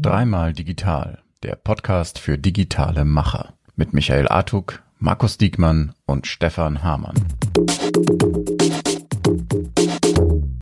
Dreimal 0.00 0.54
Digital, 0.54 1.18
der 1.42 1.56
Podcast 1.56 2.18
für 2.18 2.38
digitale 2.38 3.04
Macher 3.04 3.52
mit 3.74 3.92
Michael 3.92 4.28
Artuk, 4.28 4.82
Markus 4.98 5.36
Diekmann 5.36 5.92
und 6.06 6.26
Stefan 6.26 6.82
Hamann. 6.82 7.16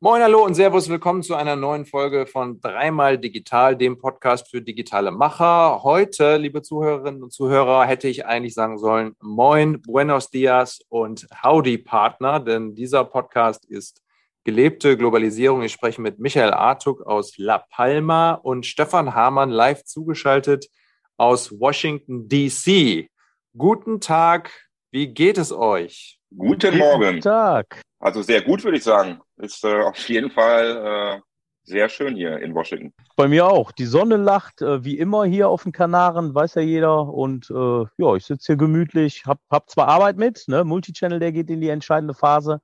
Moin, 0.01 0.23
hallo 0.23 0.45
und 0.45 0.55
Servus, 0.55 0.89
willkommen 0.89 1.23
zu 1.23 1.37
einer 1.37 1.55
neuen 1.55 1.87
Folge 1.87 2.27
von 2.27 2.61
Dreimal 2.61 3.17
Digital, 3.17 3.77
dem 3.77 3.97
Podcast 3.97 4.51
für 4.51 4.61
digitale 4.61 5.13
Macher. 5.13 5.85
Heute, 5.85 6.39
liebe 6.39 6.63
Zuhörerinnen 6.63 7.23
und 7.23 7.33
Zuhörer, 7.33 7.87
hätte 7.87 8.09
ich 8.09 8.27
eigentlich 8.27 8.55
sagen 8.55 8.79
sollen, 8.79 9.15
Moin, 9.21 9.81
Buenos 9.83 10.31
Dias 10.31 10.81
und 10.89 11.29
Howdy 11.45 11.79
Partner, 11.79 12.41
denn 12.41 12.75
dieser 12.75 13.05
Podcast 13.05 13.65
ist 13.67 14.04
gelebte 14.45 14.97
Globalisierung. 14.97 15.63
Ich 15.63 15.73
spreche 15.73 16.01
mit 16.01 16.19
Michael 16.19 16.53
Artuk 16.53 17.03
aus 17.07 17.37
La 17.39 17.59
Palma 17.59 18.33
und 18.35 18.67
Stefan 18.67 19.15
Hamann 19.15 19.51
live 19.51 19.85
zugeschaltet 19.85 20.69
aus 21.17 21.59
Washington, 21.59 22.29
DC. 22.29 23.09
Guten 23.57 24.01
Tag, 24.01 24.51
wie 24.91 25.09
geht 25.09 25.39
es 25.39 25.53
euch? 25.53 26.21
Guten 26.37 26.77
Morgen. 26.79 27.05
Guten 27.05 27.21
Tag. 27.21 27.81
Also 28.01 28.23
sehr 28.23 28.43
gut, 28.43 28.63
würde 28.65 28.77
ich 28.77 28.85
sagen. 28.85 29.21
Ist 29.39 29.65
äh, 29.65 29.81
auf 29.83 30.09
jeden 30.09 30.31
Fall 30.31 31.17
äh, 31.17 31.21
sehr 31.63 31.89
schön 31.89 32.15
hier 32.17 32.39
in 32.41 32.55
Washington. 32.55 32.93
Bei 33.17 33.29
mir 33.29 33.47
auch. 33.47 33.73
Die 33.73 33.87
Sonne 33.87 34.17
lacht, 34.17 34.61
äh, 34.61 34.85
wie 34.85 34.99
immer 34.99 35.25
hier 35.25 35.49
auf 35.49 35.63
den 35.63 35.73
Kanaren, 35.73 36.35
weiß 36.35 36.57
ja 36.57 36.63
jeder. 36.63 37.09
Und 37.09 37.51
äh, 37.51 37.85
ja, 37.97 38.15
ich 38.15 38.27
sitze 38.27 38.53
hier 38.53 38.57
gemütlich, 38.57 39.25
hab, 39.25 39.39
hab 39.51 39.71
zwar 39.71 39.89
Arbeit 39.89 40.17
mit, 40.19 40.45
ne? 40.49 40.65
Multichannel, 40.65 41.19
der 41.19 41.33
geht 41.33 41.49
in 41.49 41.63
die 41.63 41.71
entscheidende 41.71 42.13
Phase. 42.13 42.61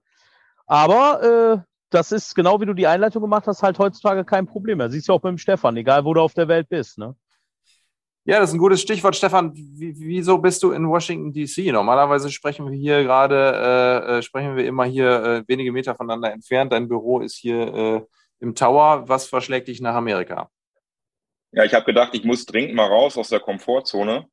Aber 0.66 1.64
äh, 1.64 1.69
das 1.90 2.12
ist 2.12 2.34
genau 2.34 2.60
wie 2.60 2.66
du 2.66 2.74
die 2.74 2.86
Einleitung 2.86 3.22
gemacht 3.22 3.46
hast, 3.46 3.62
halt 3.62 3.78
heutzutage 3.78 4.24
kein 4.24 4.46
Problem 4.46 4.78
mehr. 4.78 4.90
Siehst 4.90 5.08
du 5.08 5.12
auch 5.12 5.20
beim 5.20 5.38
Stefan, 5.38 5.76
egal 5.76 6.04
wo 6.04 6.14
du 6.14 6.20
auf 6.20 6.34
der 6.34 6.48
Welt 6.48 6.68
bist. 6.68 6.98
Ne? 6.98 7.14
Ja, 8.24 8.38
das 8.38 8.50
ist 8.50 8.54
ein 8.54 8.58
gutes 8.58 8.82
Stichwort, 8.82 9.16
Stefan. 9.16 9.54
Wie, 9.54 9.94
wieso 9.98 10.38
bist 10.38 10.62
du 10.62 10.72
in 10.72 10.88
Washington 10.88 11.32
DC? 11.32 11.72
Normalerweise 11.72 12.30
sprechen 12.30 12.70
wir 12.70 12.76
hier 12.76 13.02
gerade, 13.02 13.34
äh, 14.06 14.18
äh, 14.18 14.22
sprechen 14.22 14.56
wir 14.56 14.66
immer 14.66 14.84
hier 14.84 15.24
äh, 15.24 15.44
wenige 15.48 15.72
Meter 15.72 15.94
voneinander 15.94 16.32
entfernt. 16.32 16.72
Dein 16.72 16.86
Büro 16.86 17.20
ist 17.20 17.36
hier 17.36 17.74
äh, 17.74 18.00
im 18.38 18.54
Tower. 18.54 19.08
Was 19.08 19.26
verschlägt 19.26 19.68
dich 19.68 19.80
nach 19.80 19.94
Amerika? 19.94 20.50
Ja, 21.52 21.64
ich 21.64 21.74
habe 21.74 21.86
gedacht, 21.86 22.10
ich 22.12 22.24
muss 22.24 22.46
dringend 22.46 22.74
mal 22.74 22.86
raus 22.86 23.18
aus 23.18 23.30
der 23.30 23.40
Komfortzone 23.40 24.26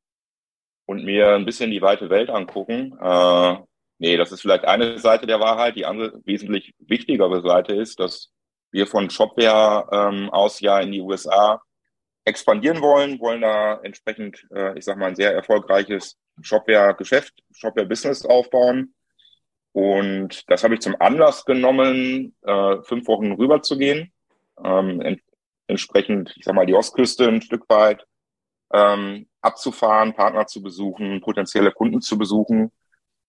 und 0.86 1.04
mir 1.04 1.34
ein 1.34 1.44
bisschen 1.44 1.70
die 1.70 1.82
weite 1.82 2.08
Welt 2.10 2.30
angucken. 2.30 2.96
Äh, 3.00 3.56
nee, 3.98 4.16
das 4.16 4.32
ist 4.32 4.40
vielleicht 4.40 4.64
eine 4.64 4.98
Seite 4.98 5.26
der 5.26 5.40
Wahrheit. 5.40 5.76
Die 5.76 5.86
andere 5.86 6.20
wesentlich 6.24 6.74
wichtigere 6.78 7.42
Seite 7.42 7.74
ist, 7.74 8.00
dass 8.00 8.30
wir 8.70 8.86
von 8.86 9.10
Shopware 9.10 9.88
ähm, 9.92 10.30
aus 10.30 10.60
ja 10.60 10.80
in 10.80 10.92
die 10.92 11.00
USA 11.00 11.62
expandieren 12.24 12.80
wollen, 12.80 13.18
wollen 13.20 13.40
da 13.40 13.80
entsprechend, 13.82 14.46
äh, 14.54 14.78
ich 14.78 14.84
sag 14.84 14.98
mal, 14.98 15.06
ein 15.06 15.16
sehr 15.16 15.32
erfolgreiches 15.32 16.16
Shopware-Geschäft, 16.40 17.34
Shopware-Business 17.52 18.26
aufbauen. 18.26 18.94
Und 19.72 20.44
das 20.50 20.64
habe 20.64 20.74
ich 20.74 20.80
zum 20.80 20.96
Anlass 21.00 21.44
genommen, 21.44 22.34
äh, 22.42 22.82
fünf 22.82 23.06
Wochen 23.08 23.32
rüber 23.32 23.62
zu 23.62 23.78
gehen. 23.78 24.12
Ähm, 24.62 25.00
ent 25.00 25.22
entsprechend, 25.70 26.34
ich 26.36 26.44
sag 26.44 26.54
mal, 26.54 26.64
die 26.64 26.74
Ostküste 26.74 27.28
ein 27.28 27.42
Stück 27.42 27.68
weit 27.68 28.06
ähm, 28.72 29.28
abzufahren, 29.42 30.14
Partner 30.14 30.46
zu 30.46 30.62
besuchen, 30.62 31.20
potenzielle 31.20 31.72
Kunden 31.72 32.00
zu 32.00 32.16
besuchen 32.16 32.72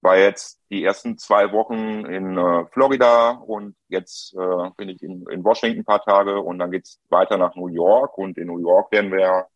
war 0.02 0.18
jetzt 0.18 0.62
die 0.70 0.84
ersten 0.84 1.18
zwei 1.18 1.52
Wochen 1.52 2.06
in 2.06 2.38
äh, 2.38 2.66
Florida 2.72 3.32
und 3.32 3.76
jetzt 3.90 4.34
äh, 4.34 4.70
bin 4.78 4.90
ich 4.90 5.02
in, 5.02 5.26
in 5.30 5.44
Washington 5.44 5.82
ein 5.82 5.86
paar 5.86 6.04
Tage 6.04 6.40
und 6.40 6.60
dann 6.60 6.72
geht's 6.72 7.00
weiter 7.10 7.38
nach 7.38 7.56
New 7.56 7.68
York 7.68 8.18
und 8.18 8.38
in 8.38 8.48
New 8.48 8.60
York 8.60 8.92
werden 8.92 9.12
wir 9.12 9.48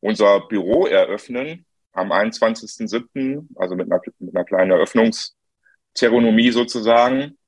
unser 0.00 0.40
Büro 0.40 0.86
eröffnen 0.86 1.64
am 1.92 2.12
21.07., 2.12 3.46
also 3.56 3.74
mit 3.74 3.90
einer, 3.90 4.00
mit 4.18 4.36
einer 4.36 4.44
kleinen 4.44 4.70
Eröffnungszeremonie 4.72 6.50
sozusagen. 6.50 7.38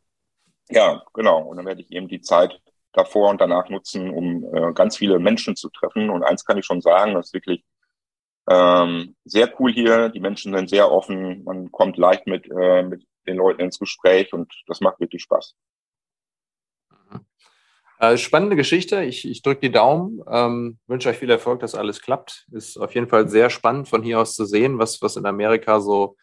Ja, 0.70 1.02
genau. 1.14 1.42
Und 1.42 1.58
dann 1.58 1.66
werde 1.66 1.82
ich 1.82 1.92
eben 1.92 2.08
die 2.08 2.20
Zeit 2.20 2.60
davor 2.92 3.30
und 3.30 3.40
danach 3.40 3.68
nutzen, 3.68 4.10
um 4.10 4.44
äh, 4.54 4.72
ganz 4.72 4.96
viele 4.96 5.18
Menschen 5.18 5.56
zu 5.56 5.68
treffen. 5.68 6.10
Und 6.10 6.24
eins 6.24 6.44
kann 6.44 6.58
ich 6.58 6.64
schon 6.64 6.80
sagen, 6.80 7.14
das 7.14 7.26
ist 7.26 7.34
wirklich 7.34 7.64
ähm, 8.48 9.16
sehr 9.24 9.52
cool 9.60 9.72
hier. 9.72 10.08
Die 10.08 10.20
Menschen 10.20 10.54
sind 10.54 10.70
sehr 10.70 10.90
offen. 10.90 11.44
Man 11.44 11.70
kommt 11.70 11.96
leicht 11.96 12.26
mit, 12.26 12.48
äh, 12.50 12.82
mit 12.82 13.04
den 13.26 13.36
Leuten 13.36 13.60
ins 13.60 13.78
Gespräch 13.78 14.32
und 14.32 14.52
das 14.66 14.80
macht 14.80 15.00
wirklich 15.00 15.22
Spaß. 15.22 15.54
Äh, 18.00 18.16
spannende 18.16 18.56
Geschichte. 18.56 19.04
Ich, 19.04 19.28
ich 19.28 19.42
drücke 19.42 19.60
die 19.60 19.72
Daumen. 19.72 20.22
Ähm, 20.26 20.78
wünsche 20.86 21.10
euch 21.10 21.18
viel 21.18 21.28
Erfolg, 21.30 21.60
dass 21.60 21.74
alles 21.74 22.00
klappt. 22.00 22.46
Ist 22.50 22.78
auf 22.78 22.94
jeden 22.94 23.08
Fall 23.08 23.28
sehr 23.28 23.50
spannend 23.50 23.88
von 23.90 24.02
hier 24.02 24.20
aus 24.20 24.34
zu 24.34 24.46
sehen, 24.46 24.78
was, 24.78 25.02
was 25.02 25.16
in 25.16 25.26
Amerika 25.26 25.80
so, 25.80 26.16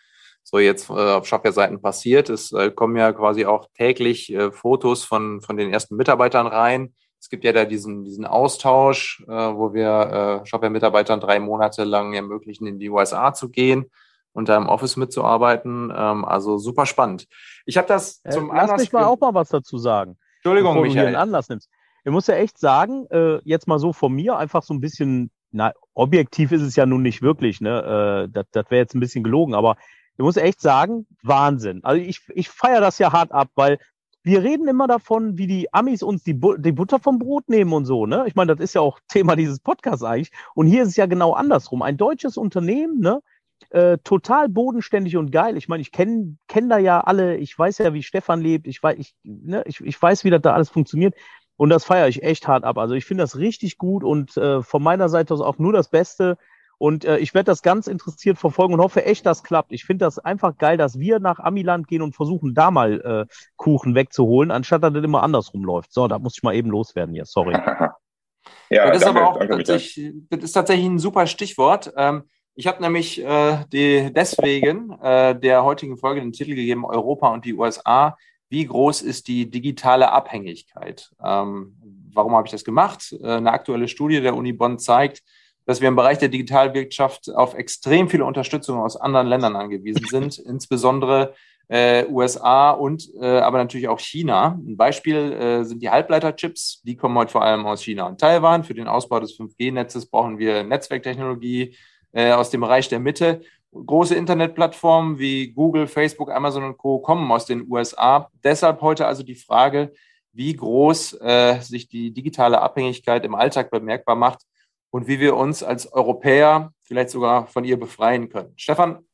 so 0.43 0.57
jetzt 0.57 0.89
äh, 0.89 0.93
auf 0.93 1.27
Shopware-Seiten 1.27 1.79
passiert. 1.79 2.29
Es 2.31 2.51
äh, 2.51 2.71
kommen 2.71 2.97
ja 2.97 3.13
quasi 3.13 3.45
auch 3.45 3.69
täglich 3.75 4.33
äh, 4.33 4.51
Fotos 4.51 5.05
von, 5.05 5.39
von 5.41 5.55
den 5.55 5.71
ersten 5.71 5.97
Mitarbeitern 5.97 6.47
rein 6.47 6.95
es 7.19 7.29
gibt 7.29 7.43
ja 7.43 7.51
da 7.51 7.65
diesen, 7.65 8.03
diesen 8.03 8.25
Austausch, 8.25 9.23
äh, 9.27 9.31
wo 9.31 9.73
wir 9.73 10.41
äh, 10.43 10.45
Shopware-Mitarbeitern 10.45 11.19
drei 11.19 11.39
Monate 11.39 11.83
lang 11.83 12.13
ermöglichen, 12.13 12.67
in 12.67 12.79
die 12.79 12.89
USA 12.89 13.33
zu 13.33 13.49
gehen 13.49 13.89
und 14.33 14.49
da 14.49 14.57
im 14.57 14.67
Office 14.67 14.97
mitzuarbeiten. 14.97 15.91
Ähm, 15.95 16.25
also 16.25 16.57
super 16.57 16.85
spannend. 16.85 17.27
Ich 17.65 17.77
habe 17.77 17.87
das 17.87 18.21
äh, 18.23 18.29
zum 18.29 18.49
Lass 18.49 18.69
Anlass 18.69 18.81
mich 18.81 18.93
mal 18.93 19.05
auch 19.05 19.19
mal 19.19 19.33
was 19.33 19.49
dazu 19.49 19.77
sagen. 19.77 20.17
Entschuldigung, 20.37 20.73
bevor 20.73 20.83
Michael. 20.83 21.05
Du 21.05 21.09
hier 21.09 21.17
einen 21.19 21.29
Anlass 21.29 21.49
nimmst. 21.49 21.69
Ich 22.03 22.11
muss 22.11 22.27
ja 22.27 22.35
echt 22.35 22.57
sagen, 22.57 23.07
äh, 23.09 23.39
jetzt 23.43 23.67
mal 23.67 23.79
so 23.79 23.91
von 23.91 24.13
mir 24.13 24.37
einfach 24.37 24.63
so 24.63 24.73
ein 24.73 24.79
bisschen, 24.79 25.31
na, 25.51 25.73
objektiv 25.93 26.51
ist 26.51 26.61
es 26.61 26.75
ja 26.75 26.85
nun 26.85 27.01
nicht 27.01 27.21
wirklich, 27.21 27.59
ne? 27.59 28.27
Äh, 28.27 28.31
das 28.31 28.45
das 28.51 28.65
wäre 28.69 28.81
jetzt 28.81 28.95
ein 28.95 29.01
bisschen 29.01 29.23
gelogen, 29.23 29.55
aber 29.55 29.75
ich 30.17 30.23
muss 30.23 30.37
echt 30.37 30.61
sagen, 30.61 31.05
Wahnsinn. 31.21 31.83
Also 31.83 32.01
ich, 32.01 32.21
ich 32.33 32.49
feiere 32.49 32.81
das 32.81 32.97
ja 32.97 33.11
hart 33.11 33.31
ab, 33.31 33.49
weil 33.55 33.79
wir 34.23 34.43
reden 34.43 34.67
immer 34.67 34.87
davon, 34.87 35.37
wie 35.37 35.47
die 35.47 35.73
Amis 35.73 36.03
uns 36.03 36.23
die, 36.23 36.33
Bu 36.33 36.57
die 36.57 36.71
Butter 36.71 36.99
vom 36.99 37.19
Brot 37.19 37.49
nehmen 37.49 37.73
und 37.73 37.85
so, 37.85 38.05
ne? 38.05 38.25
Ich 38.27 38.35
meine, 38.35 38.55
das 38.55 38.63
ist 38.63 38.75
ja 38.75 38.81
auch 38.81 38.99
Thema 39.07 39.35
dieses 39.35 39.59
Podcasts 39.59 40.03
eigentlich. 40.03 40.31
Und 40.55 40.67
hier 40.67 40.83
ist 40.83 40.89
es 40.89 40.95
ja 40.97 41.05
genau 41.05 41.33
andersrum. 41.33 41.81
Ein 41.81 41.97
deutsches 41.97 42.37
Unternehmen, 42.37 42.99
ne? 42.99 43.21
Äh, 43.69 43.97
total 44.03 44.49
bodenständig 44.49 45.17
und 45.17 45.31
geil. 45.31 45.57
Ich 45.57 45.67
meine, 45.67 45.81
ich 45.81 45.91
kenne 45.91 46.37
kenn 46.47 46.69
da 46.69 46.77
ja 46.77 47.01
alle, 47.01 47.37
ich 47.37 47.57
weiß 47.57 47.79
ja, 47.79 47.93
wie 47.93 48.03
Stefan 48.03 48.39
lebt, 48.39 48.67
ich 48.67 48.81
weiß, 48.83 48.97
ich, 48.99 49.15
ne, 49.23 49.63
ich, 49.65 49.81
ich 49.81 49.99
weiß, 49.99 50.23
wie 50.23 50.29
das 50.29 50.41
da 50.41 50.53
alles 50.53 50.69
funktioniert. 50.69 51.15
Und 51.57 51.69
das 51.69 51.83
feiere 51.83 52.07
ich 52.07 52.21
echt 52.23 52.47
hart 52.47 52.63
ab. 52.63 52.77
Also 52.77 52.93
ich 52.93 53.05
finde 53.05 53.23
das 53.23 53.37
richtig 53.37 53.77
gut 53.77 54.03
und 54.03 54.37
äh, 54.37 54.61
von 54.61 54.83
meiner 54.83 55.09
Seite 55.09 55.33
aus 55.33 55.41
auch 55.41 55.57
nur 55.57 55.73
das 55.73 55.89
Beste. 55.89 56.37
Und 56.77 57.05
äh, 57.05 57.17
ich 57.17 57.33
werde 57.33 57.45
das 57.45 57.61
ganz 57.61 57.87
interessiert 57.87 58.37
verfolgen 58.37 58.73
und 58.73 58.81
hoffe 58.81 59.05
echt, 59.05 59.25
das 59.25 59.43
klappt. 59.43 59.71
Ich 59.71 59.85
finde 59.85 60.05
das 60.05 60.19
einfach 60.19 60.57
geil, 60.57 60.77
dass 60.77 60.99
wir 60.99 61.19
nach 61.19 61.39
Amiland 61.39 61.87
gehen 61.87 62.01
und 62.01 62.15
versuchen, 62.15 62.53
da 62.53 62.69
mal 62.71 63.01
äh, 63.01 63.33
Kuchen 63.55 63.95
wegzuholen, 63.95 64.51
anstatt 64.51 64.83
dass 64.83 64.93
das 64.93 65.03
immer 65.03 65.23
andersrum 65.23 65.63
läuft. 65.63 65.91
So, 65.91 66.07
da 66.07 66.19
muss 66.19 66.37
ich 66.37 66.43
mal 66.43 66.55
eben 66.55 66.69
loswerden 66.69 67.15
hier, 67.15 67.25
sorry. 67.25 67.53
ja, 68.69 68.87
das, 68.87 68.97
ist 68.97 69.07
aber 69.07 69.27
auch 69.27 69.39
tatsächlich, 69.39 70.13
das 70.29 70.43
ist 70.43 70.51
tatsächlich 70.51 70.85
ein 70.85 70.99
super 70.99 71.25
Stichwort. 71.25 71.91
Ähm, 71.97 72.23
ich 72.53 72.67
habe 72.67 72.81
nämlich 72.81 73.23
äh, 73.23 73.65
die, 73.71 74.11
deswegen 74.11 74.91
äh, 75.01 75.39
der 75.39 75.63
heutigen 75.63 75.97
Folge 75.97 76.21
den 76.21 76.31
Titel 76.31 76.55
gegeben, 76.55 76.85
Europa 76.85 77.29
und 77.29 77.45
die 77.45 77.53
USA. 77.53 78.17
Wie 78.49 78.65
groß 78.65 79.01
ist 79.01 79.27
die 79.27 79.49
digitale 79.49 80.11
Abhängigkeit? 80.11 81.11
Ähm, 81.23 81.75
warum 82.13 82.35
habe 82.35 82.47
ich 82.47 82.51
das 82.51 82.63
gemacht? 82.63 83.15
Äh, 83.21 83.33
eine 83.33 83.51
aktuelle 83.51 83.87
Studie 83.87 84.21
der 84.21 84.35
Uni 84.35 84.53
Bonn 84.53 84.79
zeigt, 84.79 85.21
dass 85.67 85.81
wir 85.81 85.89
im 85.89 85.97
Bereich 85.97 86.17
der 86.17 86.29
Digitalwirtschaft 86.29 87.29
auf 87.35 87.53
extrem 87.53 88.09
viele 88.09 88.23
Unterstützung 88.23 88.79
aus 88.79 88.95
anderen 88.95 89.27
Ländern 89.27 89.57
angewiesen 89.57 90.05
sind, 90.09 90.39
insbesondere 90.39 91.33
äh, 91.67 92.05
USA 92.05 92.71
und 92.71 93.09
äh, 93.19 93.39
aber 93.39 93.57
natürlich 93.57 93.89
auch 93.89 93.99
China. 93.99 94.57
Ein 94.65 94.77
Beispiel 94.77 95.33
äh, 95.33 95.63
sind 95.65 95.81
die 95.81 95.89
Halbleiterchips, 95.89 96.81
die 96.83 96.95
kommen 96.95 97.17
heute 97.17 97.33
vor 97.33 97.43
allem 97.43 97.65
aus 97.65 97.83
China 97.83 98.07
und 98.07 98.17
Taiwan. 98.17 98.63
Für 98.63 98.73
den 98.73 98.87
Ausbau 98.87 99.19
des 99.19 99.37
5G-Netzes 99.37 100.05
brauchen 100.05 100.39
wir 100.39 100.63
Netzwerktechnologie 100.63 101.75
äh, 102.13 102.31
aus 102.31 102.49
dem 102.49 102.61
Bereich 102.61 102.87
der 102.87 103.01
Mitte. 103.01 103.41
Große 103.73 104.15
Internetplattformen 104.15 105.19
wie 105.19 105.51
Google, 105.51 105.87
Facebook, 105.87 106.31
Amazon 106.31 106.63
und 106.63 106.77
Co. 106.77 106.99
kommen 106.99 107.29
aus 107.29 107.45
den 107.45 107.69
USA. 107.69 108.31
Deshalb 108.41 108.79
heute 108.79 109.05
also 109.05 109.23
die 109.23 109.35
Frage, 109.35 109.91
wie 110.31 110.55
groß 110.55 111.19
äh, 111.19 111.59
sich 111.59 111.89
die 111.89 112.13
digitale 112.13 112.61
Abhängigkeit 112.61 113.25
im 113.25 113.35
Alltag 113.35 113.69
bemerkbar 113.69 114.15
macht 114.15 114.45
und 114.91 115.07
wie 115.07 115.19
wir 115.19 115.35
uns 115.35 115.63
als 115.63 115.91
Europäer 115.91 116.73
vielleicht 116.81 117.09
sogar 117.09 117.47
von 117.47 117.63
ihr 117.63 117.77
befreien 117.77 118.29
können. 118.29 118.53
Stefan, 118.55 119.05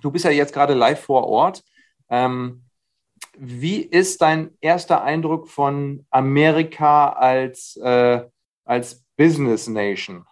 du 0.00 0.10
bist 0.10 0.24
ja 0.24 0.30
jetzt 0.30 0.52
gerade 0.52 0.74
live 0.74 1.00
vor 1.00 1.26
Ort. 1.26 1.62
Ähm, 2.08 2.64
wie 3.38 3.82
ist 3.82 4.22
dein 4.22 4.56
erster 4.60 5.02
Eindruck 5.02 5.48
von 5.48 6.06
Amerika 6.10 7.10
als, 7.10 7.76
äh, 7.76 8.22
als 8.64 9.04
Business 9.16 9.66
Nation? 9.68 10.24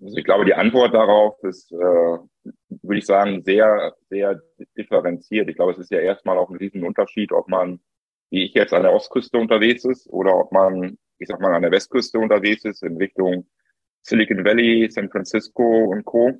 Also 0.00 0.16
ich 0.16 0.24
glaube, 0.24 0.46
die 0.46 0.54
Antwort 0.54 0.94
darauf 0.94 1.36
ist, 1.42 1.70
äh, 1.72 1.76
würde 1.76 2.98
ich 2.98 3.04
sagen, 3.04 3.42
sehr, 3.42 3.94
sehr 4.08 4.40
differenziert. 4.76 5.48
Ich 5.50 5.56
glaube, 5.56 5.72
es 5.72 5.78
ist 5.78 5.90
ja 5.90 5.98
erstmal 5.98 6.38
auch 6.38 6.48
ein 6.48 6.56
Riesenunterschied, 6.56 7.32
ob 7.32 7.48
man 7.48 7.80
wie 8.30 8.44
ich 8.44 8.54
jetzt 8.54 8.72
an 8.72 8.82
der 8.82 8.92
Ostküste 8.92 9.38
unterwegs 9.38 9.84
ist 9.84 10.08
oder 10.08 10.36
ob 10.36 10.52
man, 10.52 10.96
ich 11.20 11.28
sag 11.28 11.40
mal, 11.40 11.54
an 11.54 11.62
der 11.62 11.70
Westküste 11.70 12.18
unterwegs 12.18 12.64
ist 12.64 12.82
in 12.82 12.96
Richtung 12.96 13.46
Silicon 14.02 14.44
Valley, 14.44 14.90
San 14.90 15.10
Francisco 15.10 15.84
und 15.84 16.04
Co. 16.04 16.32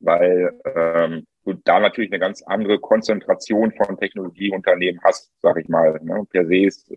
Weil 0.00 0.58
ähm, 0.74 1.26
du 1.44 1.52
da 1.64 1.80
natürlich 1.80 2.10
eine 2.10 2.18
ganz 2.18 2.42
andere 2.42 2.80
Konzentration 2.80 3.72
von 3.72 3.98
Technologieunternehmen 3.98 5.00
hast, 5.04 5.30
sag 5.40 5.58
ich 5.58 5.68
mal. 5.68 6.00
Ne? 6.02 6.26
Per 6.30 6.46
se 6.46 6.56
ist, 6.56 6.92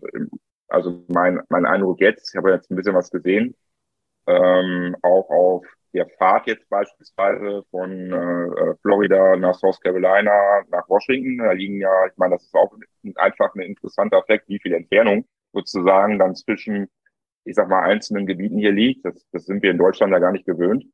also 0.68 1.04
mein, 1.08 1.40
mein 1.50 1.66
Eindruck 1.66 2.00
jetzt, 2.00 2.30
ich 2.30 2.36
habe 2.36 2.52
jetzt 2.52 2.70
ein 2.70 2.76
bisschen 2.76 2.94
was 2.94 3.10
gesehen, 3.10 3.54
ähm, 4.26 4.96
auch 5.02 5.28
auf 5.30 5.66
der 5.94 6.08
Fahrt 6.18 6.46
jetzt 6.46 6.68
beispielsweise 6.68 7.64
von 7.70 8.12
äh, 8.12 8.74
Florida 8.82 9.36
nach 9.36 9.54
South 9.54 9.80
Carolina 9.80 10.62
nach 10.70 10.88
Washington, 10.88 11.38
da 11.38 11.52
liegen 11.52 11.80
ja, 11.80 12.06
ich 12.06 12.16
meine, 12.16 12.34
das 12.34 12.44
ist 12.44 12.54
auch 12.54 12.74
einfach 13.16 13.54
ein 13.54 13.62
interessanter 13.62 14.18
Effekt, 14.18 14.48
wie 14.48 14.58
viel 14.60 14.74
Entfernung 14.74 15.26
sozusagen 15.52 16.18
dann 16.18 16.34
zwischen, 16.34 16.88
ich 17.44 17.54
sag 17.54 17.68
mal, 17.68 17.82
einzelnen 17.82 18.26
Gebieten 18.26 18.58
hier 18.58 18.72
liegt. 18.72 19.04
Das, 19.04 19.26
das 19.32 19.46
sind 19.46 19.62
wir 19.62 19.70
in 19.70 19.78
Deutschland 19.78 20.12
ja 20.12 20.18
gar 20.18 20.32
nicht 20.32 20.46
gewöhnt. 20.46 20.84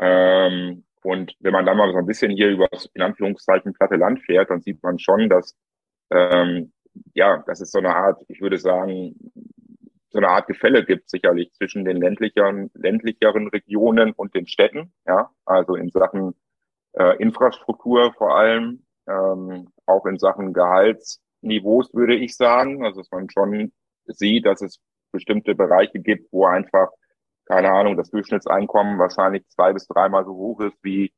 Ähm, 0.00 0.84
und 1.02 1.34
wenn 1.40 1.52
man 1.52 1.66
dann 1.66 1.76
mal 1.76 1.92
so 1.92 1.98
ein 1.98 2.06
bisschen 2.06 2.30
hier 2.30 2.50
über 2.50 2.68
das 2.70 2.86
in 2.94 3.02
Anführungszeichen 3.02 3.72
platte 3.72 3.96
Land 3.96 4.20
fährt, 4.20 4.50
dann 4.50 4.60
sieht 4.60 4.82
man 4.82 4.98
schon, 4.98 5.28
dass 5.28 5.56
ähm, 6.10 6.72
ja, 7.14 7.42
das 7.46 7.60
ist 7.60 7.72
so 7.72 7.78
eine 7.78 7.94
Art, 7.94 8.24
ich 8.28 8.40
würde 8.40 8.58
sagen, 8.58 9.14
so 10.10 10.18
eine 10.18 10.28
Art 10.28 10.46
Gefälle 10.46 10.84
gibt 10.84 11.10
sicherlich 11.10 11.52
zwischen 11.52 11.84
den 11.84 11.98
ländlicheren, 11.98 12.70
ländlicheren 12.74 13.48
Regionen 13.48 14.12
und 14.12 14.34
den 14.34 14.46
Städten, 14.46 14.92
ja, 15.06 15.30
also 15.44 15.74
in 15.74 15.90
Sachen 15.90 16.34
äh, 16.92 17.16
Infrastruktur 17.18 18.12
vor 18.14 18.36
allem, 18.36 18.84
ähm, 19.06 19.68
auch 19.86 20.06
in 20.06 20.18
Sachen 20.18 20.52
Gehaltsniveaus 20.52 21.92
würde 21.94 22.16
ich 22.16 22.36
sagen, 22.36 22.84
also 22.84 23.00
dass 23.00 23.10
man 23.10 23.28
schon 23.30 23.72
sieht, 24.14 24.46
dass 24.46 24.62
es 24.62 24.80
bestimmte 25.12 25.54
Bereiche 25.54 26.00
gibt, 26.00 26.32
wo 26.32 26.46
einfach, 26.46 26.88
keine 27.46 27.70
Ahnung, 27.72 27.96
das 27.96 28.10
Durchschnittseinkommen 28.10 28.98
wahrscheinlich 28.98 29.46
zwei 29.48 29.72
bis 29.72 29.86
dreimal 29.86 30.24
so 30.24 30.32
hoch 30.32 30.60
ist 30.60 30.76
wie, 30.82 31.12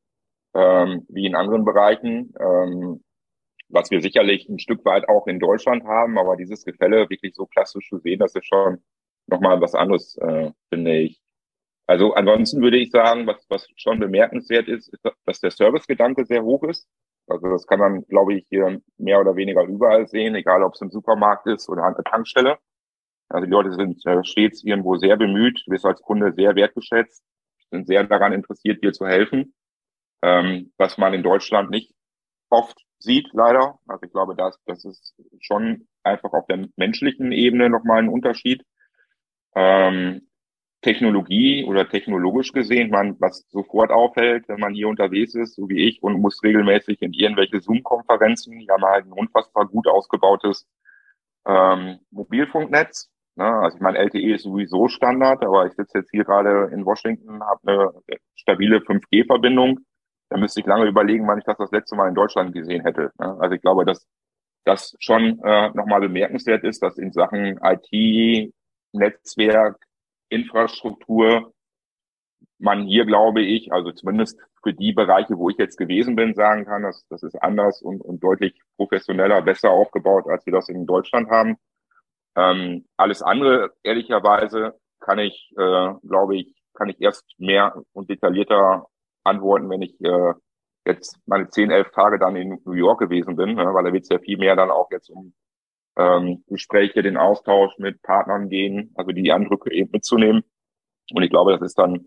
ähm, 0.55 1.07
wie 1.09 1.27
in 1.27 1.35
anderen 1.35 1.65
Bereichen. 1.65 2.33
Ähm, 2.39 3.03
was 3.71 3.91
wir 3.91 4.01
sicherlich 4.03 4.49
ein 4.49 4.59
Stück 4.59 4.85
weit 4.85 5.09
auch 5.09 5.27
in 5.27 5.39
Deutschland 5.39 5.85
haben, 5.85 6.19
aber 6.19 6.37
dieses 6.37 6.65
Gefälle 6.65 7.09
wirklich 7.09 7.35
so 7.35 7.47
klassisch 7.47 7.89
zu 7.89 7.99
sehen, 7.99 8.19
das 8.19 8.35
ist 8.35 8.47
schon 8.47 8.83
nochmal 9.27 9.61
was 9.61 9.75
anderes, 9.75 10.17
äh, 10.19 10.51
finde 10.71 10.97
ich. 10.99 11.23
Also 11.87 12.15
ansonsten 12.15 12.63
würde 12.63 12.79
ich 12.79 12.91
sagen, 12.91 13.27
was, 13.27 13.45
was 13.49 13.69
schon 13.77 13.99
bemerkenswert 13.99 14.69
ist, 14.69 14.93
ist, 14.93 15.05
dass 15.25 15.41
der 15.41 15.51
Servicegedanke 15.51 16.25
sehr 16.25 16.43
hoch 16.45 16.63
ist. 16.65 16.89
Also 17.27 17.49
das 17.49 17.67
kann 17.67 17.79
man, 17.79 18.05
glaube 18.07 18.35
ich, 18.35 18.47
hier 18.49 18.81
mehr 18.99 19.21
oder 19.21 19.37
weniger 19.37 19.65
überall 19.65 20.07
sehen, 20.07 20.35
egal 20.35 20.63
ob 20.63 20.75
es 20.75 20.81
im 20.81 20.91
Supermarkt 20.91 21.47
ist 21.47 21.69
oder 21.69 21.85
an 21.85 21.95
der 21.95 22.05
Tankstelle. 22.05 22.59
Also 23.31 23.47
die 23.47 23.53
Leute 23.53 23.73
sind 23.73 24.05
äh, 24.07 24.25
stets 24.25 24.65
irgendwo 24.65 24.97
sehr 24.97 25.17
bemüht, 25.17 25.63
du 25.65 25.71
bist 25.71 25.87
als 25.87 26.03
Kunde 26.03 26.33
sehr 26.33 26.55
wertgeschätzt, 26.57 27.25
sind 27.71 27.87
sehr 27.87 28.05
daran 28.05 28.33
interessiert, 28.33 28.83
dir 28.83 28.93
zu 28.93 29.07
helfen, 29.07 29.55
ähm, 30.23 30.73
was 30.77 30.99
man 30.99 31.15
in 31.15 31.23
Deutschland 31.23 31.71
nicht 31.71 31.95
oft 32.51 32.77
sieht, 32.99 33.29
leider. 33.33 33.79
Also 33.87 34.05
ich 34.05 34.13
glaube, 34.13 34.35
das, 34.35 34.59
das 34.67 34.85
ist 34.85 35.15
schon 35.41 35.87
einfach 36.03 36.33
auf 36.33 36.47
der 36.47 36.69
menschlichen 36.77 37.33
Ebene 37.33 37.71
nochmal 37.71 38.01
ein 38.01 38.09
Unterschied. 38.09 38.65
Ähm, 39.55 40.27
Technologie 40.83 41.65
oder 41.67 41.89
technologisch 41.89 42.53
gesehen, 42.53 42.91
man, 42.91 43.21
was 43.21 43.45
sofort 43.51 43.91
auffällt, 43.91 44.49
wenn 44.49 44.61
man 44.61 44.73
hier 44.73 44.89
unterwegs 44.89 45.35
ist, 45.35 45.55
so 45.55 45.69
wie 45.69 45.87
ich, 45.87 46.03
und 46.03 46.21
muss 46.21 46.43
regelmäßig 46.43 47.03
in 47.03 47.13
irgendwelche 47.13 47.61
Zoom-Konferenzen, 47.61 48.59
die 48.59 48.69
haben 48.69 48.85
halt 48.85 49.05
ein 49.05 49.13
unfassbar 49.13 49.67
gut 49.67 49.87
ausgebautes 49.87 50.67
ähm, 51.47 51.99
Mobilfunknetz. 52.11 53.11
Ne? 53.41 53.47
Also 53.47 53.77
ich 53.77 53.83
meine, 53.83 53.99
LTE 53.99 54.35
ist 54.35 54.45
sowieso 54.45 54.89
Standard, 54.89 55.43
aber 55.45 55.67
ich 55.67 55.73
sitze 55.73 55.99
jetzt 55.99 56.11
hier 56.11 56.25
gerade 56.25 56.71
in 56.73 56.85
Washington, 56.85 57.43
habe 57.43 57.61
eine 57.65 58.19
stabile 58.37 58.79
5G-Verbindung 58.79 59.81
da 60.31 60.39
müsste 60.39 60.61
ich 60.61 60.67
lange 60.67 60.87
überlegen, 60.87 61.27
wann 61.27 61.39
ich 61.39 61.45
das 61.45 61.59
das 61.59 61.73
letzte 61.73 61.97
Mal 61.97 62.09
in 62.09 62.15
Deutschland 62.15 62.55
gesehen 62.55 62.83
hätte. 62.83 63.11
Ne? 63.19 63.37
Also 63.41 63.57
ich 63.57 63.61
glaube, 63.61 63.85
dass 63.85 64.07
das 64.65 64.97
schon 65.01 65.41
äh, 65.43 65.71
nochmal 65.71 66.01
bemerkenswert 66.01 66.63
ist, 66.63 66.83
dass 66.83 66.99
in 66.99 67.13
Sachen 67.13 67.59
IT, 67.63 68.53
Netzwerk, 68.93 69.77
Infrastruktur 70.29 71.53
man 72.59 72.85
hier, 72.85 73.07
glaube 73.07 73.43
ich, 73.43 73.73
also 73.73 73.91
zumindest 73.91 74.39
für 74.63 74.73
die 74.73 74.93
Bereiche, 74.93 75.37
wo 75.37 75.51
ich 75.51 75.57
jetzt 75.57 75.77
gewesen 75.77 76.15
bin, 76.15 76.35
sagen 76.35 76.65
kann, 76.65 76.83
dass 76.83 77.05
das 77.09 77.23
ist 77.23 77.43
anders 77.43 77.83
und, 77.83 78.01
und 78.01 78.23
deutlich 78.23 78.61
professioneller, 78.77 79.43
besser 79.43 79.71
aufgebaut, 79.71 80.27
als 80.29 80.47
wir 80.47 80.53
das 80.53 80.69
in 80.69 80.87
Deutschland 80.87 81.31
haben. 81.31 81.57
Ähm, 82.41 82.87
alles 82.97 83.23
andere, 83.23 83.73
ehrlicherweise, 83.83 84.79
kann 85.01 85.19
ich, 85.19 85.53
äh, 85.57 85.95
glaube 86.07 86.37
ich, 86.37 86.55
kann 86.75 86.89
ich 86.89 87.01
erst 87.01 87.25
mehr 87.39 87.75
und 87.93 88.09
detaillierter 88.09 88.87
antworten, 89.25 89.69
wenn 89.69 89.83
ich 89.83 90.01
äh, 90.01 90.33
jetzt 90.87 91.19
meine 91.27 91.51
zehn, 91.51 91.71
elf 91.71 91.91
Tage 91.91 92.19
dann 92.19 92.37
in 92.37 92.61
New 92.65 92.73
York 92.73 93.01
gewesen 93.01 93.37
bin, 93.37 93.55
ne, 93.55 93.75
weil 93.75 93.85
da 93.85 93.93
wird 93.93 94.05
es 94.05 94.09
ja 94.09 94.19
viel 94.19 94.39
mehr 94.39 94.57
dann 94.57 94.71
auch 94.71 94.91
jetzt 94.91 95.11
um 95.11 95.35
ähm, 95.97 96.45
Gespräche, 96.47 97.03
den 97.03 97.17
Austausch 97.19 97.77
mit 97.79 98.01
Partnern 98.03 98.49
gehen, 98.49 98.93
also 98.95 99.13
die 99.13 99.33
Eindrücke 99.33 99.73
eben 99.73 99.91
mitzunehmen. 99.93 100.43
Und 101.13 101.23
ich 101.23 101.31
glaube, 101.31 101.53
das 101.53 101.63
ist 101.63 101.79
dann 101.79 102.07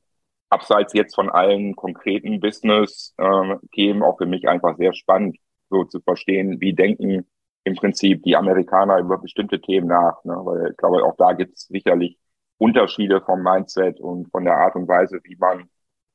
abseits 0.49 0.93
jetzt 0.93 1.15
von 1.15 1.29
allen 1.29 1.75
konkreten 1.75 2.39
Business-Themen 2.39 4.01
äh, 4.01 4.05
auch 4.05 4.17
für 4.17 4.25
mich 4.25 4.47
einfach 4.47 4.77
sehr 4.77 4.93
spannend, 4.93 5.37
so 5.69 5.83
zu 5.83 5.99
verstehen, 6.01 6.59
wie 6.61 6.73
denken 6.73 7.27
im 7.63 7.75
Prinzip 7.75 8.23
die 8.23 8.35
Amerikaner 8.35 8.99
über 8.99 9.17
bestimmte 9.17 9.61
Themen 9.61 9.87
nach. 9.87 10.23
Ne? 10.23 10.33
Weil 10.33 10.71
ich 10.71 10.77
glaube, 10.77 11.03
auch 11.03 11.15
da 11.17 11.33
gibt 11.33 11.55
es 11.57 11.67
sicherlich 11.67 12.19
Unterschiede 12.57 13.21
vom 13.21 13.41
Mindset 13.41 13.99
und 13.99 14.29
von 14.31 14.45
der 14.45 14.57
Art 14.57 14.75
und 14.75 14.87
Weise, 14.87 15.19
wie 15.23 15.35
man 15.35 15.69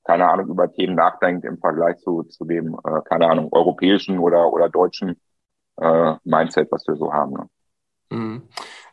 keine 0.09 0.27
Ahnung, 0.27 0.49
über 0.49 0.73
Themen 0.73 0.95
nachdenkt 0.95 1.45
im 1.45 1.59
Vergleich 1.59 1.99
zu, 1.99 2.23
zu 2.23 2.47
dem, 2.47 2.75
äh, 2.83 3.03
keine 3.05 3.29
Ahnung, 3.29 3.53
europäischen 3.53 4.19
oder, 4.19 4.51
oder 4.51 4.71
deutschen 4.71 5.21
äh, 5.77 6.15
Mindset, 6.25 6.73
was 6.73 6.87
wir 6.89 6.97
so 6.97 7.13
haben. 7.13 7.35
Ne? 7.35 7.51
Mhm. 8.11 8.43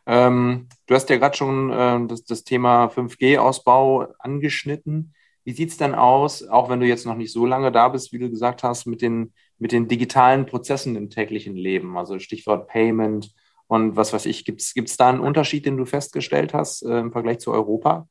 Ähm, 0.05 0.67
du 0.87 0.93
hast 0.93 1.09
ja 1.09 1.15
gerade 1.15 1.37
schon 1.37 1.71
äh, 1.71 2.05
das, 2.07 2.25
das 2.25 2.43
Thema 2.43 2.87
5G-Ausbau 2.87 4.07
angeschnitten. 4.19 5.13
Wie 5.45 5.53
sieht 5.53 5.69
es 5.69 5.77
denn 5.77 5.95
aus, 5.95 6.45
auch 6.45 6.69
wenn 6.69 6.81
du 6.81 6.85
jetzt 6.85 7.05
noch 7.05 7.15
nicht 7.15 7.31
so 7.31 7.45
lange 7.45 7.71
da 7.71 7.87
bist, 7.87 8.11
wie 8.11 8.19
du 8.19 8.29
gesagt 8.29 8.63
hast, 8.63 8.85
mit 8.85 9.01
den, 9.01 9.33
mit 9.57 9.71
den 9.71 9.87
digitalen 9.87 10.45
Prozessen 10.45 10.95
im 10.95 11.09
täglichen 11.09 11.55
Leben? 11.55 11.97
Also 11.97 12.19
Stichwort 12.19 12.67
Payment 12.67 13.33
und 13.67 13.95
was 13.95 14.13
weiß 14.13 14.25
ich. 14.25 14.45
Gibt 14.45 14.61
es 14.61 14.97
da 14.97 15.09
einen 15.09 15.19
Unterschied, 15.19 15.65
den 15.65 15.77
du 15.77 15.85
festgestellt 15.85 16.53
hast 16.53 16.83
äh, 16.83 16.99
im 16.99 17.11
Vergleich 17.11 17.39
zu 17.39 17.51
Europa? 17.51 18.07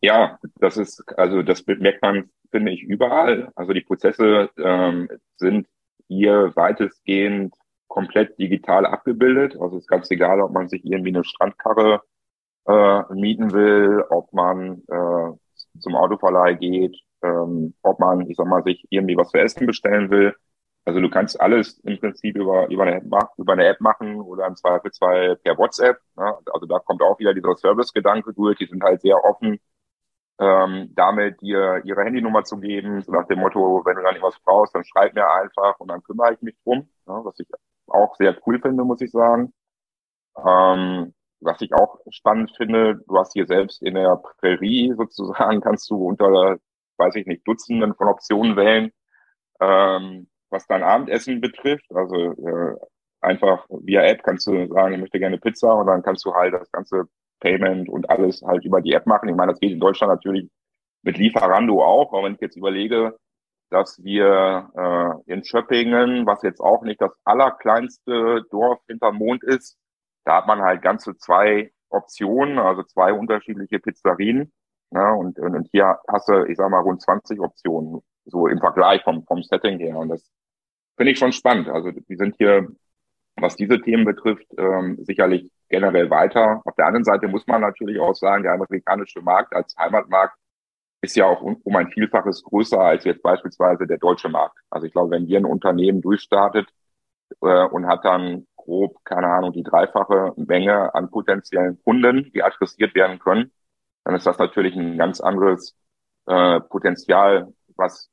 Ja, 0.00 0.38
das 0.60 0.76
ist, 0.76 1.02
also 1.16 1.42
das 1.42 1.66
merkt 1.66 2.02
man, 2.02 2.30
finde 2.50 2.72
ich, 2.72 2.82
überall. 2.82 3.50
Also 3.54 3.72
die 3.72 3.80
Prozesse 3.80 4.50
ähm, 4.56 5.08
sind 5.36 5.66
hier 6.06 6.52
weitestgehend 6.54 7.54
komplett 7.88 8.38
digital 8.38 8.86
abgebildet. 8.86 9.56
Also 9.60 9.76
es 9.76 9.84
ist 9.84 9.88
ganz 9.88 10.10
egal, 10.10 10.40
ob 10.40 10.52
man 10.52 10.68
sich 10.68 10.84
irgendwie 10.84 11.10
eine 11.10 11.24
Strandkarre 11.24 12.02
äh, 12.66 13.14
mieten 13.14 13.52
will, 13.52 14.04
ob 14.10 14.32
man 14.32 14.82
äh, 14.88 15.78
zum 15.80 15.96
Autoverleih 15.96 16.54
geht, 16.54 16.96
ähm, 17.22 17.74
ob 17.82 17.98
man, 18.00 18.28
ich 18.28 18.36
sag 18.36 18.46
mal, 18.46 18.62
sich 18.62 18.86
irgendwie 18.90 19.16
was 19.16 19.30
zu 19.30 19.38
essen 19.38 19.66
bestellen 19.66 20.10
will. 20.10 20.34
Also 20.84 21.00
du 21.00 21.10
kannst 21.10 21.40
alles 21.40 21.78
im 21.80 21.98
Prinzip 21.98 22.36
über, 22.36 22.68
über, 22.70 22.84
eine, 22.84 22.96
App, 22.96 23.04
über 23.36 23.52
eine 23.52 23.66
App 23.66 23.80
machen 23.80 24.20
oder 24.20 24.46
im 24.46 24.56
Zweifelsfall 24.56 25.36
per 25.36 25.58
WhatsApp. 25.58 26.00
Ne? 26.16 26.34
Also 26.52 26.66
da 26.66 26.78
kommt 26.78 27.02
auch 27.02 27.18
wieder 27.18 27.34
dieser 27.34 27.56
Service-Gedanke 27.56 28.32
durch. 28.32 28.58
Die 28.58 28.66
sind 28.66 28.82
halt 28.82 29.02
sehr 29.02 29.22
offen 29.24 29.60
ähm, 30.40 30.92
damit 30.94 31.40
dir 31.40 31.82
ihre 31.84 32.04
Handynummer 32.04 32.44
zu 32.44 32.58
geben, 32.58 33.02
so 33.02 33.12
nach 33.12 33.26
dem 33.26 33.40
Motto, 33.40 33.82
wenn 33.84 33.96
du 33.96 34.02
dann 34.02 34.22
was 34.22 34.38
brauchst, 34.44 34.74
dann 34.74 34.84
schreib 34.84 35.14
mir 35.14 35.28
einfach 35.28 35.78
und 35.80 35.88
dann 35.88 36.02
kümmere 36.02 36.34
ich 36.34 36.42
mich 36.42 36.56
drum, 36.64 36.88
ja, 37.06 37.24
was 37.24 37.38
ich 37.40 37.48
auch 37.88 38.14
sehr 38.16 38.36
cool 38.46 38.60
finde, 38.60 38.84
muss 38.84 39.00
ich 39.00 39.10
sagen. 39.10 39.52
Ähm, 40.36 41.14
was 41.40 41.60
ich 41.60 41.72
auch 41.74 41.98
spannend 42.10 42.52
finde, 42.56 42.96
du 43.06 43.18
hast 43.18 43.32
hier 43.32 43.46
selbst 43.46 43.82
in 43.82 43.94
der 43.94 44.16
Prärie 44.40 44.94
sozusagen, 44.96 45.60
kannst 45.60 45.90
du 45.90 45.96
unter, 45.96 46.58
weiß 46.98 47.14
ich 47.16 47.26
nicht, 47.26 47.46
Dutzenden 47.46 47.94
von 47.94 48.08
Optionen 48.08 48.56
wählen, 48.56 48.92
ähm, 49.60 50.28
was 50.50 50.66
dein 50.66 50.82
Abendessen 50.82 51.40
betrifft. 51.40 51.86
Also 51.94 52.32
äh, 52.32 52.76
einfach 53.20 53.66
via 53.68 54.02
App 54.02 54.22
kannst 54.22 54.46
du 54.46 54.66
sagen, 54.68 54.94
ich 54.94 55.00
möchte 55.00 55.18
gerne 55.18 55.38
Pizza 55.38 55.72
und 55.74 55.86
dann 55.86 56.02
kannst 56.02 56.24
du 56.24 56.34
halt 56.34 56.54
das 56.54 56.70
ganze 56.72 57.04
Payment 57.40 57.88
und 57.88 58.10
alles 58.10 58.42
halt 58.42 58.64
über 58.64 58.80
die 58.80 58.92
App 58.92 59.06
machen. 59.06 59.28
Ich 59.28 59.36
meine, 59.36 59.52
das 59.52 59.60
geht 59.60 59.72
in 59.72 59.80
Deutschland 59.80 60.12
natürlich 60.12 60.50
mit 61.02 61.18
Lieferando 61.18 61.82
auch, 61.82 62.12
aber 62.12 62.24
wenn 62.24 62.34
ich 62.34 62.40
jetzt 62.40 62.56
überlege, 62.56 63.16
dass 63.70 64.02
wir 64.02 64.70
äh, 65.26 65.32
in 65.32 65.44
Schöppingen, 65.44 66.26
was 66.26 66.42
jetzt 66.42 66.60
auch 66.60 66.82
nicht 66.82 67.00
das 67.00 67.12
allerkleinste 67.24 68.44
Dorf 68.50 68.80
hinterm 68.88 69.16
Mond 69.16 69.44
ist, 69.44 69.76
da 70.24 70.38
hat 70.38 70.46
man 70.46 70.62
halt 70.62 70.82
ganze 70.82 71.16
zwei 71.16 71.72
Optionen, 71.90 72.58
also 72.58 72.82
zwei 72.82 73.12
unterschiedliche 73.12 73.78
Pizzerien. 73.78 74.52
Ja, 74.90 75.12
ne, 75.12 75.18
und, 75.18 75.38
und 75.38 75.68
hier 75.72 75.98
hast 76.08 76.28
du, 76.28 76.44
ich 76.44 76.56
sag 76.56 76.70
mal, 76.70 76.80
rund 76.80 77.02
20 77.02 77.40
Optionen, 77.40 78.00
so 78.24 78.46
im 78.48 78.58
Vergleich 78.58 79.02
vom, 79.02 79.24
vom 79.24 79.42
Setting 79.42 79.78
her. 79.78 79.98
Und 79.98 80.08
das 80.08 80.30
finde 80.96 81.12
ich 81.12 81.18
schon 81.18 81.32
spannend. 81.32 81.68
Also 81.68 81.90
die 81.92 82.16
sind 82.16 82.36
hier 82.38 82.68
was 83.40 83.56
diese 83.56 83.80
Themen 83.80 84.04
betrifft, 84.04 84.46
ähm, 84.56 84.98
sicherlich 85.04 85.50
generell 85.68 86.10
weiter. 86.10 86.62
Auf 86.64 86.74
der 86.76 86.86
anderen 86.86 87.04
Seite 87.04 87.28
muss 87.28 87.46
man 87.46 87.60
natürlich 87.60 88.00
auch 88.00 88.14
sagen, 88.14 88.42
der 88.42 88.52
amerikanische 88.52 89.20
Markt 89.20 89.54
als 89.54 89.76
Heimatmarkt 89.76 90.36
ist 91.00 91.16
ja 91.16 91.26
auch 91.26 91.42
um 91.42 91.76
ein 91.76 91.90
Vielfaches 91.90 92.42
größer 92.42 92.80
als 92.80 93.04
jetzt 93.04 93.22
beispielsweise 93.22 93.86
der 93.86 93.98
deutsche 93.98 94.28
Markt. 94.28 94.58
Also 94.70 94.86
ich 94.86 94.92
glaube, 94.92 95.12
wenn 95.12 95.26
hier 95.26 95.38
ein 95.38 95.44
Unternehmen 95.44 96.00
durchstartet 96.00 96.68
äh, 97.42 97.64
und 97.66 97.86
hat 97.86 98.04
dann 98.04 98.46
grob, 98.56 99.04
keine 99.04 99.28
Ahnung, 99.28 99.52
die 99.52 99.62
dreifache 99.62 100.32
Menge 100.36 100.94
an 100.94 101.10
potenziellen 101.10 101.80
Kunden, 101.84 102.30
die 102.32 102.42
adressiert 102.42 102.94
werden 102.94 103.18
können, 103.18 103.52
dann 104.08 104.16
ist 104.16 104.26
das 104.26 104.38
natürlich 104.38 104.74
ein 104.74 104.96
ganz 104.96 105.20
anderes 105.20 105.76
äh, 106.24 106.60
Potenzial, 106.60 107.52
was 107.76 108.08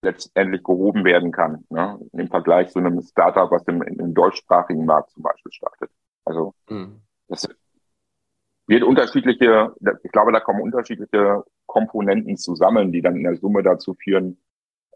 letztendlich 0.00 0.62
gehoben 0.62 1.04
werden 1.04 1.30
kann, 1.30 1.66
ne? 1.68 2.00
im 2.12 2.28
Vergleich 2.28 2.70
zu 2.70 2.78
einem 2.78 3.02
Startup, 3.02 3.50
was 3.50 3.62
im, 3.64 3.82
im 3.82 4.14
deutschsprachigen 4.14 4.86
Markt 4.86 5.10
zum 5.10 5.22
Beispiel 5.22 5.52
startet. 5.52 5.90
Also 6.24 6.54
mhm. 6.70 7.02
das 7.28 7.46
wird 8.66 8.82
unterschiedliche, 8.82 9.74
ich 10.04 10.10
glaube, 10.10 10.32
da 10.32 10.40
kommen 10.40 10.62
unterschiedliche 10.62 11.44
Komponenten 11.66 12.38
zusammen, 12.38 12.90
die 12.90 13.02
dann 13.02 13.16
in 13.16 13.24
der 13.24 13.36
Summe 13.36 13.62
dazu 13.62 13.92
führen, 13.92 14.40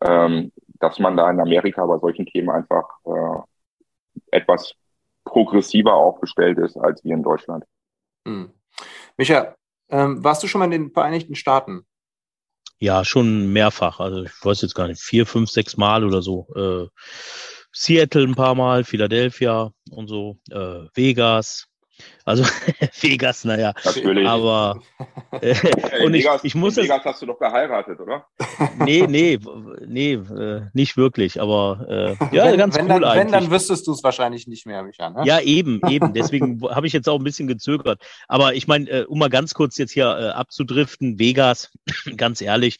ähm, 0.00 0.52
dass 0.78 0.98
man 0.98 1.18
da 1.18 1.30
in 1.30 1.38
Amerika 1.38 1.84
bei 1.84 1.98
solchen 1.98 2.24
Themen 2.24 2.48
einfach 2.48 2.88
äh, 3.04 4.38
etwas 4.38 4.74
progressiver 5.22 5.92
aufgestellt 5.92 6.56
ist 6.56 6.78
als 6.78 7.04
wir 7.04 7.12
in 7.12 7.22
Deutschland. 7.22 7.66
Mhm. 8.24 8.54
Micha, 9.18 9.54
ähm, 9.90 10.22
warst 10.24 10.42
du 10.42 10.46
schon 10.46 10.60
mal 10.60 10.66
in 10.66 10.70
den 10.70 10.92
Vereinigten 10.92 11.34
Staaten? 11.34 11.86
Ja, 12.78 13.04
schon 13.04 13.52
mehrfach. 13.52 14.00
Also 14.00 14.24
ich 14.24 14.32
weiß 14.42 14.62
jetzt 14.62 14.74
gar 14.74 14.88
nicht, 14.88 15.02
vier, 15.02 15.26
fünf, 15.26 15.50
sechs 15.50 15.76
Mal 15.76 16.04
oder 16.04 16.22
so. 16.22 16.48
Äh, 16.56 16.88
Seattle 17.72 18.24
ein 18.24 18.34
paar 18.34 18.54
Mal, 18.54 18.84
Philadelphia 18.84 19.70
und 19.90 20.08
so, 20.08 20.38
äh, 20.50 20.86
Vegas. 20.94 21.68
Also 22.24 22.44
Vegas, 23.00 23.44
naja. 23.44 23.72
Natürlich. 23.84 24.26
Aber 24.26 24.80
äh, 25.40 25.54
und 26.04 26.14
ich, 26.14 26.24
Vegas, 26.24 26.44
ich 26.44 26.54
muss 26.54 26.76
in 26.76 26.84
Vegas 26.84 27.04
hast 27.04 27.22
du 27.22 27.26
doch 27.26 27.38
geheiratet, 27.38 28.00
oder? 28.00 28.26
Nee, 28.78 29.06
nee, 29.08 29.38
nee, 29.86 30.12
äh, 30.12 30.62
nicht 30.72 30.96
wirklich. 30.96 31.40
Aber 31.40 31.86
äh, 31.88 32.36
ja, 32.36 32.46
wenn, 32.46 32.58
ganz 32.58 32.76
wenn 32.76 32.84
cool 32.84 32.88
dann, 32.88 33.04
eigentlich. 33.04 33.24
Wenn, 33.24 33.32
dann 33.32 33.50
wüsstest 33.50 33.86
du 33.86 33.92
es 33.92 34.02
wahrscheinlich 34.02 34.46
nicht 34.46 34.66
mehr, 34.66 34.82
Micha. 34.82 35.10
Ne? 35.10 35.22
Ja, 35.24 35.40
eben, 35.40 35.80
eben. 35.88 36.14
Deswegen 36.14 36.60
habe 36.70 36.86
ich 36.86 36.92
jetzt 36.92 37.08
auch 37.08 37.18
ein 37.18 37.24
bisschen 37.24 37.48
gezögert. 37.48 38.00
Aber 38.28 38.54
ich 38.54 38.66
meine, 38.66 38.88
äh, 38.88 39.04
um 39.04 39.18
mal 39.18 39.28
ganz 39.28 39.54
kurz 39.54 39.76
jetzt 39.78 39.92
hier 39.92 40.06
äh, 40.06 40.28
abzudriften, 40.30 41.18
Vegas, 41.18 41.70
ganz 42.16 42.40
ehrlich, 42.40 42.78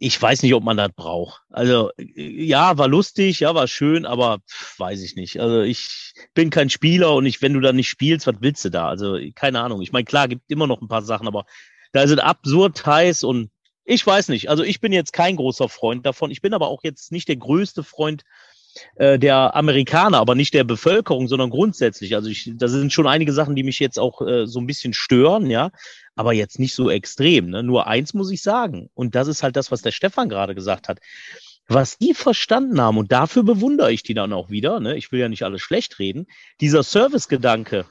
ich 0.00 0.20
weiß 0.20 0.42
nicht, 0.42 0.54
ob 0.54 0.62
man 0.62 0.76
das 0.76 0.92
braucht. 0.94 1.42
Also 1.50 1.90
ja, 1.96 2.78
war 2.78 2.88
lustig, 2.88 3.40
ja, 3.40 3.54
war 3.54 3.66
schön, 3.66 4.06
aber 4.06 4.38
weiß 4.78 5.02
ich 5.02 5.16
nicht. 5.16 5.40
Also 5.40 5.62
ich 5.62 6.14
bin 6.34 6.50
kein 6.50 6.70
Spieler 6.70 7.14
und 7.14 7.26
ich, 7.26 7.42
wenn 7.42 7.54
du 7.54 7.60
da 7.60 7.72
nicht 7.72 7.88
spielst, 7.88 8.26
was 8.26 8.36
willst 8.40 8.64
du 8.64 8.70
da? 8.70 8.88
Also 8.88 9.18
keine 9.34 9.60
Ahnung. 9.60 9.82
Ich 9.82 9.92
meine, 9.92 10.04
klar, 10.04 10.28
gibt 10.28 10.50
immer 10.50 10.66
noch 10.66 10.80
ein 10.80 10.88
paar 10.88 11.02
Sachen, 11.02 11.26
aber 11.26 11.46
da 11.92 12.02
ist 12.02 12.10
es 12.10 12.18
absurd 12.18 12.84
heiß 12.86 13.24
und 13.24 13.50
ich 13.84 14.06
weiß 14.06 14.28
nicht. 14.28 14.50
Also 14.50 14.62
ich 14.62 14.80
bin 14.80 14.92
jetzt 14.92 15.12
kein 15.12 15.36
großer 15.36 15.68
Freund 15.68 16.04
davon. 16.04 16.30
Ich 16.30 16.42
bin 16.42 16.54
aber 16.54 16.68
auch 16.68 16.84
jetzt 16.84 17.10
nicht 17.10 17.28
der 17.28 17.36
größte 17.36 17.82
Freund 17.82 18.22
äh, 18.96 19.18
der 19.18 19.54
Amerikaner, 19.56 20.18
aber 20.18 20.34
nicht 20.34 20.54
der 20.54 20.64
Bevölkerung, 20.64 21.28
sondern 21.28 21.50
grundsätzlich. 21.50 22.14
Also 22.14 22.28
ich, 22.28 22.50
da 22.54 22.68
sind 22.68 22.92
schon 22.92 23.06
einige 23.06 23.32
Sachen, 23.32 23.56
die 23.56 23.62
mich 23.62 23.78
jetzt 23.78 23.98
auch 23.98 24.20
äh, 24.22 24.46
so 24.46 24.60
ein 24.60 24.66
bisschen 24.66 24.92
stören, 24.92 25.50
ja, 25.50 25.70
aber 26.16 26.32
jetzt 26.32 26.58
nicht 26.58 26.74
so 26.74 26.90
extrem. 26.90 27.50
Ne? 27.50 27.62
Nur 27.62 27.86
eins 27.86 28.14
muss 28.14 28.30
ich 28.30 28.42
sagen, 28.42 28.90
und 28.94 29.14
das 29.14 29.28
ist 29.28 29.42
halt 29.42 29.56
das, 29.56 29.70
was 29.70 29.82
der 29.82 29.92
Stefan 29.92 30.28
gerade 30.28 30.54
gesagt 30.54 30.88
hat. 30.88 30.98
Was 31.70 31.98
die 31.98 32.14
verstanden 32.14 32.80
haben, 32.80 32.96
und 32.96 33.12
dafür 33.12 33.42
bewundere 33.42 33.92
ich 33.92 34.02
die 34.02 34.14
dann 34.14 34.32
auch 34.32 34.48
wieder, 34.48 34.80
ne? 34.80 34.96
ich 34.96 35.12
will 35.12 35.20
ja 35.20 35.28
nicht 35.28 35.42
alles 35.42 35.60
schlecht 35.60 35.98
reden, 35.98 36.26
dieser 36.60 36.82
Servicegedanke, 36.82 37.84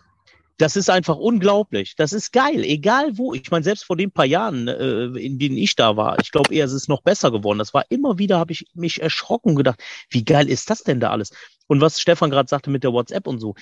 das 0.57 0.75
ist 0.75 0.89
einfach 0.89 1.17
unglaublich. 1.17 1.95
Das 1.95 2.13
ist 2.13 2.33
geil, 2.33 2.63
egal 2.63 3.17
wo. 3.17 3.33
Ich 3.33 3.51
meine, 3.51 3.63
selbst 3.63 3.85
vor 3.85 3.95
den 3.95 4.11
paar 4.11 4.25
Jahren, 4.25 4.67
äh, 4.67 5.05
in 5.05 5.37
denen 5.37 5.57
ich 5.57 5.75
da 5.75 5.95
war, 5.95 6.17
ich 6.19 6.31
glaube 6.31 6.53
eher, 6.53 6.65
es 6.65 6.73
ist 6.73 6.89
noch 6.89 7.03
besser 7.03 7.31
geworden. 7.31 7.59
Das 7.59 7.73
war 7.73 7.85
immer 7.89 8.17
wieder, 8.17 8.39
habe 8.39 8.51
ich 8.51 8.65
mich 8.73 9.01
erschrocken 9.01 9.55
gedacht, 9.55 9.79
wie 10.09 10.25
geil 10.25 10.49
ist 10.49 10.69
das 10.69 10.83
denn 10.83 10.99
da 10.99 11.11
alles? 11.11 11.31
Und 11.67 11.81
was 11.81 11.99
Stefan 11.99 12.31
gerade 12.31 12.49
sagte 12.49 12.69
mit 12.69 12.83
der 12.83 12.93
WhatsApp 12.93 13.27
und 13.27 13.39
so, 13.39 13.53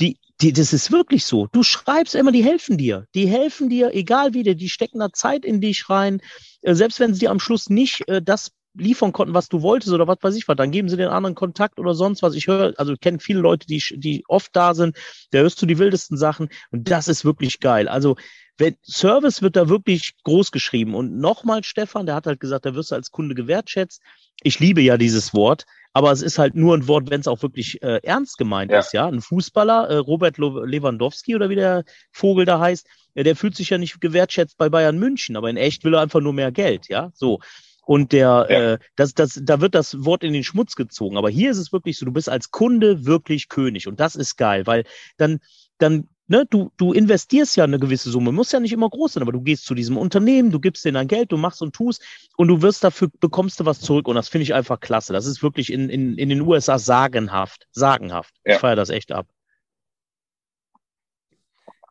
die, 0.00 0.18
die, 0.40 0.52
das 0.52 0.72
ist 0.72 0.92
wirklich 0.92 1.24
so. 1.24 1.48
Du 1.52 1.62
schreibst 1.62 2.14
immer, 2.14 2.30
die 2.30 2.44
helfen 2.44 2.78
dir. 2.78 3.06
Die 3.14 3.26
helfen 3.26 3.68
dir, 3.68 3.92
egal 3.94 4.34
wie, 4.34 4.42
die 4.42 4.68
stecken 4.68 5.00
da 5.00 5.12
Zeit 5.12 5.44
in 5.44 5.60
dich 5.60 5.90
rein. 5.90 6.20
Äh, 6.62 6.74
selbst 6.74 7.00
wenn 7.00 7.14
sie 7.14 7.20
dir 7.20 7.30
am 7.30 7.40
Schluss 7.40 7.68
nicht 7.68 8.08
äh, 8.08 8.22
das 8.22 8.52
liefern 8.74 9.12
konnten, 9.12 9.34
was 9.34 9.48
du 9.48 9.62
wolltest 9.62 9.92
oder 9.92 10.06
was 10.06 10.18
weiß 10.20 10.34
ich 10.36 10.48
was, 10.48 10.56
dann 10.56 10.70
geben 10.70 10.88
sie 10.88 10.96
den 10.96 11.08
anderen 11.08 11.34
Kontakt 11.34 11.78
oder 11.78 11.94
sonst 11.94 12.22
was. 12.22 12.34
Ich 12.34 12.46
höre, 12.46 12.74
also 12.76 12.92
ich 12.92 13.00
kenne 13.00 13.18
viele 13.20 13.40
Leute, 13.40 13.66
die, 13.66 13.82
die 13.96 14.24
oft 14.28 14.54
da 14.54 14.74
sind, 14.74 14.96
da 15.30 15.38
hörst 15.38 15.60
du 15.62 15.66
die 15.66 15.78
wildesten 15.78 16.16
Sachen 16.16 16.48
und 16.70 16.90
das 16.90 17.08
ist 17.08 17.24
wirklich 17.24 17.60
geil. 17.60 17.88
Also 17.88 18.16
wenn 18.56 18.76
Service 18.82 19.42
wird 19.42 19.56
da 19.56 19.68
wirklich 19.68 20.14
groß 20.22 20.52
geschrieben 20.52 20.94
und 20.94 21.18
nochmal 21.18 21.64
Stefan, 21.64 22.06
der 22.06 22.14
hat 22.14 22.26
halt 22.26 22.40
gesagt, 22.40 22.66
da 22.66 22.74
wirst 22.74 22.92
du 22.92 22.94
als 22.94 23.10
Kunde 23.10 23.34
gewertschätzt. 23.34 24.00
Ich 24.42 24.60
liebe 24.60 24.80
ja 24.80 24.96
dieses 24.96 25.34
Wort, 25.34 25.64
aber 25.92 26.12
es 26.12 26.22
ist 26.22 26.38
halt 26.38 26.54
nur 26.54 26.76
ein 26.76 26.86
Wort, 26.86 27.10
wenn 27.10 27.20
es 27.20 27.28
auch 27.28 27.42
wirklich 27.42 27.82
äh, 27.82 28.00
ernst 28.02 28.38
gemeint 28.38 28.70
ja. 28.70 28.78
ist, 28.78 28.92
ja. 28.92 29.06
Ein 29.06 29.20
Fußballer, 29.20 29.88
äh, 29.88 29.96
Robert 29.96 30.38
Lewandowski 30.38 31.34
oder 31.34 31.50
wie 31.50 31.56
der 31.56 31.84
Vogel 32.12 32.44
da 32.44 32.60
heißt, 32.60 32.86
äh, 33.14 33.24
der 33.24 33.36
fühlt 33.36 33.56
sich 33.56 33.70
ja 33.70 33.78
nicht 33.78 34.00
gewertschätzt 34.00 34.56
bei 34.56 34.68
Bayern 34.68 34.98
München, 34.98 35.36
aber 35.36 35.50
in 35.50 35.56
echt 35.56 35.84
will 35.84 35.94
er 35.94 36.00
einfach 36.00 36.20
nur 36.20 36.32
mehr 36.32 36.52
Geld, 36.52 36.88
ja. 36.88 37.10
So. 37.14 37.40
Und 37.86 38.12
der, 38.12 38.46
ja. 38.48 38.72
äh, 38.72 38.78
das, 38.96 39.14
das, 39.14 39.40
da 39.42 39.60
wird 39.60 39.74
das 39.74 40.04
Wort 40.04 40.24
in 40.24 40.32
den 40.32 40.44
Schmutz 40.44 40.74
gezogen. 40.74 41.16
Aber 41.16 41.30
hier 41.30 41.50
ist 41.50 41.58
es 41.58 41.72
wirklich 41.72 41.98
so, 41.98 42.06
du 42.06 42.12
bist 42.12 42.28
als 42.28 42.50
Kunde 42.50 43.04
wirklich 43.04 43.48
König. 43.48 43.86
Und 43.88 44.00
das 44.00 44.16
ist 44.16 44.36
geil, 44.36 44.66
weil 44.66 44.84
dann, 45.16 45.40
dann, 45.78 46.08
ne, 46.26 46.46
du, 46.48 46.70
du 46.76 46.92
investierst 46.92 47.56
ja 47.56 47.64
eine 47.64 47.78
gewisse 47.78 48.10
Summe, 48.10 48.32
muss 48.32 48.52
ja 48.52 48.60
nicht 48.60 48.72
immer 48.72 48.88
groß 48.88 49.14
sein, 49.14 49.22
aber 49.22 49.32
du 49.32 49.40
gehst 49.40 49.66
zu 49.66 49.74
diesem 49.74 49.96
Unternehmen, 49.96 50.50
du 50.50 50.60
gibst 50.60 50.84
denen 50.84 50.94
dein 50.94 51.08
Geld, 51.08 51.32
du 51.32 51.36
machst 51.36 51.62
und 51.62 51.74
tust 51.74 52.02
und 52.36 52.48
du 52.48 52.62
wirst 52.62 52.84
dafür, 52.84 53.08
bekommst 53.20 53.60
du 53.60 53.66
was 53.66 53.80
zurück. 53.80 54.08
Und 54.08 54.14
das 54.14 54.28
finde 54.28 54.44
ich 54.44 54.54
einfach 54.54 54.80
klasse. 54.80 55.12
Das 55.12 55.26
ist 55.26 55.42
wirklich 55.42 55.72
in, 55.72 55.88
in, 55.90 56.16
in 56.16 56.28
den 56.28 56.40
USA 56.40 56.78
sagenhaft, 56.78 57.66
sagenhaft. 57.72 58.34
Ja. 58.44 58.54
Ich 58.54 58.60
feiere 58.60 58.76
das 58.76 58.90
echt 58.90 59.12
ab. 59.12 59.26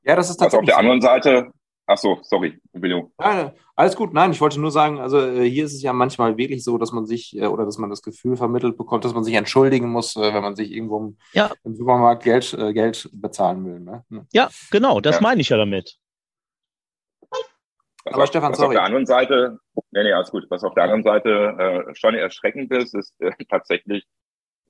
Ja, 0.06 0.16
das 0.16 0.30
ist 0.30 0.38
tatsächlich. 0.38 0.44
Also 0.44 0.58
auf 0.60 0.66
der 0.66 0.78
anderen 0.78 1.02
Seite, 1.02 1.52
Ach 1.86 1.98
so, 1.98 2.20
sorry, 2.22 2.60
William. 2.72 3.12
Ja, 3.20 3.54
alles 3.75 3.96
gut. 3.96 4.13
Nein, 4.13 4.32
ich 4.32 4.40
wollte 4.40 4.60
nur 4.60 4.72
sagen, 4.72 5.00
also 5.00 5.20
äh, 5.20 5.50
hier 5.50 5.66
ist 5.66 5.74
es 5.74 5.82
ja 5.82 5.92
manchmal 5.92 6.38
wirklich 6.38 6.63
so, 6.63 6.78
dass 6.78 6.94
man 6.94 7.06
sich 7.06 7.38
äh, 7.38 7.48
oder 7.48 7.66
dass 7.66 7.78
man 7.78 7.90
das 7.90 8.02
Gefühl 8.02 8.38
vermittelt 8.38 8.78
bekommt, 8.78 9.04
dass 9.04 9.13
man 9.13 9.25
sich 9.25 9.34
entschuldigen 9.34 9.90
muss, 9.90 10.16
äh, 10.16 10.34
wenn 10.34 10.42
man 10.42 10.56
sich 10.56 10.72
irgendwo 10.72 11.00
im, 11.00 11.18
ja. 11.34 11.52
im 11.66 11.75
Supermarkt 11.75 12.24
Geld, 12.24 12.56
Geld 12.74 13.10
bezahlen 13.12 13.66
will. 13.66 13.80
Ne? 13.82 14.06
Ja, 14.32 14.50
genau, 14.72 15.02
das 15.02 15.16
ja. 15.16 15.22
meine 15.22 15.42
ich 15.42 15.50
ja 15.50 15.58
damit. 15.58 15.98
Was 18.06 18.13
Aber 18.13 18.24
auf, 18.24 18.30
Stefan, 18.30 18.52
was 18.52 18.58
sorry. 18.58 18.68
auf 18.68 18.74
der 18.74 18.84
anderen 18.84 19.06
Seite, 19.06 19.60
nee, 19.92 20.04
nee, 20.04 20.12
alles 20.12 20.32
gut. 20.32 20.46
Was 20.50 20.63
auf 20.63 20.74
der 20.74 20.84
anderen 20.84 21.04
Seite 21.04 21.86
äh, 21.90 21.96
schon 21.96 22.16
erschreckend 22.16 22.72
ist, 22.72 22.94
ist 22.96 23.13
äh, 23.20 23.32
tatsächlich, 23.50 24.06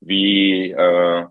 wie 0.02 0.72
äh, 0.72 1.26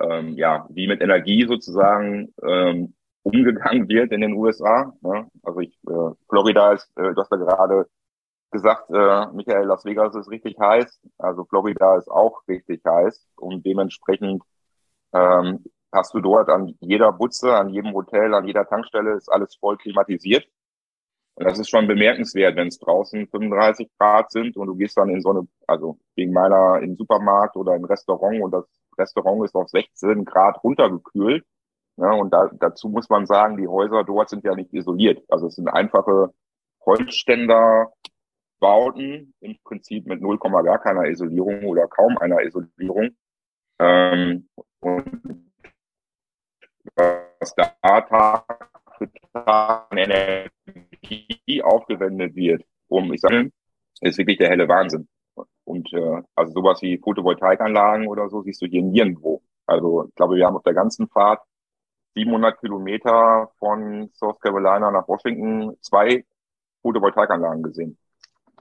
ähm, 0.00 0.34
ja, 0.36 0.66
wie 0.70 0.86
mit 0.86 1.00
Energie 1.00 1.46
sozusagen 1.46 2.32
ähm, 2.46 2.94
umgegangen 3.28 3.88
wird 3.88 4.12
in 4.12 4.20
den 4.20 4.34
USA. 4.34 4.92
Ne? 5.00 5.28
Also 5.42 5.60
ich, 5.60 5.78
äh, 5.86 6.14
Florida 6.28 6.72
ist, 6.72 6.90
äh, 6.96 7.12
du 7.14 7.20
hast 7.20 7.30
ja 7.30 7.36
gerade 7.36 7.86
gesagt, 8.50 8.90
äh, 8.90 9.26
Michael, 9.32 9.66
Las 9.66 9.84
Vegas 9.84 10.14
ist 10.14 10.30
richtig 10.30 10.58
heiß. 10.58 11.00
Also 11.18 11.44
Florida 11.44 11.96
ist 11.96 12.08
auch 12.08 12.42
richtig 12.48 12.82
heiß 12.84 13.26
und 13.36 13.64
dementsprechend 13.66 14.42
ähm, 15.12 15.64
hast 15.92 16.14
du 16.14 16.20
dort 16.20 16.48
an 16.48 16.74
jeder 16.80 17.12
Butze, 17.12 17.54
an 17.54 17.70
jedem 17.70 17.92
Hotel, 17.94 18.34
an 18.34 18.46
jeder 18.46 18.66
Tankstelle 18.66 19.14
ist 19.14 19.28
alles 19.28 19.56
voll 19.56 19.76
klimatisiert. 19.76 20.46
Und 21.34 21.44
das 21.44 21.58
ist 21.58 21.70
schon 21.70 21.86
bemerkenswert, 21.86 22.56
wenn 22.56 22.68
es 22.68 22.78
draußen 22.78 23.28
35 23.28 23.88
Grad 23.98 24.30
sind 24.32 24.56
und 24.56 24.66
du 24.66 24.74
gehst 24.74 24.96
dann 24.98 25.08
in 25.08 25.20
so 25.20 25.30
eine, 25.30 25.46
also 25.66 25.98
wegen 26.16 26.32
meiner 26.32 26.80
im 26.82 26.96
Supermarkt 26.96 27.56
oder 27.56 27.76
im 27.76 27.84
Restaurant 27.84 28.42
und 28.42 28.50
das 28.50 28.64
Restaurant 28.98 29.44
ist 29.44 29.54
auf 29.54 29.68
16 29.68 30.24
Grad 30.24 30.62
runtergekühlt 30.64 31.44
ja, 31.98 32.12
und 32.12 32.32
da, 32.32 32.48
dazu 32.60 32.88
muss 32.88 33.08
man 33.08 33.26
sagen, 33.26 33.56
die 33.56 33.66
Häuser 33.66 34.04
dort 34.04 34.28
sind 34.28 34.44
ja 34.44 34.54
nicht 34.54 34.72
isoliert. 34.72 35.20
Also 35.28 35.48
es 35.48 35.56
sind 35.56 35.66
einfache 35.68 36.32
Holzständerbauten, 36.86 39.34
im 39.40 39.58
Prinzip 39.64 40.06
mit 40.06 40.20
0, 40.20 40.38
gar 40.38 40.78
keiner 40.78 41.08
Isolierung 41.08 41.64
oder 41.64 41.88
kaum 41.88 42.16
einer 42.18 42.40
Isolierung. 42.42 43.16
Ähm, 43.80 44.48
und 44.80 45.50
was 46.94 47.54
da 47.56 48.00
Tag 48.00 48.70
für 48.96 49.10
Tag 49.32 49.88
Energie 49.96 51.62
aufgewendet 51.64 52.36
wird, 52.36 52.62
um, 52.86 53.12
ich 53.12 53.20
sage, 53.20 53.50
ist 54.02 54.18
wirklich 54.18 54.38
der 54.38 54.50
helle 54.50 54.68
Wahnsinn. 54.68 55.08
Und 55.64 55.92
äh, 55.92 56.22
also 56.36 56.52
sowas 56.52 56.80
wie 56.80 56.98
Photovoltaikanlagen 56.98 58.06
oder 58.06 58.28
so 58.28 58.42
siehst 58.42 58.62
du 58.62 58.66
hier 58.66 58.82
nirgendwo. 58.82 59.42
Also 59.66 60.06
ich 60.08 60.14
glaube, 60.14 60.36
wir 60.36 60.46
haben 60.46 60.56
auf 60.56 60.62
der 60.62 60.74
ganzen 60.74 61.08
Fahrt 61.08 61.42
700 62.14 62.60
Kilometer 62.60 63.50
von 63.58 64.10
South 64.14 64.40
Carolina 64.40 64.90
nach 64.90 65.06
Washington 65.08 65.76
zwei 65.80 66.24
Photovoltaikanlagen 66.82 67.62
gesehen. 67.62 67.98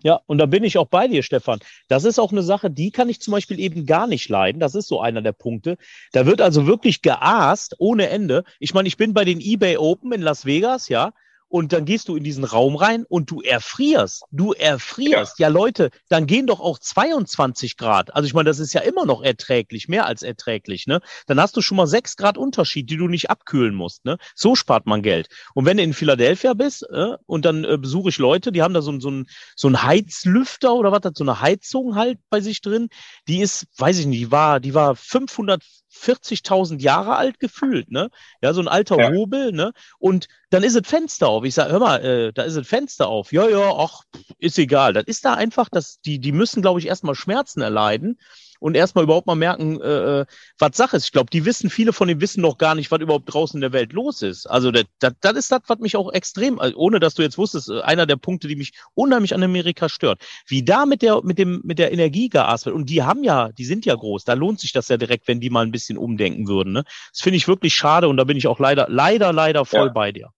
Ja, 0.04 0.20
und 0.28 0.38
da 0.38 0.46
bin 0.46 0.64
ich 0.64 0.78
auch 0.78 0.88
bei 0.88 1.08
dir, 1.08 1.24
Stefan. 1.24 1.60
Das 1.88 2.04
ist 2.04 2.20
auch 2.20 2.32
eine 2.32 2.44
Sache, 2.44 2.70
die 2.70 2.92
kann 2.92 3.10
ich 3.10 3.20
zum 3.20 3.32
Beispiel 3.32 3.60
eben 3.60 3.88
gar 3.88 4.06
nicht 4.06 4.30
leiden. 4.30 4.60
Das 4.60 4.76
ist 4.76 4.88
so 4.88 5.02
einer 5.02 5.24
der 5.24 5.32
Punkte. 5.32 5.78
Da 6.12 6.28
wird 6.28 6.40
also 6.40 6.68
wirklich 6.68 7.02
geaßt 7.02 7.78
ohne 7.80 8.10
Ende. 8.10 8.44
Ich 8.60 8.76
meine, 8.76 8.88
ich 8.88 8.98
bin 8.98 9.16
bei 9.16 9.26
den 9.26 9.42
eBay 9.42 9.78
Open 9.78 10.12
in 10.12 10.22
Las 10.22 10.46
Vegas, 10.46 10.88
ja 10.88 11.14
und 11.50 11.74
dann 11.74 11.86
gehst 11.86 12.08
du 12.08 12.16
in 12.16 12.24
diesen 12.24 12.44
Raum 12.44 12.76
rein 12.76 13.06
und 13.08 13.32
du 13.32 13.42
erfrierst. 13.42 14.24
Du 14.32 14.54
erfrierst. 14.54 15.40
Ja. 15.40 15.48
ja, 15.48 15.54
Leute, 15.54 15.90
dann 16.10 16.28
gehen 16.28 16.48
doch 16.48 16.60
auch 16.60 16.80
22 16.80 17.78
Grad. 17.78 18.14
Also 18.16 18.28
ich 18.28 18.34
meine, 18.34 18.50
das 18.50 18.60
ist 18.60 18.74
ja 18.74 18.82
immer 18.82 19.06
noch 19.06 19.22
erträglich, 19.22 19.88
mehr 19.88 20.06
als 20.06 20.24
erträglich. 20.24 20.88
Ne? 20.88 21.00
Dann 21.26 21.40
hast 21.40 21.56
du 21.56 21.62
schon 21.62 21.78
mal 21.78 21.88
6 21.88 22.18
Grad 22.18 22.38
Unterschied, 22.38 22.90
die 22.90 22.98
du 22.98 23.08
nicht 23.08 23.30
abkühlen 23.30 23.76
musst. 23.76 24.06
Ne? 24.06 24.18
So 24.36 24.56
spart 24.56 24.86
man 24.86 25.02
Geld. 25.02 25.30
Und 25.54 25.66
wenn 25.66 25.78
du 25.78 25.84
in 25.84 25.94
Philadelphia 25.94 26.54
bist 26.54 26.86
äh, 26.92 27.16
und 27.26 27.46
dann 27.46 27.64
äh, 27.64 27.78
besuche 27.78 28.10
ich 28.10 28.18
Leute, 28.18 28.52
die 28.52 28.62
haben 28.62 28.74
da 28.74 28.82
so, 28.82 29.00
so, 29.00 29.10
ein, 29.10 29.28
so 29.56 29.70
ein 29.70 29.84
Heizlüfter 29.84 30.74
oder 30.74 30.92
was, 30.92 31.02
so 31.16 31.24
eine 31.24 31.42
Heizung 31.42 31.96
halt 31.96 32.20
bei 32.30 32.42
sich 32.42 32.62
drin. 32.62 32.90
Die 33.28 33.40
ist, 33.40 33.68
weiß 33.78 34.00
ich 34.00 34.06
nicht, 34.06 34.20
die 34.20 34.32
war, 34.32 34.60
die 34.60 34.74
war 34.74 34.96
500 34.96 35.64
40.000 35.92 36.82
Jahre 36.82 37.16
alt 37.16 37.40
gefühlt, 37.40 37.92
ne? 37.92 38.10
Ja, 38.42 38.54
so 38.54 38.62
ein 38.62 38.68
alter 38.68 38.98
ja. 38.98 39.12
Hobel, 39.12 39.52
ne? 39.52 39.74
Und 40.00 40.28
dann 40.50 40.64
ist 40.64 40.76
das 40.76 40.88
Fenster 40.88 41.28
auf. 41.30 41.44
Ich 41.44 41.54
sage, 41.54 41.72
hör 41.72 41.80
mal, 41.80 42.04
äh, 42.04 42.34
da 42.34 42.44
ist 42.44 42.58
das 42.58 42.68
Fenster 42.68 43.08
auf. 43.08 43.32
Ja, 43.32 43.48
ja, 43.48 43.72
ach, 43.76 44.04
ist 44.38 44.58
egal. 44.58 44.94
Das 44.94 45.06
ist 45.06 45.26
da 45.26 45.34
einfach, 45.34 45.70
dass 45.70 46.00
die, 46.02 46.20
die 46.20 46.32
müssen, 46.32 46.62
glaube 46.62 46.80
ich, 46.80 46.88
erstmal 46.88 47.16
Schmerzen 47.16 47.62
erleiden 47.62 48.20
und 48.60 48.76
erstmal 48.76 49.04
überhaupt 49.04 49.28
mal 49.28 49.36
merken, 49.36 49.82
äh, 49.82 50.22
äh, 50.22 50.26
was 50.60 50.78
Sache 50.78 50.98
ist. 50.98 51.06
Ich 51.06 51.12
glaube, 51.12 51.30
die 51.32 51.46
wissen, 51.46 51.70
viele 51.70 51.94
von 51.94 52.08
denen 52.08 52.22
wissen 52.22 52.42
noch 52.42 52.58
gar 52.58 52.76
nicht, 52.76 52.92
was 52.92 53.00
überhaupt 53.00 53.34
draußen 53.34 53.58
in 53.58 53.62
der 53.62 53.74
Welt 53.74 53.94
los 53.94 54.22
ist. 54.22 54.46
Also 54.48 54.72
das, 54.72 54.86
das, 55.00 55.14
das 55.22 55.34
ist 55.34 55.52
das, 55.52 55.62
was 55.68 55.80
mich 55.80 55.96
auch 55.96 56.12
extrem, 56.12 56.60
also 56.60 56.78
ohne 56.78 57.00
dass 57.00 57.16
du 57.16 57.22
jetzt 57.22 57.38
wusstest, 57.38 57.70
äh, 57.70 57.82
einer 57.82 58.06
der 58.06 58.18
Punkte, 58.18 58.48
die 58.48 58.56
mich 58.56 58.74
unheimlich 58.94 59.34
an 59.34 59.44
Amerika 59.44 59.90
stört. 59.90 60.22
Wie 60.48 60.64
da 60.64 60.86
mit 60.86 61.02
der, 61.02 61.24
mit 61.24 61.38
dem, 61.38 61.62
mit 61.64 61.80
der 61.80 61.92
Energie 61.92 62.30
geast 62.30 62.66
wird. 62.66 62.76
Und 62.76 62.90
die 62.90 63.04
haben 63.04 63.24
ja, 63.24 63.52
die 63.52 63.66
sind 63.66 63.86
ja 63.86 63.96
groß. 63.96 64.24
Da 64.24 64.34
lohnt 64.34 64.60
sich 64.60 64.74
das 64.74 64.90
ja 64.90 64.98
direkt, 64.98 65.28
wenn 65.28 65.40
die 65.40 65.50
mal 65.50 65.66
ein 65.66 65.72
bisschen 65.72 65.98
umdenken 65.98 66.48
würden. 66.48 66.74
Ne? 66.74 66.84
Das 67.12 67.22
finde 67.22 67.38
ich 67.38 67.48
wirklich 67.48 67.74
schade 67.74 68.08
und 68.08 68.18
da 68.18 68.24
bin 68.24 68.38
ich 68.38 68.48
auch 68.48 68.60
leider, 68.60 68.88
leider, 68.90 69.34
leider 69.34 69.66
voll 69.66 69.88
ja. 69.88 69.94
bei 69.94 70.12
dir. 70.12 70.30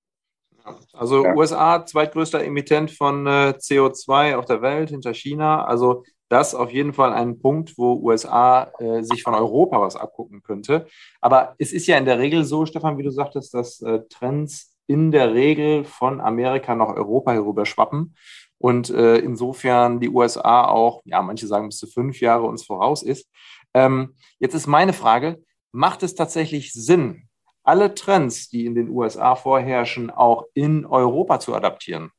Also 0.94 1.24
ja. 1.24 1.34
USA, 1.34 1.86
zweitgrößter 1.86 2.44
Emittent 2.44 2.92
von 2.92 3.26
äh, 3.26 3.54
CO2 3.58 4.36
auf 4.36 4.46
der 4.46 4.62
Welt 4.62 4.90
hinter 4.90 5.14
China. 5.14 5.66
Also 5.66 6.04
das 6.30 6.56
auf 6.56 6.72
jeden 6.72 6.94
Fall 6.94 7.12
ein 7.12 7.40
Punkt, 7.40 7.78
wo 7.78 7.94
USA 7.96 8.72
äh, 8.80 9.02
sich 9.02 9.24
von 9.24 9.34
Europa 9.34 9.82
was 9.82 9.96
abgucken 9.96 10.42
könnte. 10.42 10.86
Aber 11.22 11.56
es 11.58 11.74
ist 11.74 11.88
ja 11.88 11.98
in 11.98 12.06
der 12.06 12.20
Regel 12.20 12.46
so, 12.46 12.66
Stefan, 12.66 12.98
wie 12.98 13.04
du 13.04 13.12
sagtest, 13.12 13.54
dass 13.54 13.82
äh, 13.82 14.02
Trends 14.10 14.78
in 14.88 15.12
der 15.12 15.34
Regel 15.34 15.84
von 15.84 16.22
Amerika 16.22 16.76
nach 16.76 16.90
Europa 16.90 17.32
herüber 17.32 17.66
schwappen 17.66 18.16
und 18.58 18.90
äh, 18.90 19.18
insofern 19.18 20.00
die 20.00 20.10
USA 20.10 20.66
auch, 20.66 21.02
ja, 21.06 21.22
manche 21.22 21.48
sagen 21.48 21.70
bis 21.70 21.78
zu 21.78 21.88
fünf 21.88 22.20
Jahre 22.22 22.44
uns 22.44 22.66
voraus 22.66 23.04
ist. 23.04 23.30
Ähm, 23.74 24.16
jetzt 24.40 24.54
ist 24.54 24.68
meine 24.68 24.94
Frage, 24.94 25.44
macht 25.72 26.04
es 26.04 26.16
tatsächlich 26.16 26.74
Sinn, 26.74 27.28
alle 27.64 27.94
Trends, 27.94 28.50
die 28.50 28.66
in 28.66 28.76
den 28.76 28.90
USA 28.90 29.36
vorherrschen, 29.36 30.10
auch 30.10 30.46
in 30.54 30.86
Europa 30.86 31.40
zu 31.40 31.54
adaptieren? 31.54 32.12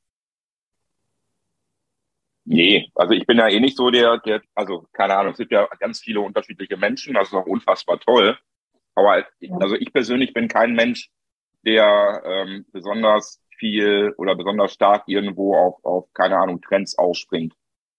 Nee, 2.53 2.91
also 2.97 3.15
ich 3.15 3.27
bin 3.27 3.39
ja 3.39 3.49
eh 3.49 3.61
nicht 3.61 3.77
so 3.77 3.91
der, 3.91 4.19
der, 4.19 4.43
also 4.57 4.85
keine 4.93 5.17
Ahnung, 5.17 5.31
es 5.33 5.39
gibt 5.39 5.53
ja 5.53 5.69
ganz 5.79 6.01
viele 6.01 6.21
unterschiedliche 6.21 6.77
Menschen, 6.77 7.15
das 7.15 7.29
ist 7.29 7.35
auch 7.35 7.47
unfassbar 7.47 8.01
toll. 8.01 8.37
Aber 8.97 9.25
also 9.61 9.77
ich 9.77 9.93
persönlich 9.93 10.33
bin 10.35 10.49
kein 10.49 10.75
Mensch, 10.75 11.11
der 11.65 12.21
ähm, 12.25 12.67
besonders 12.73 13.41
viel 13.57 14.13
oder 14.19 14.35
besonders 14.35 14.73
stark 14.73 15.05
irgendwo 15.07 15.55
auf, 15.55 15.85
auf, 15.85 16.13
keine 16.13 16.39
Ahnung, 16.39 16.61
Trends 16.61 16.99
ausspringt. 16.99 17.55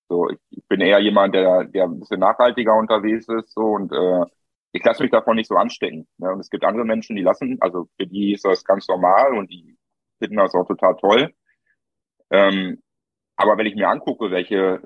So, 0.10 0.30
ich, 0.30 0.40
ich 0.50 0.68
bin 0.68 0.82
eher 0.82 1.00
jemand, 1.00 1.34
der, 1.34 1.64
der 1.64 1.86
ein 1.86 2.02
bisschen 2.02 2.20
nachhaltiger 2.20 2.76
unterwegs 2.76 3.30
ist, 3.30 3.54
so 3.54 3.62
und 3.62 3.94
äh, 3.94 4.26
ich 4.74 4.84
lasse 4.84 5.02
mich 5.02 5.14
davon 5.14 5.38
nicht 5.38 5.48
so 5.48 5.56
anstecken. 5.56 6.10
Ne? 6.18 6.30
Und 6.30 6.42
es 6.42 6.50
gibt 6.50 6.66
andere 6.66 6.84
Menschen, 6.84 7.16
die 7.16 7.24
lassen, 7.24 7.58
also 7.62 7.88
für 7.98 8.06
die 8.06 8.34
ist 8.34 8.44
das 8.44 8.66
ganz 8.66 8.86
normal 8.90 9.34
und 9.34 9.50
die 9.50 9.78
finden 10.20 10.36
das 10.36 10.54
auch 10.54 10.68
total 10.68 10.98
toll. 10.98 11.34
Ähm, 12.32 12.82
aber 13.42 13.58
wenn 13.58 13.66
ich 13.66 13.76
mir 13.76 13.90
angucke, 13.90 14.32
welche 14.32 14.82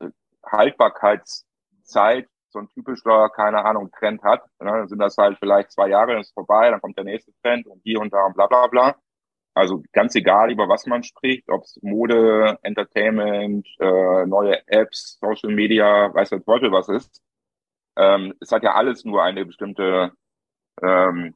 äh, 0.00 0.08
Haltbarkeitszeit 0.44 2.28
so 2.50 2.60
ein 2.60 2.68
typischer, 2.70 3.28
keine 3.30 3.64
Ahnung, 3.64 3.90
Trend 3.98 4.22
hat, 4.22 4.42
ne, 4.60 4.70
dann 4.72 4.88
sind 4.88 4.98
das 4.98 5.16
halt 5.18 5.38
vielleicht 5.38 5.70
zwei 5.72 5.88
Jahre, 5.88 6.12
dann 6.12 6.20
ist 6.22 6.32
vorbei, 6.32 6.70
dann 6.70 6.80
kommt 6.80 6.96
der 6.96 7.04
nächste 7.04 7.32
Trend 7.42 7.66
und 7.66 7.80
hier 7.82 8.00
und 8.00 8.12
da 8.12 8.24
und 8.24 8.34
bla 8.34 8.46
bla 8.46 8.66
bla. 8.66 8.96
Also 9.54 9.82
ganz 9.92 10.14
egal, 10.14 10.52
über 10.52 10.68
was 10.68 10.86
man 10.86 11.02
spricht, 11.02 11.50
ob 11.50 11.64
es 11.64 11.78
Mode, 11.82 12.58
Entertainment, 12.62 13.66
äh, 13.80 14.24
neue 14.26 14.66
Apps, 14.68 15.18
Social 15.20 15.52
Media, 15.54 16.14
weiß 16.14 16.30
der 16.30 16.44
Teufel 16.44 16.70
was 16.70 16.88
ist. 16.88 17.20
Ähm, 17.96 18.34
es 18.40 18.52
hat 18.52 18.62
ja 18.62 18.74
alles 18.74 19.04
nur 19.04 19.22
eine 19.24 19.44
bestimmte, 19.44 20.12
ähm, 20.82 21.34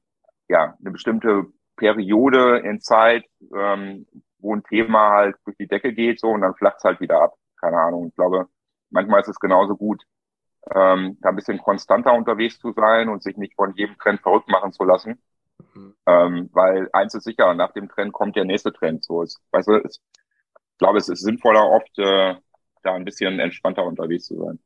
ja, 0.48 0.76
eine 0.78 0.90
bestimmte 0.92 1.46
Periode 1.76 2.58
in 2.60 2.80
Zeit, 2.80 3.24
ähm, 3.54 4.06
wo 4.42 4.54
ein 4.54 4.64
Thema 4.64 5.10
halt 5.10 5.36
durch 5.44 5.56
die 5.56 5.68
Decke 5.68 5.92
geht 5.92 6.20
so 6.20 6.28
und 6.28 6.42
dann 6.42 6.54
flacht 6.54 6.76
es 6.78 6.84
halt 6.84 7.00
wieder 7.00 7.22
ab. 7.22 7.34
Keine 7.60 7.78
Ahnung. 7.78 8.08
Ich 8.08 8.14
glaube, 8.14 8.48
manchmal 8.90 9.20
ist 9.20 9.28
es 9.28 9.40
genauso 9.40 9.76
gut, 9.76 10.04
ähm, 10.70 11.16
da 11.20 11.30
ein 11.30 11.36
bisschen 11.36 11.58
konstanter 11.58 12.12
unterwegs 12.12 12.58
zu 12.58 12.72
sein 12.72 13.08
und 13.08 13.22
sich 13.22 13.36
nicht 13.36 13.54
von 13.54 13.74
jedem 13.74 13.96
Trend 13.98 14.20
verrückt 14.20 14.48
machen 14.48 14.72
zu 14.72 14.84
lassen. 14.84 15.22
Mhm. 15.74 15.94
Ähm, 16.06 16.50
weil 16.52 16.88
eins 16.92 17.14
ist 17.14 17.24
sicher, 17.24 17.54
nach 17.54 17.72
dem 17.72 17.88
Trend 17.88 18.12
kommt 18.12 18.36
der 18.36 18.44
nächste 18.44 18.72
Trend. 18.72 19.04
So 19.04 19.22
ist, 19.22 19.40
weißt 19.52 19.68
du, 19.68 19.74
ist, 19.76 20.02
ich 20.14 20.78
glaube, 20.78 20.98
es 20.98 21.08
ist 21.08 21.22
sinnvoller, 21.22 21.68
oft 21.68 21.98
äh, 21.98 22.34
da 22.82 22.94
ein 22.94 23.04
bisschen 23.04 23.38
entspannter 23.38 23.84
unterwegs 23.84 24.26
zu 24.26 24.38
sein. 24.38 24.58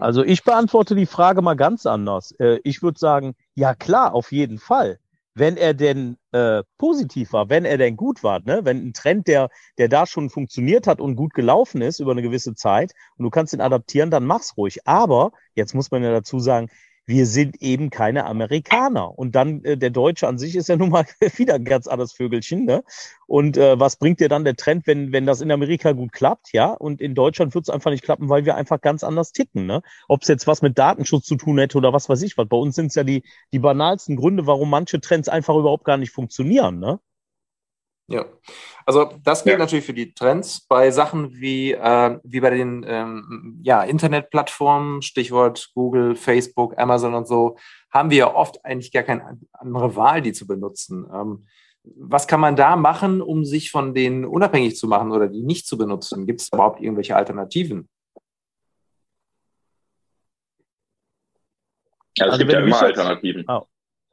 Also 0.00 0.22
ich 0.22 0.42
beantworte 0.42 0.94
die 0.94 1.06
Frage 1.06 1.42
mal 1.42 1.54
ganz 1.54 1.86
anders. 1.86 2.32
Äh, 2.32 2.60
ich 2.64 2.82
würde 2.82 2.98
sagen, 2.98 3.34
ja 3.54 3.74
klar, 3.74 4.14
auf 4.14 4.32
jeden 4.32 4.58
Fall 4.58 4.98
wenn 5.36 5.58
er 5.58 5.74
denn 5.74 6.16
äh, 6.32 6.62
positiv 6.78 7.34
war, 7.34 7.50
wenn 7.50 7.66
er 7.66 7.76
denn 7.76 7.96
gut 7.96 8.22
war, 8.22 8.40
ne? 8.40 8.60
wenn 8.64 8.88
ein 8.88 8.94
Trend, 8.94 9.28
der, 9.28 9.50
der 9.76 9.88
da 9.88 10.06
schon 10.06 10.30
funktioniert 10.30 10.86
hat 10.86 10.98
und 10.98 11.14
gut 11.14 11.34
gelaufen 11.34 11.82
ist 11.82 12.00
über 12.00 12.12
eine 12.12 12.22
gewisse 12.22 12.54
Zeit 12.54 12.92
und 13.18 13.24
du 13.24 13.30
kannst 13.30 13.52
ihn 13.52 13.60
adaptieren, 13.60 14.10
dann 14.10 14.24
mach's 14.24 14.56
ruhig. 14.56 14.86
Aber 14.86 15.32
jetzt 15.54 15.74
muss 15.74 15.90
man 15.90 16.02
ja 16.02 16.10
dazu 16.10 16.40
sagen, 16.40 16.70
wir 17.06 17.26
sind 17.26 17.62
eben 17.62 17.90
keine 17.90 18.26
Amerikaner. 18.26 19.16
Und 19.16 19.34
dann 19.36 19.64
äh, 19.64 19.78
der 19.78 19.90
Deutsche 19.90 20.26
an 20.26 20.38
sich 20.38 20.56
ist 20.56 20.68
ja 20.68 20.76
nun 20.76 20.90
mal 20.90 21.06
wieder 21.36 21.54
ein 21.54 21.64
ganz 21.64 21.86
anderes 21.86 22.12
Vögelchen. 22.12 22.64
Ne? 22.64 22.82
Und 23.26 23.56
äh, 23.56 23.78
was 23.78 23.96
bringt 23.96 24.20
dir 24.20 24.28
dann 24.28 24.44
der 24.44 24.56
Trend, 24.56 24.86
wenn, 24.86 25.12
wenn 25.12 25.24
das 25.24 25.40
in 25.40 25.50
Amerika 25.50 25.92
gut 25.92 26.12
klappt, 26.12 26.52
ja? 26.52 26.72
Und 26.72 27.00
in 27.00 27.14
Deutschland 27.14 27.54
wird 27.54 27.64
es 27.64 27.70
einfach 27.70 27.90
nicht 27.90 28.04
klappen, 28.04 28.28
weil 28.28 28.44
wir 28.44 28.56
einfach 28.56 28.80
ganz 28.80 29.04
anders 29.04 29.32
ticken. 29.32 29.66
Ne? 29.66 29.82
Ob 30.08 30.22
es 30.22 30.28
jetzt 30.28 30.46
was 30.46 30.62
mit 30.62 30.78
Datenschutz 30.78 31.26
zu 31.26 31.36
tun 31.36 31.58
hätte 31.58 31.78
oder 31.78 31.92
was 31.92 32.08
weiß 32.08 32.22
ich 32.22 32.36
was. 32.36 32.48
Bei 32.48 32.56
uns 32.56 32.74
sind 32.74 32.86
es 32.86 32.96
ja 32.96 33.04
die, 33.04 33.22
die 33.52 33.58
banalsten 33.60 34.16
Gründe, 34.16 34.46
warum 34.46 34.70
manche 34.70 35.00
Trends 35.00 35.28
einfach 35.28 35.54
überhaupt 35.56 35.84
gar 35.84 35.96
nicht 35.96 36.10
funktionieren. 36.10 36.80
Ne? 36.80 36.98
Ja, 38.08 38.24
also 38.84 39.10
das 39.24 39.42
gilt 39.42 39.54
ja. 39.54 39.58
natürlich 39.58 39.84
für 39.84 39.92
die 39.92 40.14
Trends. 40.14 40.60
Bei 40.68 40.92
Sachen 40.92 41.32
wie, 41.34 41.72
äh, 41.72 42.18
wie 42.22 42.40
bei 42.40 42.50
den 42.50 42.84
ähm, 42.86 43.58
ja, 43.62 43.82
Internetplattformen, 43.82 45.02
Stichwort 45.02 45.70
Google, 45.74 46.14
Facebook, 46.14 46.78
Amazon 46.78 47.14
und 47.14 47.26
so, 47.26 47.56
haben 47.90 48.10
wir 48.10 48.18
ja 48.18 48.34
oft 48.34 48.64
eigentlich 48.64 48.92
gar 48.92 49.02
keine 49.02 49.40
andere 49.52 49.96
Wahl, 49.96 50.22
die 50.22 50.32
zu 50.32 50.46
benutzen. 50.46 51.04
Ähm, 51.12 51.46
was 51.82 52.28
kann 52.28 52.40
man 52.40 52.54
da 52.54 52.76
machen, 52.76 53.20
um 53.20 53.44
sich 53.44 53.70
von 53.70 53.92
denen 53.92 54.24
unabhängig 54.24 54.76
zu 54.76 54.86
machen 54.86 55.10
oder 55.10 55.28
die 55.28 55.42
nicht 55.42 55.66
zu 55.66 55.76
benutzen? 55.76 56.26
Gibt 56.26 56.40
es 56.40 56.52
überhaupt 56.52 56.80
irgendwelche 56.80 57.16
Alternativen? 57.16 57.88
Ja, 62.18 62.26
es 62.26 62.32
also 62.32 62.38
gibt 62.38 62.52
ja 62.52 62.60
immer 62.60 62.80
Alternativen. 62.80 63.44
Oh. 63.48 63.66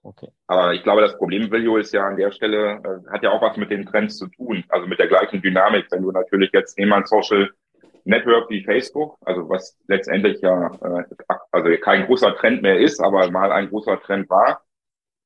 Okay. 0.04 0.28
Aber 0.48 0.74
ich 0.74 0.84
glaube, 0.84 1.02
das 1.02 1.18
Problem, 1.18 1.50
Video 1.52 1.78
ist 1.78 1.94
ja 1.94 2.06
an 2.06 2.18
der 2.18 2.32
Stelle, 2.32 2.82
äh, 2.84 3.12
hat 3.12 3.24
ja 3.24 3.32
auch 3.32 3.42
was 3.42 3.56
mit 3.56 3.72
den 3.72 3.86
Trends 3.86 4.18
zu 4.18 4.28
tun, 4.28 4.64
also 4.68 4.86
mit 4.86 5.00
der 5.00 5.08
gleichen 5.08 5.42
Dynamik. 5.42 5.88
Wenn 5.92 6.04
du 6.04 6.12
natürlich 6.12 6.52
jetzt 6.52 6.78
nehmen 6.78 6.94
ein 6.94 7.06
Social 7.06 7.50
Network 8.04 8.50
wie 8.50 8.64
Facebook, 8.66 9.18
also 9.22 9.48
was 9.48 9.78
letztendlich 9.88 10.42
ja 10.42 10.68
äh, 10.68 11.04
also 11.52 11.70
kein 11.82 12.06
großer 12.06 12.36
Trend 12.36 12.62
mehr 12.62 12.80
ist, 12.80 13.00
aber 13.02 13.32
mal 13.32 13.52
ein 13.54 13.70
großer 13.70 14.02
Trend 14.02 14.30
war, 14.30 14.62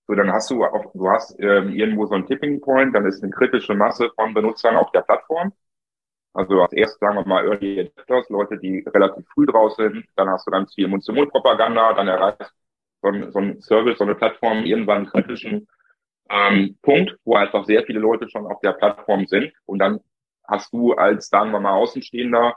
so 0.08 0.14
dann 0.14 0.32
hast 0.32 0.52
du 0.52 0.64
auch, 0.64 0.94
du 0.94 1.10
hast 1.10 1.40
ähm, 1.40 1.70
irgendwo 1.74 2.06
so 2.06 2.14
einen 2.16 2.28
Tipping 2.28 2.62
Point, 2.62 2.96
dann 2.96 3.06
ist 3.06 3.24
eine 3.24 3.32
kritische 3.32 3.74
Masse 3.74 4.12
von 4.16 4.34
Benutzern 4.34 4.78
auf 4.78 4.92
der 4.92 5.02
Plattform. 5.02 5.54
Also 6.34 6.62
hast 6.62 6.74
erst, 6.74 7.00
sagen 7.00 7.16
wir 7.16 7.26
mal, 7.26 7.46
Early 7.46 7.80
Adapters, 7.82 8.30
Leute, 8.30 8.60
die 8.60 8.86
relativ 8.88 9.26
früh 9.34 9.48
draus 9.48 9.76
sind, 9.76 10.06
dann 10.16 10.30
hast 10.30 10.46
du 10.46 10.52
ganz 10.52 10.74
viel 10.76 10.88
Mund-zu-Mund-Propaganda, 10.88 11.94
dann 11.94 12.08
erreichst 12.08 12.54
so 13.02 13.08
ein, 13.10 13.32
so 13.32 13.40
ein 13.40 13.62
Service, 13.62 13.98
so 13.98 14.04
eine 14.04 14.16
Plattform 14.16 14.66
irgendwann 14.66 14.98
einen 14.98 15.08
kritischen 15.08 15.68
ähm, 16.30 16.78
Punkt, 16.82 17.18
wo 17.24 17.36
einfach 17.36 17.66
sehr 17.66 17.84
viele 17.84 18.00
Leute 18.00 18.30
schon 18.30 18.46
auf 18.46 18.60
der 18.62 18.74
Plattform 18.74 19.26
sind. 19.28 19.54
Und 19.66 19.80
dann 19.80 20.00
hast 20.48 20.74
du 20.74 20.94
als, 20.94 21.30
sagen 21.30 21.52
wir 21.52 21.60
mal, 21.60 21.74
Außenstehender 21.74 22.56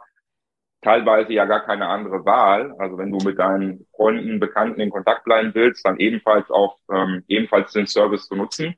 teilweise 0.82 1.32
ja 1.32 1.44
gar 1.44 1.60
keine 1.60 1.86
andere 1.88 2.24
Wahl. 2.24 2.74
Also 2.78 2.96
wenn 2.98 3.10
du 3.10 3.18
mit 3.24 3.38
deinen 3.38 3.86
Freunden, 3.94 4.40
Bekannten 4.40 4.80
in 4.80 4.90
Kontakt 4.90 5.24
bleiben 5.24 5.54
willst, 5.54 5.86
dann 5.86 5.98
ebenfalls 5.98 6.50
auch 6.50 6.78
ähm, 6.90 7.22
ebenfalls 7.28 7.72
den 7.72 7.86
Service 7.86 8.26
zu 8.26 8.34
nutzen. 8.34 8.74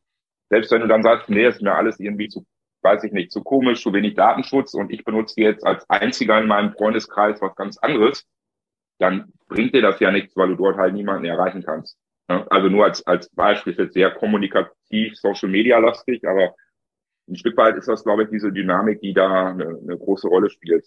Selbst 0.50 0.70
wenn 0.72 0.82
du 0.82 0.88
dann 0.88 1.02
sagst, 1.02 1.30
nee, 1.30 1.46
ist 1.46 1.62
mir 1.62 1.74
alles 1.74 2.00
irgendwie 2.00 2.28
zu 2.28 2.44
weiß 2.82 3.04
ich 3.04 3.12
nicht, 3.12 3.32
zu 3.32 3.42
komisch, 3.42 3.82
zu 3.82 3.92
wenig 3.92 4.14
Datenschutz 4.14 4.74
und 4.74 4.92
ich 4.92 5.04
benutze 5.04 5.40
jetzt 5.40 5.64
als 5.64 5.88
einziger 5.88 6.40
in 6.40 6.48
meinem 6.48 6.72
Freundeskreis 6.72 7.40
was 7.40 7.54
ganz 7.54 7.78
anderes, 7.78 8.26
dann 8.98 9.32
bringt 9.52 9.74
dir 9.74 9.82
das 9.82 10.00
ja 10.00 10.10
nichts, 10.10 10.36
weil 10.36 10.48
du 10.48 10.56
dort 10.56 10.76
halt 10.76 10.94
niemanden 10.94 11.24
erreichen 11.24 11.62
kannst. 11.62 11.96
Also 12.26 12.68
nur 12.68 12.84
als, 12.84 13.06
als 13.06 13.28
Beispiel, 13.30 13.72
ist 13.72 13.78
jetzt 13.78 13.94
sehr 13.94 14.10
kommunikativ, 14.10 15.16
Social 15.16 15.48
Media 15.48 15.78
lastig, 15.78 16.26
aber 16.26 16.54
ein 17.28 17.36
Stück 17.36 17.56
weit 17.56 17.76
ist 17.76 17.88
das, 17.88 18.04
glaube 18.04 18.24
ich, 18.24 18.30
diese 18.30 18.52
Dynamik, 18.52 19.00
die 19.00 19.12
da 19.12 19.50
eine, 19.50 19.66
eine 19.66 19.98
große 19.98 20.28
Rolle 20.28 20.50
spielt. 20.50 20.84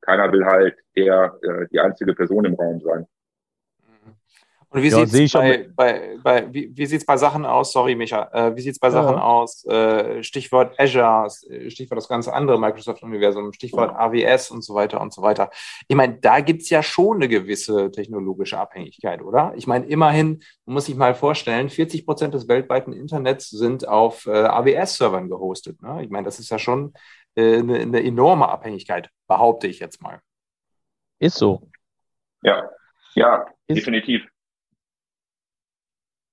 Keiner 0.00 0.32
will 0.32 0.44
halt 0.44 0.76
der, 0.96 1.38
äh, 1.42 1.66
die 1.70 1.80
einzige 1.80 2.14
Person 2.14 2.44
im 2.44 2.54
Raum 2.54 2.80
sein. 2.80 3.06
Und 4.70 4.82
wie 4.82 4.88
ja, 4.88 5.06
sieht 5.06 5.26
es 5.26 5.32
bei, 5.32 5.70
bei, 5.74 6.16
bei, 6.22 6.52
wie, 6.52 6.70
wie 6.76 6.84
sieht's 6.84 7.06
bei 7.06 7.16
Sachen 7.16 7.46
aus, 7.46 7.72
sorry 7.72 7.94
Micha, 7.94 8.28
äh, 8.32 8.54
wie 8.54 8.60
sieht 8.60 8.72
es 8.72 8.78
bei 8.78 8.90
Sachen 8.90 9.16
ja. 9.16 9.22
aus, 9.22 9.64
äh, 9.64 10.22
Stichwort 10.22 10.78
Azure, 10.78 11.28
Stichwort 11.68 11.96
das 11.96 12.08
ganze 12.08 12.34
andere 12.34 12.60
Microsoft-Universum, 12.60 13.54
Stichwort 13.54 13.96
AWS 13.96 14.50
und 14.50 14.62
so 14.62 14.74
weiter 14.74 15.00
und 15.00 15.14
so 15.14 15.22
weiter. 15.22 15.48
Ich 15.86 15.96
meine, 15.96 16.18
da 16.18 16.40
gibt 16.40 16.62
es 16.62 16.68
ja 16.68 16.82
schon 16.82 17.16
eine 17.16 17.28
gewisse 17.28 17.90
technologische 17.90 18.58
Abhängigkeit, 18.58 19.22
oder? 19.22 19.54
Ich 19.56 19.66
meine, 19.66 19.86
immerhin, 19.86 20.42
man 20.66 20.74
muss 20.74 20.84
sich 20.84 20.96
mal 20.96 21.14
vorstellen, 21.14 21.70
40 21.70 22.04
Prozent 22.04 22.34
des 22.34 22.46
weltweiten 22.46 22.92
Internets 22.92 23.48
sind 23.48 23.88
auf 23.88 24.26
äh, 24.26 24.32
AWS-Servern 24.32 25.30
gehostet. 25.30 25.80
Ne? 25.80 26.02
Ich 26.02 26.10
meine, 26.10 26.26
das 26.26 26.38
ist 26.40 26.50
ja 26.50 26.58
schon 26.58 26.92
äh, 27.36 27.58
eine, 27.58 27.78
eine 27.78 28.04
enorme 28.04 28.50
Abhängigkeit, 28.50 29.08
behaupte 29.26 29.66
ich 29.66 29.78
jetzt 29.78 30.02
mal. 30.02 30.20
Ist 31.18 31.36
so. 31.36 31.62
Ja, 32.42 32.68
ja, 33.14 33.46
ist, 33.66 33.78
definitiv. 33.78 34.28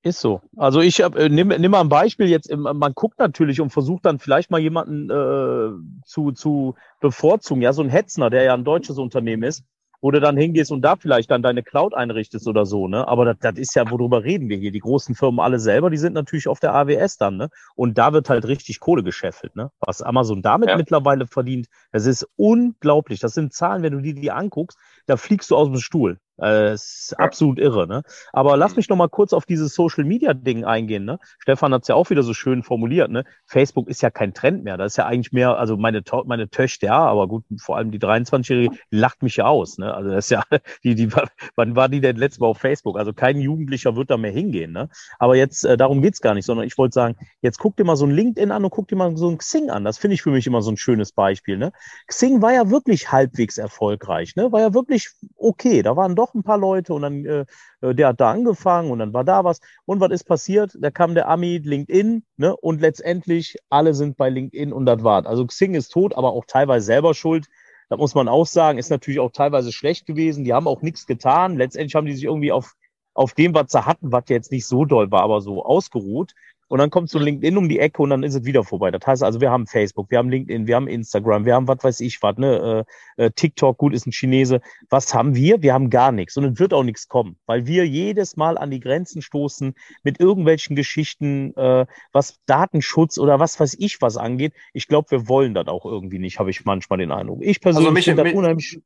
Ist 0.05 0.21
so. 0.21 0.39
Also 0.55 0.81
ich 0.81 0.99
äh, 0.99 1.29
nimm, 1.29 1.47
nimm 1.47 1.71
mal 1.71 1.81
ein 1.81 1.89
Beispiel 1.89 2.27
jetzt. 2.27 2.55
Man 2.55 2.93
guckt 2.93 3.17
natürlich 3.17 3.59
und 3.59 3.71
versucht 3.71 4.05
dann 4.05 4.19
vielleicht 4.19 4.51
mal 4.51 4.59
jemanden 4.59 5.09
äh, 5.09 6.05
zu, 6.05 6.31
zu 6.31 6.75
bevorzugen. 7.01 7.63
Ja, 7.63 7.73
so 7.73 7.81
ein 7.81 7.89
Hetzner, 7.89 8.29
der 8.29 8.43
ja 8.43 8.53
ein 8.53 8.63
deutsches 8.63 8.99
Unternehmen 8.99 9.41
ist, 9.41 9.63
wo 10.01 10.11
du 10.11 10.19
dann 10.19 10.37
hingehst 10.37 10.71
und 10.71 10.83
da 10.83 10.95
vielleicht 10.95 11.31
dann 11.31 11.41
deine 11.41 11.63
Cloud 11.63 11.95
einrichtest 11.95 12.47
oder 12.47 12.67
so, 12.67 12.87
ne? 12.87 13.07
Aber 13.07 13.25
das, 13.25 13.37
das 13.39 13.57
ist 13.57 13.75
ja, 13.75 13.89
worüber 13.89 14.23
reden 14.23 14.47
wir 14.47 14.57
hier? 14.57 14.71
Die 14.71 14.79
großen 14.79 15.15
Firmen 15.15 15.39
alle 15.39 15.57
selber, 15.57 15.89
die 15.89 15.97
sind 15.97 16.13
natürlich 16.13 16.47
auf 16.47 16.59
der 16.59 16.75
AWS 16.75 17.17
dann, 17.17 17.37
ne? 17.37 17.49
Und 17.73 17.97
da 17.97 18.13
wird 18.13 18.29
halt 18.29 18.45
richtig 18.45 18.79
Kohle 18.79 19.01
gescheffelt, 19.01 19.55
ne? 19.55 19.71
Was 19.79 20.03
Amazon 20.03 20.43
damit 20.43 20.69
ja. 20.69 20.77
mittlerweile 20.77 21.25
verdient, 21.25 21.65
das 21.91 22.05
ist 22.05 22.27
unglaublich. 22.35 23.21
Das 23.21 23.33
sind 23.33 23.53
Zahlen, 23.53 23.81
wenn 23.81 23.93
du 23.93 24.01
die, 24.01 24.13
die 24.13 24.29
anguckst, 24.29 24.77
da 25.07 25.17
fliegst 25.17 25.49
du 25.49 25.55
aus 25.55 25.67
dem 25.67 25.79
Stuhl. 25.79 26.19
Äh, 26.41 26.73
ist 26.73 27.15
absolut 27.17 27.59
irre, 27.59 27.87
ne? 27.87 28.03
Aber 28.33 28.57
lass 28.57 28.71
mhm. 28.71 28.77
mich 28.77 28.89
noch 28.89 28.97
mal 28.97 29.07
kurz 29.07 29.31
auf 29.31 29.45
dieses 29.45 29.73
Social 29.73 30.03
Media 30.03 30.33
Ding 30.33 30.65
eingehen, 30.65 31.05
ne? 31.05 31.19
Stefan 31.39 31.73
hat 31.73 31.83
es 31.83 31.87
ja 31.87 31.95
auch 31.95 32.09
wieder 32.09 32.23
so 32.23 32.33
schön 32.33 32.61
formuliert, 32.63 33.09
ne? 33.09 33.23
Facebook 33.45 33.87
ist 33.87 34.01
ja 34.01 34.09
kein 34.09 34.33
Trend 34.33 34.63
mehr. 34.63 34.77
Das 34.77 34.93
ist 34.93 34.97
ja 34.97 35.05
eigentlich 35.05 35.31
mehr, 35.31 35.57
also 35.57 35.77
meine, 35.77 36.03
meine 36.25 36.49
Töchter, 36.49 36.87
ja, 36.87 36.99
aber 36.99 37.27
gut, 37.27 37.45
vor 37.59 37.77
allem 37.77 37.91
die 37.91 37.99
23-Jährige 37.99 38.75
lacht 38.89 39.23
mich 39.23 39.37
ja 39.37 39.45
aus, 39.45 39.77
ne? 39.77 39.93
Also 39.93 40.09
das 40.09 40.25
ist 40.25 40.31
ja, 40.31 40.43
die, 40.83 40.95
die, 40.95 41.09
wann 41.55 41.75
war 41.75 41.87
die 41.87 42.01
denn 42.01 42.17
letztes 42.17 42.39
Mal 42.39 42.47
auf 42.47 42.57
Facebook? 42.57 42.97
Also 42.97 43.13
kein 43.13 43.39
Jugendlicher 43.39 43.95
wird 43.95 44.09
da 44.09 44.17
mehr 44.17 44.31
hingehen, 44.31 44.73
ne? 44.73 44.89
Aber 45.19 45.37
jetzt, 45.37 45.63
äh, 45.63 45.77
darum 45.77 46.01
geht's 46.01 46.19
gar 46.19 46.33
nicht, 46.33 46.45
sondern 46.45 46.67
ich 46.67 46.77
wollte 46.77 46.93
sagen, 46.93 47.15
jetzt 47.41 47.59
guck 47.59 47.77
dir 47.77 47.85
mal 47.85 47.95
so 47.95 48.05
ein 48.05 48.11
LinkedIn 48.11 48.51
an 48.51 48.65
und 48.65 48.71
guck 48.71 48.89
dir 48.89 48.97
mal 48.97 49.15
so 49.15 49.29
ein 49.29 49.37
Xing 49.37 49.69
an. 49.69 49.85
Das 49.85 49.97
finde 49.97 50.15
ich 50.15 50.21
für 50.21 50.31
mich 50.31 50.47
immer 50.47 50.61
so 50.61 50.71
ein 50.71 50.77
schönes 50.77 51.13
Beispiel, 51.13 51.57
ne? 51.57 51.71
Xing 52.07 52.41
war 52.41 52.53
ja 52.53 52.69
wirklich 52.69 53.11
halbwegs 53.11 53.57
erfolgreich, 53.57 54.35
ne? 54.35 54.51
War 54.51 54.59
ja 54.59 54.73
wirklich 54.73 55.11
okay. 55.37 55.81
Da 55.81 55.95
waren 55.95 56.15
doch 56.15 56.24
doch 56.25 56.33
ein 56.33 56.43
paar 56.43 56.57
Leute 56.57 56.93
und 56.93 57.01
dann, 57.03 57.25
äh, 57.25 57.45
äh, 57.81 57.93
der 57.93 58.09
hat 58.09 58.19
da 58.19 58.31
angefangen 58.31 58.91
und 58.91 58.99
dann 58.99 59.13
war 59.13 59.23
da 59.23 59.43
was. 59.43 59.59
Und 59.85 59.99
was 59.99 60.11
ist 60.11 60.25
passiert? 60.25 60.75
Da 60.79 60.91
kam 60.91 61.15
der 61.15 61.27
Ami 61.29 61.57
LinkedIn, 61.57 62.23
ne? 62.37 62.55
Und 62.55 62.81
letztendlich 62.81 63.57
alle 63.69 63.93
sind 63.93 64.17
bei 64.17 64.29
LinkedIn 64.29 64.73
und 64.73 64.85
das 64.85 65.03
war's. 65.03 65.25
Also 65.25 65.45
Xing 65.45 65.75
ist 65.75 65.89
tot, 65.89 66.15
aber 66.15 66.33
auch 66.33 66.45
teilweise 66.45 66.85
selber 66.85 67.13
schuld. 67.13 67.47
Da 67.89 67.97
muss 67.97 68.15
man 68.15 68.27
auch 68.27 68.47
sagen, 68.47 68.79
ist 68.79 68.89
natürlich 68.89 69.19
auch 69.19 69.31
teilweise 69.31 69.71
schlecht 69.71 70.07
gewesen. 70.07 70.43
Die 70.43 70.53
haben 70.53 70.67
auch 70.67 70.81
nichts 70.81 71.05
getan. 71.05 71.57
Letztendlich 71.57 71.95
haben 71.95 72.07
die 72.07 72.15
sich 72.15 72.23
irgendwie 72.23 72.51
auf, 72.51 72.73
auf 73.13 73.33
dem, 73.33 73.53
was 73.53 73.71
sie 73.71 73.85
hatten, 73.85 74.11
was 74.11 74.23
jetzt 74.29 74.51
nicht 74.51 74.65
so 74.65 74.85
doll 74.85 75.11
war, 75.11 75.21
aber 75.21 75.41
so 75.41 75.63
ausgeruht. 75.63 76.33
Und 76.67 76.79
dann 76.79 76.89
kommt 76.89 77.09
so 77.09 77.19
LinkedIn 77.19 77.57
um 77.57 77.69
die 77.69 77.79
Ecke 77.79 78.01
und 78.01 78.09
dann 78.09 78.23
ist 78.23 78.33
es 78.33 78.43
wieder 78.43 78.63
vorbei. 78.63 78.89
Das 78.89 79.05
heißt 79.05 79.23
also, 79.23 79.39
wir 79.39 79.51
haben 79.51 79.67
Facebook, 79.67 80.09
wir 80.09 80.17
haben 80.17 80.29
LinkedIn, 80.29 80.65
wir 80.65 80.75
haben 80.75 80.87
Instagram, 80.87 81.45
wir 81.45 81.53
haben 81.53 81.67
was 81.67 81.83
weiß 81.83 81.99
ich 81.99 82.21
was, 82.23 82.37
ne? 82.37 82.85
Äh, 83.17 83.25
äh, 83.25 83.31
TikTok, 83.31 83.77
gut, 83.77 83.93
ist 83.93 84.07
ein 84.07 84.11
Chinese. 84.11 84.61
Was 84.89 85.13
haben 85.13 85.35
wir? 85.35 85.61
Wir 85.61 85.73
haben 85.73 85.91
gar 85.91 86.11
nichts. 86.11 86.35
Und 86.37 86.45
es 86.45 86.59
wird 86.59 86.73
auch 86.73 86.83
nichts 86.83 87.07
kommen, 87.07 87.37
weil 87.45 87.67
wir 87.67 87.85
jedes 87.85 88.35
Mal 88.35 88.57
an 88.57 88.71
die 88.71 88.79
Grenzen 88.79 89.21
stoßen 89.21 89.75
mit 90.03 90.19
irgendwelchen 90.19 90.75
Geschichten, 90.75 91.55
äh, 91.55 91.85
was 92.11 92.39
Datenschutz 92.47 93.19
oder 93.19 93.39
was 93.39 93.59
weiß 93.59 93.75
ich 93.77 94.01
was 94.01 94.17
angeht. 94.17 94.53
Ich 94.73 94.87
glaube, 94.87 95.11
wir 95.11 95.27
wollen 95.27 95.53
das 95.53 95.67
auch 95.67 95.85
irgendwie 95.85 96.19
nicht, 96.19 96.39
habe 96.39 96.49
ich 96.49 96.65
manchmal 96.65 96.97
den 96.97 97.11
Eindruck. 97.11 97.43
Ich 97.43 97.61
persönlich 97.61 97.89
also 97.89 98.01
finde 98.01 98.23
das 98.23 98.33
unheimlich. 98.33 98.81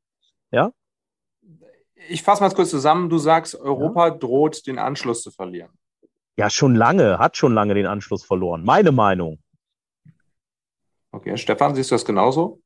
Ja? 0.52 0.74
Ich 2.10 2.24
fasse 2.24 2.44
mal 2.44 2.50
kurz 2.52 2.72
zusammen. 2.72 3.10
Du 3.10 3.18
sagst, 3.20 3.56
Europa 3.56 4.08
ja? 4.08 4.14
droht, 4.16 4.68
den 4.68 4.80
Anschluss 4.80 5.22
zu 5.22 5.32
verlieren. 5.32 5.70
Ja, 6.40 6.50
schon 6.50 6.74
lange, 6.74 7.20
hat 7.20 7.36
schon 7.36 7.54
lange 7.54 7.74
den 7.74 7.86
Anschluss 7.86 8.24
verloren. 8.24 8.64
Meine 8.64 8.94
Meinung. 8.94 9.40
Okay, 11.12 11.36
Stefan, 11.36 11.76
siehst 11.76 11.92
du 11.92 11.96
das 11.96 12.06
genauso? 12.06 12.62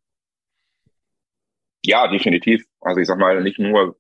Ja, 1.84 2.08
definitiv. 2.08 2.64
Also 2.82 3.02
ich 3.02 3.08
sag 3.08 3.18
mal, 3.18 3.42
nicht 3.42 3.58
nur 3.58 3.98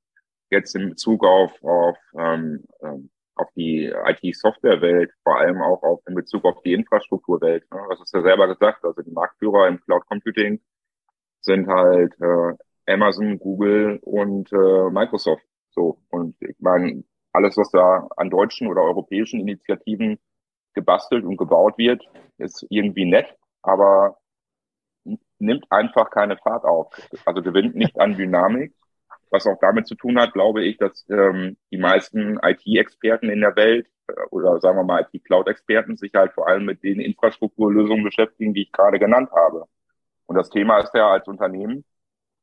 jetzt 0.51 0.75
in 0.75 0.89
Bezug 0.89 1.25
auf, 1.25 1.51
auf, 1.63 1.97
ähm, 2.15 2.63
ähm 2.83 3.09
auf 3.33 3.47
die 3.55 3.85
IT-Software-Welt, 3.85 5.09
vor 5.23 5.39
allem 5.39 5.59
auch 5.63 5.81
auf, 5.81 6.01
in 6.07 6.13
Bezug 6.13 6.45
auf 6.45 6.61
die 6.61 6.73
Infrastrukturwelt. 6.73 7.63
Ne? 7.71 7.79
Das 7.89 7.99
ist 7.99 8.13
ja 8.13 8.21
selber 8.21 8.47
gesagt. 8.47 8.85
Also 8.85 9.01
die 9.01 9.09
Marktführer 9.09 9.67
im 9.69 9.81
Cloud 9.81 10.05
Computing 10.05 10.61
sind 11.41 11.67
halt 11.67 12.13
äh, 12.21 12.93
Amazon, 12.93 13.39
Google 13.39 13.97
und 14.03 14.53
äh, 14.53 14.91
Microsoft. 14.91 15.41
So. 15.71 15.97
Und 16.11 16.35
ich 16.41 16.57
meine, 16.59 17.03
alles, 17.33 17.57
was 17.57 17.69
da 17.71 18.07
an 18.15 18.29
deutschen 18.29 18.67
oder 18.67 18.81
europäischen 18.81 19.39
Initiativen 19.39 20.19
gebastelt 20.73 21.25
und 21.25 21.37
gebaut 21.37 21.77
wird, 21.77 22.03
ist 22.37 22.65
irgendwie 22.69 23.05
nett, 23.05 23.35
aber 23.61 24.17
nimmt 25.39 25.65
einfach 25.71 26.09
keine 26.09 26.37
Fahrt 26.37 26.63
auf. 26.63 26.93
Also 27.25 27.41
gewinnt 27.41 27.75
nicht 27.75 27.99
an 27.99 28.15
Dynamik, 28.15 28.73
was 29.29 29.47
auch 29.47 29.57
damit 29.59 29.87
zu 29.87 29.95
tun 29.95 30.19
hat, 30.19 30.33
glaube 30.33 30.63
ich, 30.63 30.77
dass 30.77 31.07
ähm, 31.09 31.57
die 31.71 31.77
meisten 31.77 32.39
IT-Experten 32.41 33.29
in 33.29 33.41
der 33.41 33.55
Welt 33.55 33.87
äh, 34.07 34.13
oder 34.31 34.59
sagen 34.59 34.77
wir 34.77 34.83
mal 34.83 35.07
IT-Cloud-Experten 35.11 35.97
sich 35.97 36.13
halt 36.13 36.33
vor 36.33 36.47
allem 36.47 36.65
mit 36.65 36.83
den 36.83 36.99
Infrastrukturlösungen 36.99 38.03
beschäftigen, 38.03 38.53
die 38.53 38.63
ich 38.63 38.71
gerade 38.71 38.99
genannt 38.99 39.31
habe. 39.31 39.65
Und 40.27 40.35
das 40.35 40.49
Thema 40.49 40.79
ist 40.79 40.93
ja 40.93 41.09
als 41.09 41.27
Unternehmen, 41.27 41.83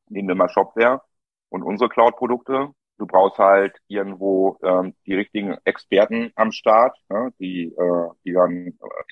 nehmen 0.08 0.28
wir 0.28 0.34
mal 0.34 0.48
Shopware 0.48 1.02
und 1.48 1.62
unsere 1.62 1.88
Cloud-Produkte, 1.88 2.74
Du 3.00 3.06
brauchst 3.06 3.38
halt 3.38 3.78
irgendwo 3.88 4.58
ähm, 4.62 4.94
die 5.06 5.14
richtigen 5.14 5.56
Experten 5.64 6.32
am 6.34 6.52
Start, 6.52 6.98
ne, 7.08 7.32
die, 7.40 7.72
äh, 7.74 8.08
die 8.26 8.34
dann 8.34 8.52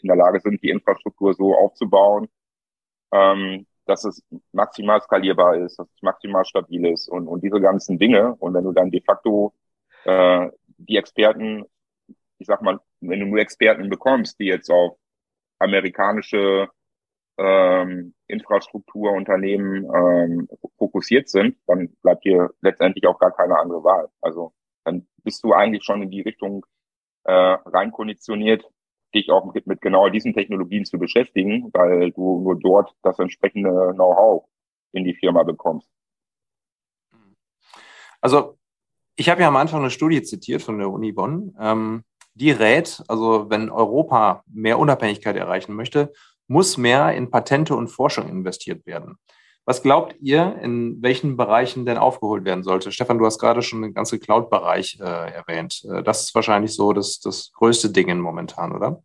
in 0.03 0.09
der 0.09 0.17
Lage 0.17 0.41
sind, 0.41 0.63
die 0.63 0.69
Infrastruktur 0.69 1.33
so 1.33 1.57
aufzubauen, 1.57 2.29
ähm, 3.13 3.67
dass 3.87 4.05
es 4.05 4.23
maximal 4.53 5.01
skalierbar 5.01 5.57
ist, 5.57 5.79
dass 5.79 5.89
es 5.89 6.03
maximal 6.03 6.45
stabil 6.45 6.87
ist 6.87 7.09
und, 7.09 7.29
und 7.29 7.43
diese 7.43 7.63
ganzen 7.63 7.99
Dinge. 7.99 8.35
Und 8.37 8.53
wenn 8.55 8.65
du 8.65 8.73
dann 8.73 8.91
de 8.91 9.03
facto 9.03 9.55
äh, 10.05 10.51
die 10.79 10.99
Experten, 10.99 11.65
ich 12.39 12.47
sag 12.47 12.61
mal, 12.61 12.81
wenn 13.01 13.21
du 13.21 13.27
nur 13.27 13.39
Experten 13.41 13.89
bekommst, 13.89 14.39
die 14.39 14.47
jetzt 14.47 14.71
auf 14.71 14.99
amerikanische 15.61 16.69
ähm, 17.39 18.15
Infrastrukturunternehmen 18.27 19.85
ähm, 19.85 20.49
fokussiert 20.77 21.29
sind, 21.29 21.57
dann 21.67 21.91
bleibt 22.03 22.25
dir 22.25 22.51
letztendlich 22.61 23.07
auch 23.07 23.19
gar 23.19 23.31
keine 23.31 23.59
andere 23.59 23.85
Wahl. 23.85 24.09
Also 24.21 24.53
dann 24.85 25.07
bist 25.23 25.43
du 25.45 25.53
eigentlich 25.53 25.85
schon 25.85 26.03
in 26.03 26.11
die 26.11 26.23
Richtung 26.23 26.67
äh, 27.25 27.33
rein 27.33 27.93
konditioniert, 27.93 28.65
dich 29.15 29.31
auch 29.31 29.53
mit, 29.55 29.67
mit 29.67 29.81
genau 29.81 30.09
diesen 30.09 30.35
Technologien 30.35 30.85
zu 30.85 30.99
beschäftigen, 30.99 31.71
weil 31.73 32.11
du 32.11 32.41
nur 32.41 32.59
dort 32.59 32.95
das 33.03 33.19
entsprechende 33.19 33.93
Know-how 33.95 34.45
in 34.93 35.05
die 35.05 35.15
Firma 35.15 35.45
bekommst. 35.45 35.89
Also 38.21 38.59
ich 39.17 39.29
habe 39.29 39.43
ja 39.43 39.49
am 39.49 39.57
Anfang 39.57 39.81
eine 39.81 39.91
Studie 39.91 40.23
zitiert 40.23 40.63
von 40.63 40.79
der 40.79 40.91
Uni 40.91 41.13
Bonn. 41.13 41.57
Ähm, 41.61 42.05
die 42.35 42.53
rät, 42.53 43.03
also 43.09 43.51
wenn 43.51 43.69
Europa 43.69 44.45
mehr 44.47 44.79
Unabhängigkeit 44.79 45.37
erreichen 45.37 45.75
möchte, 45.75 46.13
muss 46.49 46.77
mehr 46.77 47.15
in 47.15 47.31
Patente 47.31 47.77
und 47.77 47.89
Forschung 47.89 48.29
investiert 48.29 48.85
werden. 48.87 49.19
Was 49.69 49.83
glaubt 49.83 50.17
ihr, 50.21 50.57
in 50.63 51.03
welchen 51.03 51.37
Bereichen 51.37 51.85
denn 51.85 51.99
aufgeholt 51.99 52.47
werden 52.47 52.65
sollte? 52.65 52.91
Stefan, 52.91 53.19
du 53.19 53.27
hast 53.27 53.39
gerade 53.39 53.61
schon 53.61 53.83
den 53.83 53.93
ganzen 53.93 54.19
Cloud-Bereich 54.19 54.99
äh, 54.99 55.05
erwähnt. 55.05 55.85
Äh, 55.85 56.03
das 56.03 56.23
ist 56.23 56.35
wahrscheinlich 56.35 56.75
so 56.75 56.95
das, 56.95 57.21
das 57.21 57.53
größte 57.53 57.91
Ding 57.91 58.19
momentan, 58.19 58.75
oder? 58.75 59.03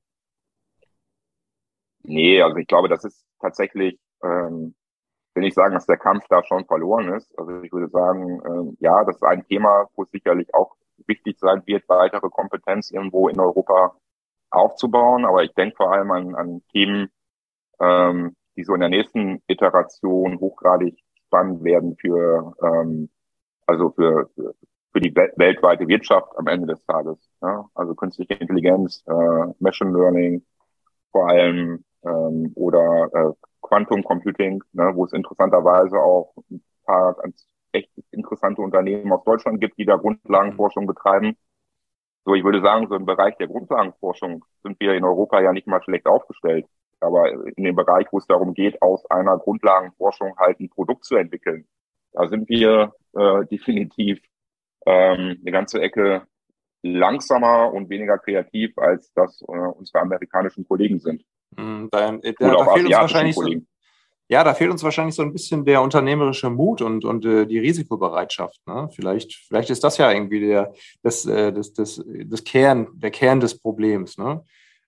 Nee, 2.03 2.41
also 2.41 2.55
ich 2.55 2.67
glaube, 2.67 2.87
das 2.87 3.03
ist 3.03 3.25
tatsächlich, 3.41 3.99
ähm, 4.23 4.73
will 5.35 5.45
ich 5.45 5.53
sagen, 5.53 5.73
dass 5.73 5.85
der 5.85 5.97
Kampf 5.97 6.23
da 6.29 6.41
schon 6.45 6.65
verloren 6.65 7.13
ist. 7.13 7.37
Also 7.37 7.61
ich 7.61 7.71
würde 7.73 7.89
sagen, 7.89 8.41
ähm, 8.45 8.77
ja, 8.79 9.03
das 9.03 9.17
ist 9.17 9.23
ein 9.23 9.45
Thema, 9.45 9.89
wo 9.95 10.03
es 10.03 10.11
sicherlich 10.11 10.53
auch 10.55 10.77
wichtig 11.07 11.39
sein 11.39 11.61
wird, 11.65 11.83
weitere 11.89 12.29
Kompetenz 12.29 12.89
irgendwo 12.89 13.27
in 13.27 13.37
Europa 13.37 13.97
aufzubauen. 14.49 15.25
Aber 15.25 15.43
ich 15.43 15.53
denke 15.55 15.75
vor 15.75 15.91
allem 15.91 16.11
an, 16.11 16.35
an 16.35 16.61
Themen, 16.71 17.09
ähm, 17.79 18.35
die 18.55 18.63
so 18.63 18.73
in 18.73 18.81
der 18.81 18.89
nächsten 18.89 19.41
Iteration 19.47 20.39
hochgradig 20.39 20.97
spannend 21.27 21.63
werden 21.63 21.97
für, 21.97 22.53
ähm, 22.61 23.09
also 23.65 23.91
für, 23.91 24.29
für, 24.35 24.55
für 24.91 25.01
die 25.01 25.15
weltweite 25.15 25.87
Wirtschaft 25.87 26.37
am 26.37 26.47
Ende 26.47 26.67
des 26.67 26.85
Tages. 26.85 27.17
Ja? 27.41 27.69
Also 27.73 27.95
künstliche 27.95 28.35
Intelligenz, 28.35 29.03
äh, 29.07 29.53
Machine 29.59 29.91
Learning 29.91 30.45
vor 31.11 31.29
allem 31.29 31.83
ähm, 32.03 32.51
oder 32.55 33.09
äh, 33.13 33.33
Quantum 33.61 34.03
Computing, 34.03 34.63
ne, 34.73 34.91
wo 34.93 35.05
es 35.05 35.13
interessanterweise 35.13 35.97
auch 35.97 36.33
ein 36.51 36.61
paar 36.85 37.15
ganz 37.15 37.47
echt 37.71 37.89
interessante 38.11 38.61
Unternehmen 38.61 39.11
aus 39.11 39.23
Deutschland 39.23 39.59
gibt, 39.59 39.77
die 39.77 39.85
da 39.85 39.95
Grundlagenforschung 39.95 40.85
betreiben. 40.85 41.37
So, 42.25 42.35
ich 42.35 42.43
würde 42.43 42.61
sagen, 42.61 42.87
so 42.87 42.95
im 42.95 43.05
Bereich 43.05 43.35
der 43.37 43.47
Grundlagenforschung 43.47 44.45
sind 44.63 44.79
wir 44.79 44.93
in 44.93 45.03
Europa 45.03 45.41
ja 45.41 45.51
nicht 45.51 45.67
mal 45.67 45.81
schlecht 45.83 46.05
aufgestellt. 46.05 46.67
Aber 47.03 47.31
in 47.55 47.63
dem 47.63 47.75
Bereich, 47.75 48.07
wo 48.11 48.17
es 48.17 48.27
darum 48.27 48.53
geht, 48.53 48.81
aus 48.81 49.05
einer 49.09 49.37
Grundlagenforschung 49.37 50.37
halt 50.37 50.59
ein 50.59 50.69
Produkt 50.69 51.05
zu 51.05 51.15
entwickeln, 51.15 51.67
da 52.13 52.27
sind 52.27 52.49
wir 52.49 52.93
äh, 53.13 53.45
definitiv 53.45 54.19
ähm, 54.85 55.37
eine 55.41 55.51
ganze 55.51 55.81
Ecke 55.81 56.23
langsamer 56.83 57.71
und 57.73 57.89
weniger 57.89 58.17
kreativ, 58.17 58.77
als 58.77 59.11
das 59.13 59.41
äh, 59.41 59.51
unsere 59.51 60.01
amerikanischen 60.01 60.67
Kollegen 60.67 60.99
sind. 60.99 61.23
Mm, 61.55 61.87
da, 61.91 62.11
da, 62.11 62.31
da 62.39 62.65
fehlt 62.73 62.85
uns 62.87 62.95
wahrscheinlich 62.95 63.35
so, 63.35 63.47
ja, 64.29 64.43
da 64.43 64.53
fehlt 64.53 64.71
uns 64.71 64.83
wahrscheinlich 64.83 65.15
so 65.15 65.21
ein 65.21 65.33
bisschen 65.33 65.65
der 65.65 65.81
unternehmerische 65.81 66.49
Mut 66.49 66.81
und, 66.81 67.05
und 67.05 67.25
äh, 67.25 67.45
die 67.45 67.59
Risikobereitschaft. 67.59 68.59
Ne? 68.65 68.89
Vielleicht, 68.93 69.33
vielleicht 69.47 69.69
ist 69.69 69.83
das 69.83 69.97
ja 69.97 70.11
irgendwie 70.11 70.39
der, 70.39 70.73
das, 71.01 71.25
äh, 71.25 71.51
das, 71.51 71.73
das, 71.73 72.03
das 72.25 72.43
Kern, 72.43 72.87
der 72.95 73.11
Kern 73.11 73.39
des 73.39 73.59
Problems. 73.59 74.17
Ne? 74.17 74.43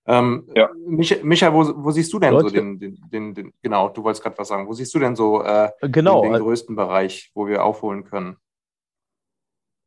Ähm, 0.07 0.47
ja. 0.55 0.69
Micha, 0.87 1.15
Micha 1.23 1.51
wo, 1.53 1.83
wo 1.83 1.91
siehst 1.91 2.13
du 2.13 2.19
denn 2.19 2.33
Leute. 2.33 2.49
so 2.49 2.55
den, 2.55 2.79
den, 2.79 2.97
den, 3.11 3.33
den, 3.33 3.53
genau, 3.63 3.89
du 3.89 4.03
wolltest 4.03 4.21
gerade 4.21 4.37
was 4.37 4.47
sagen, 4.47 4.67
wo 4.67 4.73
siehst 4.73 4.93
du 4.93 4.99
denn 4.99 5.15
so 5.15 5.43
äh, 5.43 5.71
genau. 5.81 6.21
den, 6.21 6.33
den 6.33 6.41
größten 6.41 6.75
Bereich, 6.75 7.31
wo 7.33 7.47
wir 7.47 7.63
aufholen 7.63 8.03
können? 8.03 8.37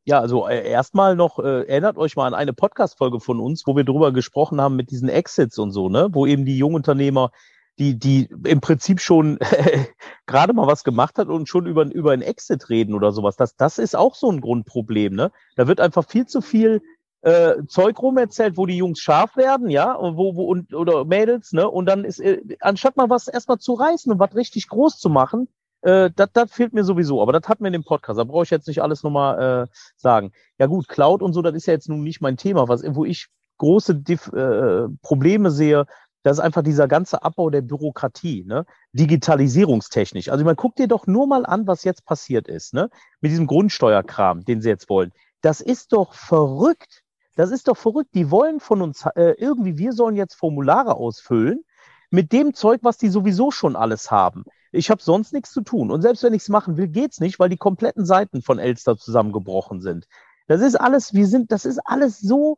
Ja, 0.09 0.21
also 0.21 0.49
äh, 0.49 0.67
erstmal 0.67 1.17
noch, 1.17 1.39
äh, 1.39 1.69
erinnert 1.69 1.99
euch 1.99 2.17
mal 2.17 2.27
an 2.27 2.35
eine 2.35 2.55
Podcast-Folge 2.55 3.21
von 3.21 3.41
uns, 3.41 3.65
wo 3.67 3.77
wir 3.77 3.85
drüber 3.85 4.11
gesprochen 4.11 4.59
haben 4.59 4.75
mit 4.75 4.91
diesen 4.91 5.11
Exits 5.11 5.59
und 5.59 5.71
so, 5.71 5.91
ne? 5.91 6.09
Wo 6.13 6.25
eben 6.25 6.47
die 6.47 6.57
Jungunternehmer, 6.57 7.31
die, 7.79 7.99
die 7.99 8.27
im 8.45 8.63
Prinzip 8.63 9.01
schon 9.01 9.39
gerade 10.27 10.55
mal 10.55 10.67
was 10.67 10.83
gemacht 10.83 11.19
hat 11.19 11.29
und 11.29 11.47
schon 11.47 11.67
über, 11.67 11.85
über 11.93 12.13
ein 12.13 12.23
Exit 12.23 12.71
reden 12.71 12.95
oder 12.95 13.13
sowas. 13.13 13.37
Das, 13.37 13.55
das 13.55 13.79
ist 13.79 13.95
auch 13.95 14.15
so 14.15 14.33
ein 14.33 14.41
Grundproblem, 14.41 15.15
ne? 15.15 15.31
Da 15.57 15.69
wird 15.69 15.79
einfach 15.79 16.09
viel 16.09 16.25
zu 16.25 16.41
viel 16.41 16.81
äh, 17.23 17.55
Zeug 17.67 18.01
rum 18.01 18.17
erzählt, 18.19 18.57
wo 18.57 18.67
die 18.67 18.77
Jungs 18.77 19.01
scharf 19.01 19.37
werden, 19.37 19.71
ja, 19.71 19.93
und 19.93 20.17
wo, 20.17 20.37
wo, 20.37 20.45
und, 20.45 20.75
oder 20.75 21.05
Mädels, 21.05 21.53
ne? 21.53 21.69
Und 21.69 21.87
dann 21.87 22.05
ist, 22.05 22.21
äh, 22.21 22.41
anstatt 22.61 22.97
mal 22.97 23.11
was 23.11 23.29
erstmal 23.29 23.59
zu 23.59 23.75
reißen 23.75 24.13
und 24.13 24.19
was 24.19 24.35
richtig 24.35 24.69
groß 24.69 24.99
zu 24.99 25.09
machen, 25.09 25.49
äh, 25.83 26.11
das 26.15 26.51
fehlt 26.51 26.73
mir 26.73 26.85
sowieso, 26.85 27.23
aber 27.23 27.33
das 27.33 27.49
hatten 27.49 27.63
wir 27.65 27.69
in 27.69 27.73
dem 27.73 27.85
Podcast. 27.85 28.19
Da 28.19 28.25
brauche 28.25 28.45
ich 28.45 28.51
jetzt 28.51 28.69
nicht 28.69 28.83
alles 28.83 29.03
nochmal 29.03 29.65
äh, 29.65 29.77
sagen. 29.97 30.33
Ja 30.59 30.67
gut, 30.67 30.89
Cloud 30.89 31.23
und 31.23 31.33
so, 31.33 31.43
das 31.43 31.55
ist 31.55 31.67
ja 31.67 31.73
jetzt 31.75 31.89
nun 31.89 32.03
nicht 32.03 32.21
mein 32.21 32.37
Thema. 32.37 32.69
Was, 32.69 32.83
wo 32.95 33.05
ich 33.05 33.29
große 33.59 33.95
Dif 33.97 34.29
äh, 34.33 34.89
Probleme 35.03 35.51
sehe, 35.51 35.87
das 36.25 36.39
ist 36.39 36.45
einfach 36.45 36.63
dieser 36.63 36.89
ganze 36.89 37.23
Abbau 37.23 37.49
der 37.49 37.63
Bürokratie, 37.63 38.45
ne? 38.47 38.67
Digitalisierungstechnisch. 38.93 40.29
Also 40.31 40.45
man 40.45 40.57
guckt 40.57 40.79
dir 40.79 40.89
doch 40.89 41.07
nur 41.07 41.27
mal 41.27 41.47
an, 41.47 41.67
was 41.67 41.85
jetzt 41.85 42.05
passiert 42.05 42.49
ist, 42.49 42.75
ne? 42.75 42.91
Mit 43.21 43.31
diesem 43.31 43.47
Grundsteuerkram, 43.47 44.45
den 44.45 44.61
sie 44.61 44.69
jetzt 44.69 44.89
wollen. 44.89 45.13
Das 45.43 45.61
ist 45.61 45.93
doch 45.93 46.15
verrückt. 46.15 47.03
Das 47.39 47.53
ist 47.53 47.69
doch 47.69 47.77
verrückt. 47.77 48.17
Die 48.17 48.33
wollen 48.33 48.59
von 48.59 48.83
uns 48.83 49.07
äh, 49.15 49.37
irgendwie, 49.39 49.79
wir 49.79 49.93
sollen 49.93 50.17
jetzt 50.17 50.35
Formulare 50.35 50.97
ausfüllen 50.97 51.63
mit 52.11 52.33
dem 52.33 52.53
Zeug, 52.53 52.81
was 52.83 52.99
die 52.99 53.11
sowieso 53.11 53.53
schon 53.53 53.77
alles 53.77 54.11
haben. 54.11 54.43
Ich 54.73 54.91
habe 54.91 55.01
sonst 55.01 55.33
nichts 55.33 55.53
zu 55.53 55.61
tun. 55.61 55.93
Und 55.93 56.03
selbst 56.03 56.25
wenn 56.25 56.35
ich 56.35 56.43
es 56.43 56.49
machen 56.49 56.77
will, 56.77 56.89
geht's 56.89 57.21
nicht, 57.21 57.39
weil 57.39 57.49
die 57.49 57.57
kompletten 57.57 58.05
Seiten 58.05 58.43
von 58.43 58.59
Elster 58.59 58.97
zusammengebrochen 58.97 59.81
sind. 59.81 60.09
Das 60.49 60.61
ist 60.61 60.75
alles, 60.75 61.15
wir 61.15 61.29
sind, 61.29 61.53
das 61.53 61.65
ist 61.65 61.79
alles 61.85 62.19
so, 62.19 62.57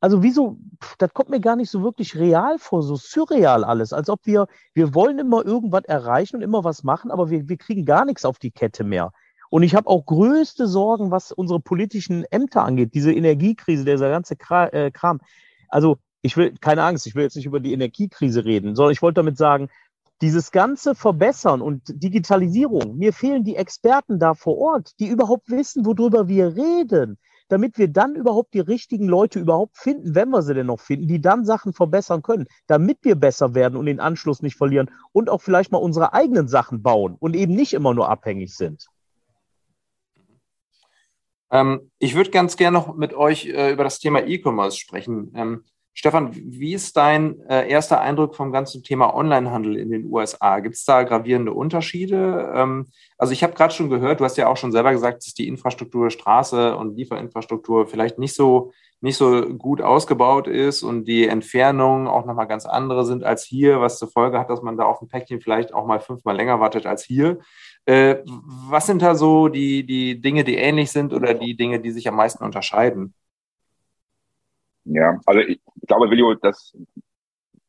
also 0.00 0.20
wieso, 0.20 0.58
das 0.98 1.14
kommt 1.14 1.30
mir 1.30 1.40
gar 1.40 1.54
nicht 1.54 1.70
so 1.70 1.84
wirklich 1.84 2.16
real 2.16 2.58
vor, 2.58 2.82
so 2.82 2.96
surreal 2.96 3.62
alles, 3.62 3.92
als 3.92 4.10
ob 4.10 4.26
wir, 4.26 4.48
wir 4.74 4.96
wollen 4.96 5.20
immer 5.20 5.46
irgendwas 5.46 5.84
erreichen 5.84 6.36
und 6.36 6.42
immer 6.42 6.64
was 6.64 6.82
machen, 6.82 7.12
aber 7.12 7.30
wir, 7.30 7.48
wir 7.48 7.56
kriegen 7.56 7.84
gar 7.84 8.04
nichts 8.04 8.24
auf 8.24 8.40
die 8.40 8.50
Kette 8.50 8.82
mehr. 8.82 9.12
Und 9.50 9.62
ich 9.62 9.74
habe 9.74 9.88
auch 9.88 10.04
größte 10.04 10.66
Sorgen, 10.66 11.10
was 11.10 11.32
unsere 11.32 11.60
politischen 11.60 12.24
Ämter 12.24 12.64
angeht, 12.64 12.94
diese 12.94 13.12
Energiekrise, 13.12 13.84
dieser 13.84 14.10
ganze 14.10 14.36
äh, 14.72 14.90
Kram. 14.90 15.20
Also 15.68 15.98
ich 16.22 16.36
will, 16.36 16.54
keine 16.60 16.82
Angst, 16.82 17.06
ich 17.06 17.14
will 17.14 17.22
jetzt 17.22 17.36
nicht 17.36 17.46
über 17.46 17.60
die 17.60 17.72
Energiekrise 17.72 18.44
reden, 18.44 18.74
sondern 18.74 18.92
ich 18.92 19.02
wollte 19.02 19.20
damit 19.20 19.38
sagen, 19.38 19.68
dieses 20.20 20.50
ganze 20.50 20.94
Verbessern 20.94 21.62
und 21.62 21.82
Digitalisierung, 21.86 22.96
mir 22.96 23.12
fehlen 23.12 23.44
die 23.44 23.54
Experten 23.54 24.18
da 24.18 24.34
vor 24.34 24.58
Ort, 24.58 24.98
die 24.98 25.06
überhaupt 25.06 25.48
wissen, 25.48 25.86
worüber 25.86 26.26
wir 26.26 26.56
reden, 26.56 27.18
damit 27.48 27.78
wir 27.78 27.88
dann 27.88 28.16
überhaupt 28.16 28.52
die 28.52 28.60
richtigen 28.60 29.06
Leute 29.06 29.38
überhaupt 29.38 29.78
finden, 29.78 30.16
wenn 30.16 30.30
wir 30.30 30.42
sie 30.42 30.54
denn 30.54 30.66
noch 30.66 30.80
finden, 30.80 31.06
die 31.06 31.20
dann 31.20 31.44
Sachen 31.44 31.72
verbessern 31.72 32.22
können, 32.22 32.46
damit 32.66 32.98
wir 33.02 33.14
besser 33.14 33.54
werden 33.54 33.76
und 33.76 33.86
den 33.86 34.00
Anschluss 34.00 34.42
nicht 34.42 34.56
verlieren 34.56 34.90
und 35.12 35.30
auch 35.30 35.40
vielleicht 35.40 35.70
mal 35.70 35.78
unsere 35.78 36.12
eigenen 36.12 36.48
Sachen 36.48 36.82
bauen 36.82 37.16
und 37.18 37.36
eben 37.36 37.54
nicht 37.54 37.72
immer 37.72 37.94
nur 37.94 38.08
abhängig 38.10 38.54
sind. 38.54 38.88
Ähm, 41.50 41.90
ich 41.98 42.14
würde 42.14 42.30
ganz 42.30 42.56
gerne 42.56 42.76
noch 42.78 42.94
mit 42.94 43.14
euch 43.14 43.46
äh, 43.46 43.72
über 43.72 43.84
das 43.84 43.98
Thema 43.98 44.26
E-Commerce 44.26 44.78
sprechen. 44.78 45.32
Ähm, 45.34 45.64
Stefan, 45.98 46.30
wie 46.32 46.74
ist 46.74 46.96
dein 46.96 47.40
äh, 47.48 47.68
erster 47.68 48.00
Eindruck 48.00 48.36
vom 48.36 48.52
ganzen 48.52 48.84
Thema 48.84 49.16
Onlinehandel 49.16 49.76
in 49.76 49.90
den 49.90 50.04
USA? 50.04 50.60
Gibt 50.60 50.76
es 50.76 50.84
da 50.84 51.02
gravierende 51.02 51.52
Unterschiede? 51.52 52.52
Ähm, 52.54 52.86
also 53.16 53.32
ich 53.32 53.42
habe 53.42 53.54
gerade 53.54 53.74
schon 53.74 53.90
gehört, 53.90 54.20
du 54.20 54.24
hast 54.24 54.36
ja 54.36 54.46
auch 54.46 54.56
schon 54.56 54.70
selber 54.70 54.92
gesagt, 54.92 55.26
dass 55.26 55.34
die 55.34 55.48
Infrastruktur 55.48 56.10
Straße 56.10 56.76
und 56.76 56.96
Lieferinfrastruktur 56.96 57.88
vielleicht 57.88 58.16
nicht 58.16 58.36
so 58.36 58.70
nicht 59.00 59.16
so 59.16 59.42
gut 59.54 59.82
ausgebaut 59.82 60.46
ist 60.46 60.84
und 60.84 61.06
die 61.06 61.26
Entfernungen 61.26 62.06
auch 62.06 62.26
nochmal 62.26 62.46
ganz 62.46 62.64
andere 62.64 63.04
sind 63.04 63.24
als 63.24 63.42
hier, 63.42 63.80
was 63.80 63.98
zur 63.98 64.08
Folge 64.08 64.38
hat, 64.38 64.50
dass 64.50 64.62
man 64.62 64.76
da 64.76 64.84
auf 64.84 65.02
ein 65.02 65.08
Päckchen 65.08 65.40
vielleicht 65.40 65.74
auch 65.74 65.84
mal 65.84 65.98
fünfmal 65.98 66.36
länger 66.36 66.60
wartet 66.60 66.86
als 66.86 67.02
hier. 67.02 67.40
Äh, 67.86 68.18
was 68.24 68.86
sind 68.86 69.02
da 69.02 69.16
so 69.16 69.48
die, 69.48 69.84
die 69.84 70.20
Dinge, 70.20 70.44
die 70.44 70.58
ähnlich 70.58 70.92
sind 70.92 71.12
oder 71.12 71.34
die 71.34 71.56
Dinge, 71.56 71.80
die 71.80 71.90
sich 71.90 72.06
am 72.06 72.14
meisten 72.14 72.44
unterscheiden? 72.44 73.14
Ja, 74.84 75.20
also 75.26 75.40
ich 75.40 75.60
glaube, 75.88 76.10
Willio, 76.10 76.34
dass 76.34 76.76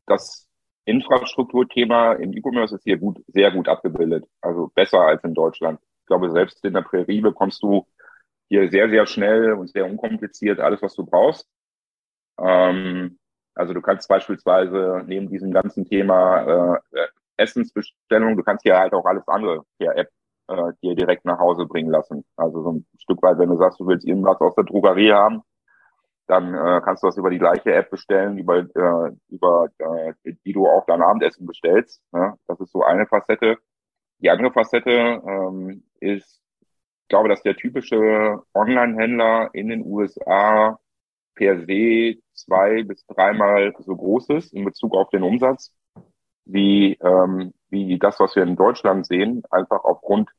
das 0.06 0.48
Infrastrukturthema 0.84 2.14
im 2.14 2.32
E-Commerce 2.32 2.76
ist 2.76 2.84
hier 2.84 2.98
gut, 2.98 3.18
sehr 3.28 3.50
gut 3.50 3.68
abgebildet. 3.68 4.24
Also 4.40 4.70
besser 4.74 5.00
als 5.00 5.22
in 5.24 5.34
Deutschland. 5.34 5.80
Ich 6.00 6.06
glaube, 6.06 6.30
selbst 6.30 6.64
in 6.64 6.74
der 6.74 6.82
Prärie 6.82 7.20
bekommst 7.20 7.62
du 7.62 7.86
hier 8.48 8.70
sehr, 8.70 8.88
sehr 8.90 9.06
schnell 9.06 9.52
und 9.52 9.70
sehr 9.70 9.86
unkompliziert 9.86 10.60
alles, 10.60 10.82
was 10.82 10.94
du 10.94 11.04
brauchst. 11.04 11.48
Ähm, 12.38 13.18
also 13.54 13.74
du 13.74 13.80
kannst 13.80 14.08
beispielsweise 14.08 15.02
neben 15.06 15.28
diesem 15.28 15.52
ganzen 15.52 15.84
Thema 15.84 16.76
äh, 16.92 17.06
Essensbestellung, 17.36 18.36
du 18.36 18.42
kannst 18.42 18.62
hier 18.64 18.78
halt 18.78 18.92
auch 18.92 19.04
alles 19.04 19.26
andere 19.28 19.64
per 19.78 19.96
App 19.96 20.08
äh, 20.48 20.72
dir 20.82 20.94
direkt 20.94 21.24
nach 21.24 21.38
Hause 21.38 21.66
bringen 21.66 21.90
lassen. 21.90 22.24
Also 22.36 22.62
so 22.62 22.72
ein 22.72 22.86
Stück 22.98 23.22
weit, 23.22 23.38
wenn 23.38 23.50
du 23.50 23.56
sagst, 23.56 23.78
du 23.80 23.86
willst 23.86 24.06
irgendwas 24.06 24.40
aus 24.40 24.54
der 24.54 24.64
Drogerie 24.64 25.12
haben, 25.12 25.42
dann 26.30 26.54
äh, 26.54 26.80
kannst 26.84 27.02
du 27.02 27.08
das 27.08 27.16
über 27.16 27.30
die 27.30 27.38
gleiche 27.38 27.74
App 27.74 27.90
bestellen, 27.90 28.38
über, 28.38 28.58
äh, 28.58 29.12
über 29.28 29.68
äh, 29.78 30.14
die 30.44 30.52
du 30.52 30.66
auch 30.68 30.86
dein 30.86 31.02
Abendessen 31.02 31.44
bestellst. 31.44 32.00
Ne? 32.12 32.34
Das 32.46 32.60
ist 32.60 32.70
so 32.70 32.84
eine 32.84 33.06
Facette. 33.06 33.58
Die 34.18 34.30
andere 34.30 34.52
Facette 34.52 34.90
ähm, 34.90 35.82
ist, 35.98 36.40
ich 36.60 37.08
glaube, 37.08 37.28
dass 37.28 37.42
der 37.42 37.56
typische 37.56 38.42
Online-Händler 38.54 39.50
in 39.54 39.68
den 39.68 39.84
USA 39.84 40.78
per 41.34 41.58
se 41.66 42.20
zwei 42.34 42.84
bis 42.84 43.04
dreimal 43.06 43.74
so 43.80 43.96
groß 43.96 44.28
ist 44.30 44.52
in 44.54 44.64
Bezug 44.64 44.94
auf 44.94 45.10
den 45.10 45.24
Umsatz, 45.24 45.72
wie, 46.44 46.96
ähm, 47.02 47.54
wie 47.70 47.98
das, 47.98 48.20
was 48.20 48.36
wir 48.36 48.44
in 48.44 48.56
Deutschland 48.56 49.04
sehen, 49.06 49.42
einfach 49.50 49.82
aufgrund 49.82 50.30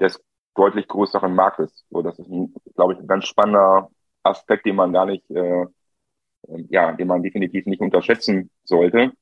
des 0.00 0.22
deutlich 0.54 0.86
größeren 0.86 1.34
Marktes. 1.34 1.86
So, 1.88 2.02
das 2.02 2.18
ist, 2.18 2.28
glaube 2.74 2.92
ich, 2.92 2.98
ein 2.98 3.06
ganz 3.06 3.24
spannender 3.24 3.90
Aspekt, 4.22 4.66
den 4.66 4.76
man 4.76 4.92
gar 4.92 5.06
nicht, 5.06 5.28
äh, 5.30 5.66
ja, 6.68 6.92
den 6.92 7.08
man 7.08 7.22
definitiv 7.22 7.66
nicht 7.66 7.80
unterschätzen 7.80 8.50
sollte, 8.64 9.12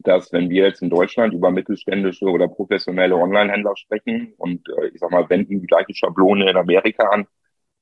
dass 0.00 0.32
wenn 0.32 0.50
wir 0.50 0.64
jetzt 0.66 0.82
in 0.82 0.90
Deutschland 0.90 1.34
über 1.34 1.50
mittelständische 1.50 2.26
oder 2.26 2.48
professionelle 2.48 3.16
Online-Händler 3.16 3.76
sprechen 3.76 4.34
und 4.38 4.68
äh, 4.78 4.88
ich 4.88 5.00
sag 5.00 5.10
mal, 5.10 5.28
wenden 5.30 5.60
die 5.60 5.66
gleiche 5.66 5.94
Schablone 5.94 6.50
in 6.50 6.56
Amerika 6.56 7.08
an, 7.08 7.26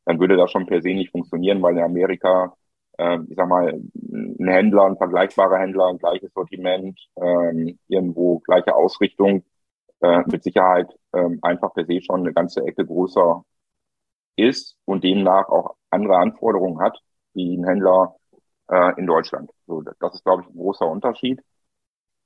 dann 0.05 0.20
würde 0.20 0.37
das 0.37 0.50
schon 0.50 0.66
per 0.66 0.83
se 0.83 0.90
nicht 0.94 1.11
funktionieren, 1.12 1.62
weil 1.62 1.76
in 1.76 1.85
Amerika, 1.85 2.57
äh, 2.98 3.18
ich 3.28 3.37
sag 3.37 3.48
mal, 3.48 3.72
ein 3.94 4.48
Händler, 4.48 4.87
ein 4.87 4.96
vergleichbarer 4.96 5.59
Händler, 5.59 5.88
ein 5.88 5.98
gleiches 5.98 6.33
Sortiment, 6.35 6.98
äh, 7.16 7.74
irgendwo 7.88 8.40
gleiche 8.40 8.74
Ausrichtung, 8.74 9.44
äh, 10.00 10.22
mit 10.26 10.42
Sicherheit 10.42 10.88
äh, 11.12 11.28
einfach 11.42 11.72
per 11.74 11.87
se 11.87 12.00
schon 12.02 12.20
eine 12.20 12.33
ganze 12.33 12.62
Ecke 12.66 12.85
größer 12.87 13.44
ist 14.37 14.76
und 14.85 15.05
demnach 15.05 15.48
auch 15.48 15.76
andere 15.92 16.16
Anforderungen 16.16 16.81
hat 16.81 16.98
wie 17.35 17.57
ein 17.57 17.64
Händler 17.64 18.16
äh, 18.68 18.98
in 18.98 19.07
Deutschland. 19.07 19.50
So, 19.66 19.83
das 19.83 20.14
ist, 20.14 20.24
glaube 20.24 20.42
ich, 20.42 20.48
ein 20.48 20.59
großer 20.59 20.87
Unterschied. 20.87 21.40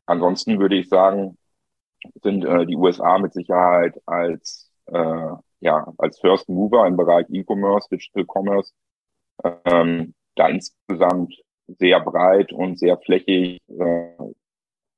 Ansonsten 0.06 0.58
würde 0.60 0.76
ich 0.76 0.88
sagen, 0.88 1.36
sind 2.22 2.44
äh, 2.44 2.66
die 2.66 2.76
USA 2.76 3.18
mit 3.18 3.32
Sicherheit 3.32 4.00
als 4.06 4.70
äh, 4.86 5.32
ja 5.60 5.92
als 5.98 6.20
First 6.20 6.48
Mover 6.48 6.86
im 6.86 6.96
Bereich 6.96 7.26
E-Commerce, 7.30 7.88
Digital 7.90 8.24
Commerce 8.26 8.72
ähm, 9.64 10.14
da 10.36 10.48
insgesamt 10.48 11.34
sehr 11.66 12.00
breit 12.00 12.52
und 12.52 12.78
sehr 12.78 12.98
flächig 12.98 13.58
äh, 13.68 14.16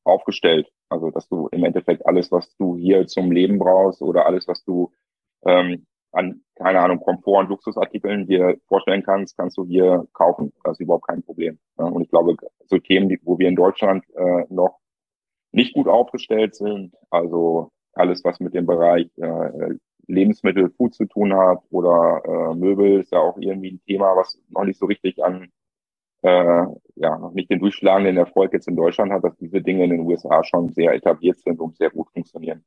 aufgestellt. 0.04 0.68
Also 0.90 1.10
dass 1.10 1.28
du 1.28 1.48
im 1.48 1.64
Endeffekt 1.64 2.06
alles, 2.06 2.30
was 2.32 2.54
du 2.56 2.76
hier 2.76 3.06
zum 3.06 3.32
Leben 3.32 3.58
brauchst 3.58 4.02
oder 4.02 4.26
alles, 4.26 4.48
was 4.48 4.64
du 4.64 4.92
ähm, 5.44 5.86
an, 6.12 6.42
keine 6.54 6.80
Ahnung, 6.80 7.00
Komfort- 7.00 7.40
und 7.40 7.48
Luxusartikeln 7.50 8.26
dir 8.26 8.56
vorstellen 8.66 9.02
kannst, 9.02 9.36
kannst 9.36 9.58
du 9.58 9.64
hier 9.66 10.06
kaufen. 10.12 10.52
Das 10.64 10.72
ist 10.72 10.80
überhaupt 10.80 11.06
kein 11.06 11.22
Problem. 11.22 11.58
Und 11.76 12.02
ich 12.02 12.10
glaube, 12.10 12.36
so 12.66 12.78
Themen, 12.78 13.08
die, 13.08 13.20
wo 13.22 13.38
wir 13.38 13.48
in 13.48 13.56
Deutschland 13.56 14.04
äh, 14.14 14.44
noch 14.48 14.78
nicht 15.52 15.74
gut 15.74 15.88
aufgestellt 15.88 16.54
sind, 16.54 16.94
also 17.10 17.70
alles, 17.92 18.24
was 18.24 18.40
mit 18.40 18.54
dem 18.54 18.66
Bereich 18.66 19.10
äh, 19.18 19.74
Lebensmittel, 20.06 20.70
Food 20.70 20.94
zu 20.94 21.04
tun 21.04 21.34
hat 21.34 21.62
oder 21.70 22.22
äh, 22.24 22.54
Möbel, 22.54 23.00
ist 23.00 23.12
ja 23.12 23.18
auch 23.18 23.36
irgendwie 23.38 23.72
ein 23.72 23.82
Thema, 23.86 24.16
was 24.16 24.40
noch 24.48 24.64
nicht 24.64 24.78
so 24.78 24.86
richtig 24.86 25.22
an 25.22 25.50
äh, 26.22 26.64
ja, 26.96 27.18
noch 27.18 27.32
nicht 27.32 27.50
den 27.50 27.60
durchschlagenden 27.60 28.16
Erfolg 28.16 28.52
jetzt 28.52 28.68
in 28.68 28.76
Deutschland 28.76 29.12
hat, 29.12 29.24
dass 29.24 29.36
diese 29.36 29.60
Dinge 29.60 29.84
in 29.84 29.90
den 29.90 30.00
USA 30.00 30.42
schon 30.42 30.70
sehr 30.70 30.92
etabliert 30.94 31.38
sind 31.38 31.60
und 31.60 31.76
sehr 31.76 31.90
gut 31.90 32.10
funktionieren. 32.10 32.64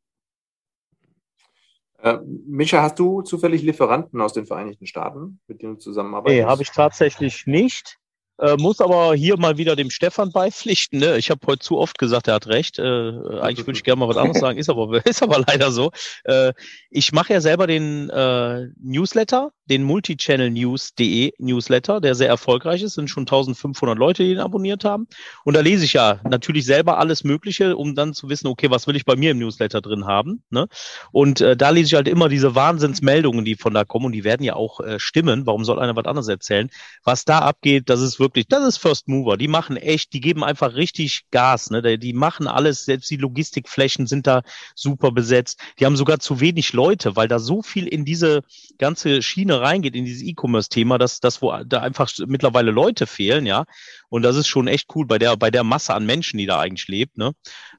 Äh, 2.01 2.17
Micha, 2.47 2.81
hast 2.81 2.97
du 2.99 3.21
zufällig 3.21 3.61
Lieferanten 3.61 4.19
aus 4.21 4.33
den 4.33 4.45
Vereinigten 4.45 4.87
Staaten, 4.87 5.39
mit 5.47 5.61
denen 5.61 5.75
du 5.75 5.79
zusammenarbeitest? 5.79 6.41
Nee, 6.41 6.49
habe 6.49 6.63
ich 6.63 6.71
tatsächlich 6.71 7.45
nicht. 7.45 7.99
Äh, 8.41 8.57
muss 8.57 8.81
aber 8.81 9.13
hier 9.13 9.37
mal 9.37 9.57
wieder 9.57 9.75
dem 9.75 9.91
Stefan 9.91 10.31
beipflichten. 10.31 10.99
Ne? 10.99 11.17
Ich 11.17 11.29
habe 11.29 11.45
heute 11.45 11.59
zu 11.59 11.77
oft 11.77 11.99
gesagt, 11.99 12.27
er 12.27 12.33
hat 12.33 12.47
recht. 12.47 12.79
Äh, 12.79 12.83
eigentlich 12.83 13.67
würde 13.67 13.77
ich 13.77 13.83
gerne 13.83 13.99
mal 13.99 14.09
was 14.09 14.17
anderes 14.17 14.39
sagen, 14.41 14.57
ist 14.57 14.69
aber, 14.69 15.05
ist 15.05 15.21
aber 15.21 15.43
leider 15.45 15.71
so. 15.71 15.91
Äh, 16.23 16.53
ich 16.89 17.11
mache 17.11 17.33
ja 17.33 17.41
selber 17.41 17.67
den 17.67 18.09
äh, 18.09 18.67
Newsletter, 18.79 19.51
den 19.71 19.83
Multichannel-News.de 19.83 21.31
Newsletter, 21.37 22.01
der 22.01 22.13
sehr 22.13 22.27
erfolgreich 22.27 22.83
ist. 22.83 22.95
Sind 22.95 23.09
schon 23.09 23.21
1500 23.21 23.97
Leute, 23.97 24.23
die 24.23 24.31
ihn 24.31 24.39
abonniert 24.39 24.83
haben. 24.83 25.07
Und 25.45 25.55
da 25.55 25.61
lese 25.61 25.85
ich 25.85 25.93
ja 25.93 26.19
natürlich 26.29 26.65
selber 26.65 26.97
alles 26.97 27.23
Mögliche, 27.23 27.77
um 27.77 27.95
dann 27.95 28.13
zu 28.13 28.27
wissen, 28.27 28.47
okay, 28.47 28.69
was 28.69 28.85
will 28.85 28.97
ich 28.97 29.05
bei 29.05 29.15
mir 29.15 29.31
im 29.31 29.39
Newsletter 29.39 29.79
drin 29.79 30.05
haben. 30.05 30.43
Ne? 30.49 30.67
Und 31.13 31.39
äh, 31.39 31.55
da 31.55 31.69
lese 31.69 31.87
ich 31.87 31.93
halt 31.93 32.09
immer 32.09 32.27
diese 32.27 32.53
Wahnsinnsmeldungen, 32.53 33.45
die 33.45 33.55
von 33.55 33.73
da 33.73 33.85
kommen. 33.85 34.07
Und 34.07 34.11
die 34.11 34.25
werden 34.25 34.43
ja 34.43 34.55
auch 34.57 34.81
äh, 34.81 34.99
stimmen. 34.99 35.45
Warum 35.45 35.63
soll 35.63 35.79
einer 35.79 35.95
was 35.95 36.03
anderes 36.03 36.27
erzählen? 36.27 36.69
Was 37.05 37.23
da 37.23 37.39
abgeht, 37.39 37.89
das 37.89 38.01
ist 38.01 38.19
wirklich 38.19 38.47
das 38.49 38.67
ist 38.67 38.77
First 38.77 39.07
Mover. 39.07 39.37
Die 39.37 39.47
machen 39.47 39.77
echt, 39.77 40.11
die 40.11 40.19
geben 40.19 40.43
einfach 40.43 40.75
richtig 40.75 41.27
Gas. 41.31 41.69
Ne? 41.69 41.97
Die 41.97 42.13
machen 42.13 42.49
alles, 42.49 42.83
selbst 42.83 43.09
die 43.09 43.15
Logistikflächen 43.15 44.05
sind 44.05 44.27
da 44.27 44.41
super 44.75 45.13
besetzt. 45.13 45.59
Die 45.79 45.85
haben 45.85 45.95
sogar 45.95 46.19
zu 46.19 46.41
wenig 46.41 46.73
Leute, 46.73 47.15
weil 47.15 47.29
da 47.29 47.39
so 47.39 47.61
viel 47.61 47.87
in 47.87 48.03
diese 48.03 48.41
ganze 48.77 49.21
Schiene 49.21 49.60
reingeht, 49.61 49.95
in 49.95 50.05
dieses 50.05 50.23
E-Commerce-Thema, 50.23 50.97
dass, 50.97 51.19
dass 51.19 51.41
wo 51.41 51.55
da 51.65 51.79
einfach 51.79 52.11
mittlerweile 52.27 52.71
Leute 52.71 53.07
fehlen, 53.07 53.45
ja. 53.45 53.65
Und 54.09 54.23
das 54.23 54.35
ist 54.35 54.47
schon 54.47 54.67
echt 54.67 54.89
cool 54.95 55.05
bei 55.05 55.17
der, 55.17 55.37
bei 55.37 55.51
der 55.51 55.63
Masse 55.63 55.93
an 55.93 56.05
Menschen, 56.05 56.37
die 56.37 56.45
da 56.45 56.59
eigentlich 56.59 56.87
lebt. 56.87 57.17
Ne? 57.17 57.33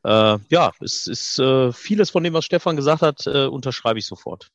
Äh, 0.04 0.38
ja, 0.48 0.72
es 0.80 1.06
ist 1.06 1.38
äh, 1.38 1.72
vieles 1.72 2.10
von 2.10 2.24
dem, 2.24 2.34
was 2.34 2.44
Stefan 2.44 2.76
gesagt 2.76 3.02
hat, 3.02 3.26
äh, 3.26 3.46
unterschreibe 3.46 3.98
ich 3.98 4.06
sofort. 4.06 4.50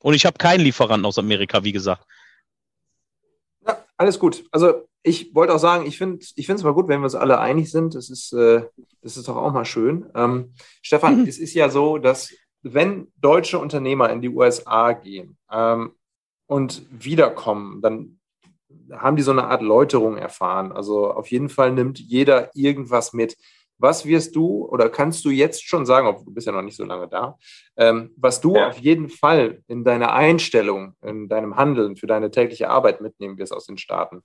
Und 0.00 0.14
ich 0.14 0.26
habe 0.26 0.38
keinen 0.38 0.60
Lieferanten 0.60 1.06
aus 1.06 1.18
Amerika, 1.18 1.64
wie 1.64 1.72
gesagt. 1.72 2.04
Ja, 3.66 3.84
alles 3.96 4.18
gut. 4.18 4.44
Also 4.50 4.86
ich 5.02 5.34
wollte 5.34 5.54
auch 5.54 5.58
sagen, 5.58 5.86
ich 5.86 5.98
finde 5.98 6.24
ich 6.34 6.48
es 6.48 6.62
mal 6.62 6.74
gut, 6.74 6.88
wenn 6.88 7.00
wir 7.00 7.04
uns 7.04 7.14
alle 7.14 7.38
einig 7.38 7.70
sind. 7.70 7.94
Das 7.94 8.10
ist, 8.10 8.32
äh, 8.32 8.62
das 9.02 9.16
ist 9.16 9.28
doch 9.28 9.36
auch 9.36 9.52
mal 9.52 9.64
schön. 9.64 10.06
Ähm, 10.14 10.54
Stefan, 10.82 11.22
mhm. 11.22 11.26
es 11.28 11.38
ist 11.38 11.54
ja 11.54 11.70
so, 11.70 11.98
dass 11.98 12.32
wenn 12.62 13.12
deutsche 13.20 13.58
Unternehmer 13.58 14.10
in 14.10 14.20
die 14.20 14.28
USA 14.28 14.92
gehen 14.92 15.36
ähm, 15.50 15.92
und 16.46 16.86
wiederkommen, 16.90 17.82
dann 17.82 18.18
haben 18.92 19.16
die 19.16 19.22
so 19.22 19.32
eine 19.32 19.44
Art 19.44 19.62
Läuterung 19.62 20.16
erfahren. 20.16 20.72
Also 20.72 21.10
auf 21.10 21.28
jeden 21.30 21.48
Fall 21.48 21.72
nimmt 21.72 21.98
jeder 21.98 22.50
irgendwas 22.54 23.12
mit. 23.12 23.36
Was 23.78 24.06
wirst 24.06 24.34
du 24.34 24.64
oder 24.64 24.88
kannst 24.88 25.24
du 25.24 25.30
jetzt 25.30 25.66
schon 25.66 25.84
sagen, 25.84 26.06
obwohl 26.06 26.24
du 26.24 26.34
bist 26.34 26.46
ja 26.46 26.52
noch 26.52 26.62
nicht 26.62 26.76
so 26.76 26.84
lange 26.84 27.08
da, 27.08 27.36
ähm, 27.76 28.14
was 28.16 28.40
du 28.40 28.54
ja. 28.54 28.68
auf 28.68 28.78
jeden 28.78 29.10
Fall 29.10 29.62
in 29.66 29.84
deiner 29.84 30.14
Einstellung, 30.14 30.94
in 31.02 31.28
deinem 31.28 31.56
Handeln 31.56 31.96
für 31.96 32.06
deine 32.06 32.30
tägliche 32.30 32.70
Arbeit 32.70 33.00
mitnehmen 33.02 33.36
wirst 33.36 33.52
aus 33.52 33.66
den 33.66 33.76
Staaten? 33.76 34.22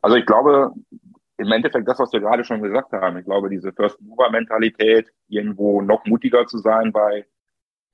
Also 0.00 0.16
ich 0.16 0.24
glaube, 0.24 0.72
im 1.36 1.52
Endeffekt 1.52 1.88
das, 1.88 1.98
was 1.98 2.12
wir 2.12 2.20
gerade 2.20 2.44
schon 2.44 2.62
gesagt 2.62 2.92
haben. 2.92 3.18
Ich 3.18 3.24
glaube, 3.24 3.50
diese 3.50 3.72
First-Mover-Mentalität, 3.72 5.12
irgendwo 5.28 5.82
noch 5.82 6.04
mutiger 6.06 6.46
zu 6.46 6.58
sein 6.58 6.92
bei, 6.92 7.26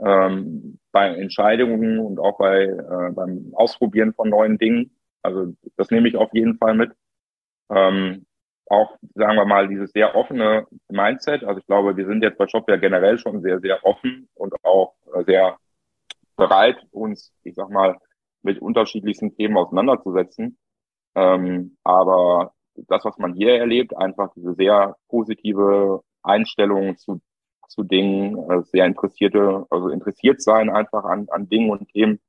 ähm, 0.01 0.79
bei 0.93 1.15
Entscheidungen 1.15 1.99
und 1.99 2.19
auch 2.19 2.39
bei, 2.39 2.65
äh, 2.65 3.13
beim 3.13 3.53
Ausprobieren 3.55 4.13
von 4.15 4.29
neuen 4.29 4.59
Dingen. 4.59 4.97
Also 5.23 5.55
das 5.77 5.91
nehme 5.91 6.09
ich 6.09 6.17
auf 6.17 6.33
jeden 6.33 6.57
Fall 6.59 6.75
mit. 6.75 6.93
Ähm, 7.71 8.27
auch, 8.69 8.97
sagen 9.15 9.37
wir 9.37 9.45
mal, 9.45 9.69
dieses 9.69 9.93
sehr 9.93 10.15
offene 10.17 10.67
Mindset. 10.89 11.45
Also 11.45 11.61
ich 11.61 11.67
glaube, 11.67 11.97
wir 11.97 12.07
sind 12.07 12.23
jetzt 12.23 12.39
bei 12.39 12.49
Shop 12.49 12.69
ja 12.69 12.77
generell 12.77 13.19
schon 13.19 13.41
sehr, 13.41 13.61
sehr 13.61 13.85
offen 13.85 14.29
und 14.35 14.55
auch 14.65 14.95
sehr 15.25 15.57
bereit, 16.37 16.77
uns, 16.91 17.33
ich 17.43 17.55
sag 17.55 17.71
mal, 17.71 17.97
mit 18.43 18.61
unterschiedlichsten 18.61 19.35
Themen 19.35 19.57
auseinanderzusetzen. 19.57 20.59
Ähm, 21.15 21.77
aber 21.83 22.53
das, 22.75 23.05
was 23.05 23.17
man 23.19 23.35
hier 23.35 23.57
erlebt, 23.59 23.97
einfach 23.97 24.33
diese 24.35 24.55
sehr 24.55 24.97
positive 25.09 26.03
Einstellung 26.23 26.97
zu, 26.99 27.21
zu 27.69 27.83
Dingen, 27.83 28.51
äh, 28.51 28.63
sehr 28.65 28.87
interessierte, 28.87 29.67
also 29.71 29.89
interessiert 29.89 30.43
sein 30.43 30.71
einfach 30.71 31.05
an, 31.05 31.29
an 31.31 31.49
Dingen 31.49 31.71
und 31.71 31.89
Themen, 31.89 32.21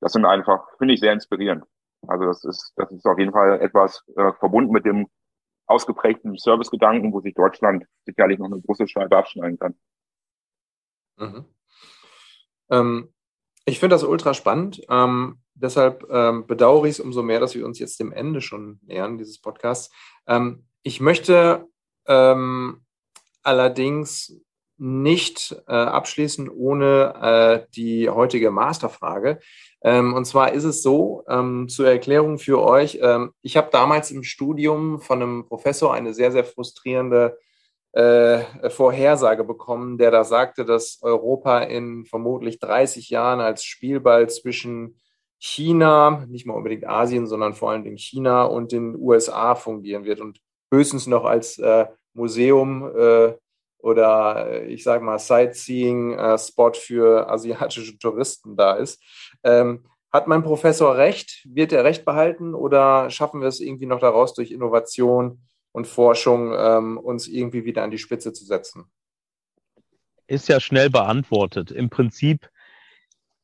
das 0.00 0.12
sind 0.12 0.24
einfach, 0.24 0.66
finde 0.78 0.94
ich, 0.94 1.00
sehr 1.00 1.12
inspirierend. 1.12 1.64
Also 2.06 2.24
das 2.24 2.44
ist, 2.44 2.72
das 2.76 2.90
ist 2.90 3.06
auf 3.06 3.18
jeden 3.18 3.32
Fall 3.32 3.60
etwas 3.60 4.02
äh, 4.16 4.32
verbunden 4.38 4.72
mit 4.72 4.84
dem 4.84 5.08
ausgeprägten 5.66 6.36
Servicegedanken, 6.36 7.12
wo 7.12 7.20
sich 7.20 7.34
Deutschland 7.34 7.84
sicherlich 8.04 8.38
noch 8.38 8.46
eine 8.46 8.60
große 8.60 8.88
Scheibe 8.88 9.16
abschneiden 9.16 9.58
kann. 9.58 9.74
Mhm. 11.16 11.44
Ähm, 12.70 13.14
ich 13.66 13.78
finde 13.78 13.94
das 13.94 14.02
ultra 14.02 14.34
spannend. 14.34 14.82
Ähm, 14.88 15.42
deshalb 15.54 16.06
ähm, 16.10 16.46
bedauere 16.46 16.86
ich 16.86 16.92
es 16.92 17.00
umso 17.00 17.22
mehr, 17.22 17.38
dass 17.38 17.54
wir 17.54 17.66
uns 17.66 17.78
jetzt 17.78 18.00
dem 18.00 18.12
Ende 18.12 18.40
schon 18.40 18.80
nähern, 18.82 19.18
dieses 19.18 19.40
Podcasts. 19.40 19.94
Ähm, 20.26 20.66
ich 20.82 21.00
möchte 21.00 21.68
ähm, 22.06 22.84
allerdings 23.42 24.40
nicht 24.80 25.54
äh, 25.68 25.72
abschließen 25.72 26.48
ohne 26.48 27.14
äh, 27.20 27.70
die 27.76 28.08
heutige 28.08 28.50
Masterfrage. 28.50 29.38
Ähm, 29.82 30.14
und 30.14 30.24
zwar 30.24 30.52
ist 30.52 30.64
es 30.64 30.82
so, 30.82 31.22
ähm, 31.28 31.68
zur 31.68 31.88
Erklärung 31.88 32.38
für 32.38 32.62
euch, 32.62 32.98
ähm, 33.02 33.32
ich 33.42 33.58
habe 33.58 33.68
damals 33.70 34.10
im 34.10 34.22
Studium 34.22 35.00
von 35.00 35.20
einem 35.20 35.46
Professor 35.46 35.92
eine 35.92 36.14
sehr, 36.14 36.32
sehr 36.32 36.44
frustrierende 36.44 37.38
äh, 37.92 38.70
Vorhersage 38.70 39.44
bekommen, 39.44 39.98
der 39.98 40.10
da 40.10 40.24
sagte, 40.24 40.64
dass 40.64 40.98
Europa 41.02 41.60
in 41.60 42.06
vermutlich 42.06 42.58
30 42.58 43.10
Jahren 43.10 43.40
als 43.40 43.64
Spielball 43.64 44.30
zwischen 44.30 44.98
China, 45.38 46.24
nicht 46.28 46.46
mal 46.46 46.54
unbedingt 46.54 46.86
Asien, 46.86 47.26
sondern 47.26 47.52
vor 47.52 47.70
allen 47.70 47.84
Dingen 47.84 47.98
China 47.98 48.44
und 48.44 48.72
den 48.72 48.94
USA 48.96 49.54
fungieren 49.54 50.04
wird 50.04 50.20
und 50.20 50.38
höchstens 50.72 51.06
noch 51.06 51.24
als 51.24 51.58
äh, 51.58 51.86
Museum 52.14 52.90
äh, 52.96 53.34
oder 53.82 54.46
äh, 54.50 54.66
ich 54.66 54.82
sage 54.82 55.04
mal 55.04 55.18
Sightseeing-Spot 55.18 56.70
äh, 56.70 56.74
für 56.74 57.30
asiatische 57.30 57.98
Touristen 57.98 58.56
da 58.56 58.74
ist. 58.74 59.02
Ähm, 59.42 59.86
hat 60.12 60.26
mein 60.26 60.42
Professor 60.42 60.96
recht? 60.96 61.46
Wird 61.48 61.72
er 61.72 61.84
recht 61.84 62.04
behalten 62.04 62.54
oder 62.54 63.10
schaffen 63.10 63.40
wir 63.40 63.48
es 63.48 63.60
irgendwie 63.60 63.86
noch 63.86 64.00
daraus 64.00 64.34
durch 64.34 64.50
Innovation 64.50 65.40
und 65.72 65.86
Forschung 65.86 66.52
ähm, 66.56 66.98
uns 66.98 67.28
irgendwie 67.28 67.64
wieder 67.64 67.84
an 67.84 67.92
die 67.92 67.98
Spitze 67.98 68.32
zu 68.32 68.44
setzen? 68.44 68.90
Ist 70.26 70.48
ja 70.48 70.60
schnell 70.60 70.90
beantwortet. 70.90 71.70
Im 71.70 71.90
Prinzip 71.90 72.48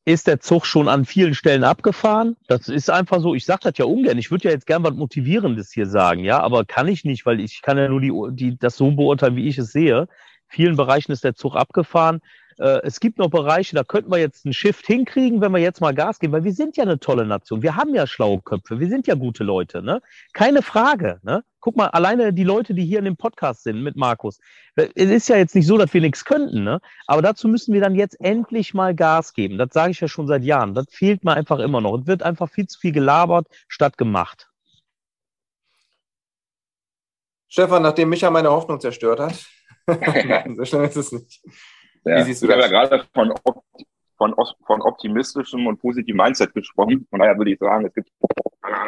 ist 0.07 0.27
der 0.27 0.39
Zug 0.39 0.65
schon 0.65 0.87
an 0.87 1.03
vielen 1.03 1.33
Stellen 1.33 1.65
abgefahren. 1.65 2.37
Das 2.47 2.69
ist 2.69 2.89
einfach 2.89 3.19
so. 3.19 3.35
Ich 3.35 3.43
sage 3.43 3.59
das 3.63 3.77
ja 3.77 3.83
ungern. 3.83 4.17
Ich 4.17 4.31
würde 4.31 4.45
ja 4.45 4.51
jetzt 4.51 4.65
gern 4.65 4.83
was 4.83 4.93
Motivierendes 4.93 5.73
hier 5.73 5.85
sagen, 5.85 6.23
ja, 6.23 6.39
aber 6.39 6.63
kann 6.63 6.87
ich 6.87 7.03
nicht, 7.03 7.25
weil 7.25 7.41
ich 7.41 7.61
kann 7.61 7.77
ja 7.77 7.89
nur 7.89 7.99
die, 7.99 8.13
die, 8.31 8.57
das 8.57 8.77
so 8.77 8.89
beurteilen, 8.91 9.35
wie 9.35 9.49
ich 9.49 9.57
es 9.57 9.73
sehe. 9.73 10.07
Vielen 10.47 10.75
Bereichen 10.75 11.11
ist 11.11 11.23
der 11.23 11.35
Zug 11.35 11.55
abgefahren. 11.55 12.21
Äh, 12.59 12.81
es 12.83 12.99
gibt 12.99 13.19
noch 13.19 13.29
Bereiche, 13.29 13.75
da 13.75 13.83
könnten 13.83 14.11
wir 14.11 14.17
jetzt 14.17 14.45
einen 14.45 14.53
Shift 14.53 14.85
hinkriegen, 14.87 15.41
wenn 15.41 15.51
wir 15.51 15.59
jetzt 15.59 15.81
mal 15.81 15.93
Gas 15.93 16.19
geben, 16.19 16.33
weil 16.33 16.43
wir 16.43 16.53
sind 16.53 16.75
ja 16.77 16.83
eine 16.83 16.99
tolle 16.99 17.25
Nation. 17.25 17.61
Wir 17.61 17.75
haben 17.75 17.93
ja 17.93 18.07
schlaue 18.07 18.41
Köpfe, 18.41 18.79
wir 18.79 18.87
sind 18.87 19.07
ja 19.07 19.15
gute 19.15 19.43
Leute, 19.43 19.81
ne? 19.81 20.01
Keine 20.33 20.61
Frage, 20.61 21.19
ne? 21.23 21.43
Guck 21.59 21.75
mal, 21.75 21.87
alleine 21.87 22.33
die 22.33 22.43
Leute, 22.43 22.73
die 22.73 22.85
hier 22.85 22.99
in 22.99 23.05
dem 23.05 23.17
Podcast 23.17 23.63
sind 23.63 23.83
mit 23.83 23.95
Markus. 23.95 24.39
Es 24.75 25.09
ist 25.09 25.29
ja 25.29 25.37
jetzt 25.37 25.53
nicht 25.53 25.67
so, 25.67 25.77
dass 25.77 25.93
wir 25.93 26.01
nichts 26.01 26.25
könnten, 26.25 26.63
ne? 26.63 26.79
Aber 27.05 27.21
dazu 27.21 27.47
müssen 27.47 27.73
wir 27.73 27.81
dann 27.81 27.95
jetzt 27.95 28.19
endlich 28.21 28.73
mal 28.73 28.95
Gas 28.95 29.33
geben. 29.33 29.57
Das 29.57 29.69
sage 29.73 29.91
ich 29.91 29.99
ja 29.99 30.07
schon 30.07 30.27
seit 30.27 30.43
Jahren. 30.43 30.73
Das 30.73 30.85
fehlt 30.89 31.23
mir 31.23 31.33
einfach 31.33 31.59
immer 31.59 31.81
noch. 31.81 31.99
Es 31.99 32.07
wird 32.07 32.23
einfach 32.23 32.49
viel 32.49 32.67
zu 32.67 32.79
viel 32.79 32.91
gelabert 32.91 33.47
statt 33.67 33.97
gemacht. 33.97 34.49
Stefan, 37.49 37.83
nachdem 37.83 38.09
Micha 38.09 38.29
meine 38.29 38.51
Hoffnung 38.51 38.79
zerstört 38.79 39.19
hat, 39.19 39.45
so 40.55 40.65
schnell 40.65 40.85
ist 40.85 40.95
es 40.97 41.11
nicht. 41.11 41.41
Ja. 42.05 42.19
Wie 42.19 42.23
siehst 42.23 42.41
du 42.41 42.47
ich 42.47 42.51
habe 42.51 42.61
ja 42.61 42.67
gerade 42.67 43.05
von, 43.13 43.33
von, 44.17 44.35
von 44.65 44.81
optimistischem 44.81 45.67
und 45.67 45.79
positivem 45.79 46.17
Mindset 46.17 46.53
gesprochen. 46.53 47.07
Von 47.09 47.19
daher 47.19 47.37
würde 47.37 47.51
ich 47.51 47.59
sagen, 47.59 47.85
es 47.85 47.93
gibt, 47.93 48.09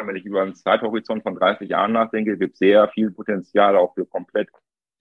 wenn 0.04 0.16
ich 0.16 0.24
über 0.24 0.42
einen 0.42 0.54
Zeithorizont 0.54 1.22
von 1.22 1.34
30 1.34 1.68
Jahren 1.68 1.92
nachdenke, 1.92 2.36
gibt 2.36 2.56
sehr 2.56 2.88
viel 2.88 3.10
Potenzial 3.10 3.76
auch 3.76 3.94
für 3.94 4.06
komplett 4.06 4.48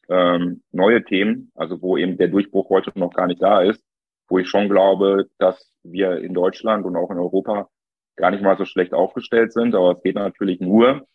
ähm, 0.10 0.64
neue 0.72 1.04
Themen, 1.04 1.52
also 1.56 1.82
wo 1.82 1.98
eben 1.98 2.18
der 2.18 2.30
Durchbruch 2.30 2.70
heute 2.70 2.98
noch 2.98 3.14
gar 3.14 3.28
nicht 3.28 3.42
da 3.42 3.62
ist, 3.62 3.84
wo 4.28 4.40
ich 4.40 4.48
schon 4.48 4.70
glaube, 4.70 5.28
dass 5.38 5.72
wir 5.84 6.18
in 6.20 6.34
Deutschland 6.34 6.86
und 6.86 6.96
auch 6.96 7.12
in 7.12 7.18
Europa 7.18 7.70
gar 8.16 8.32
nicht 8.32 8.44
mal 8.44 8.58
so 8.58 8.66
schlecht 8.66 8.94
aufgestellt 8.94 9.54
sind. 9.54 9.76
Aber 9.76 9.94
es 9.94 10.04
geht 10.04 10.16
natürlich 10.16 10.60
nur, 10.60 11.06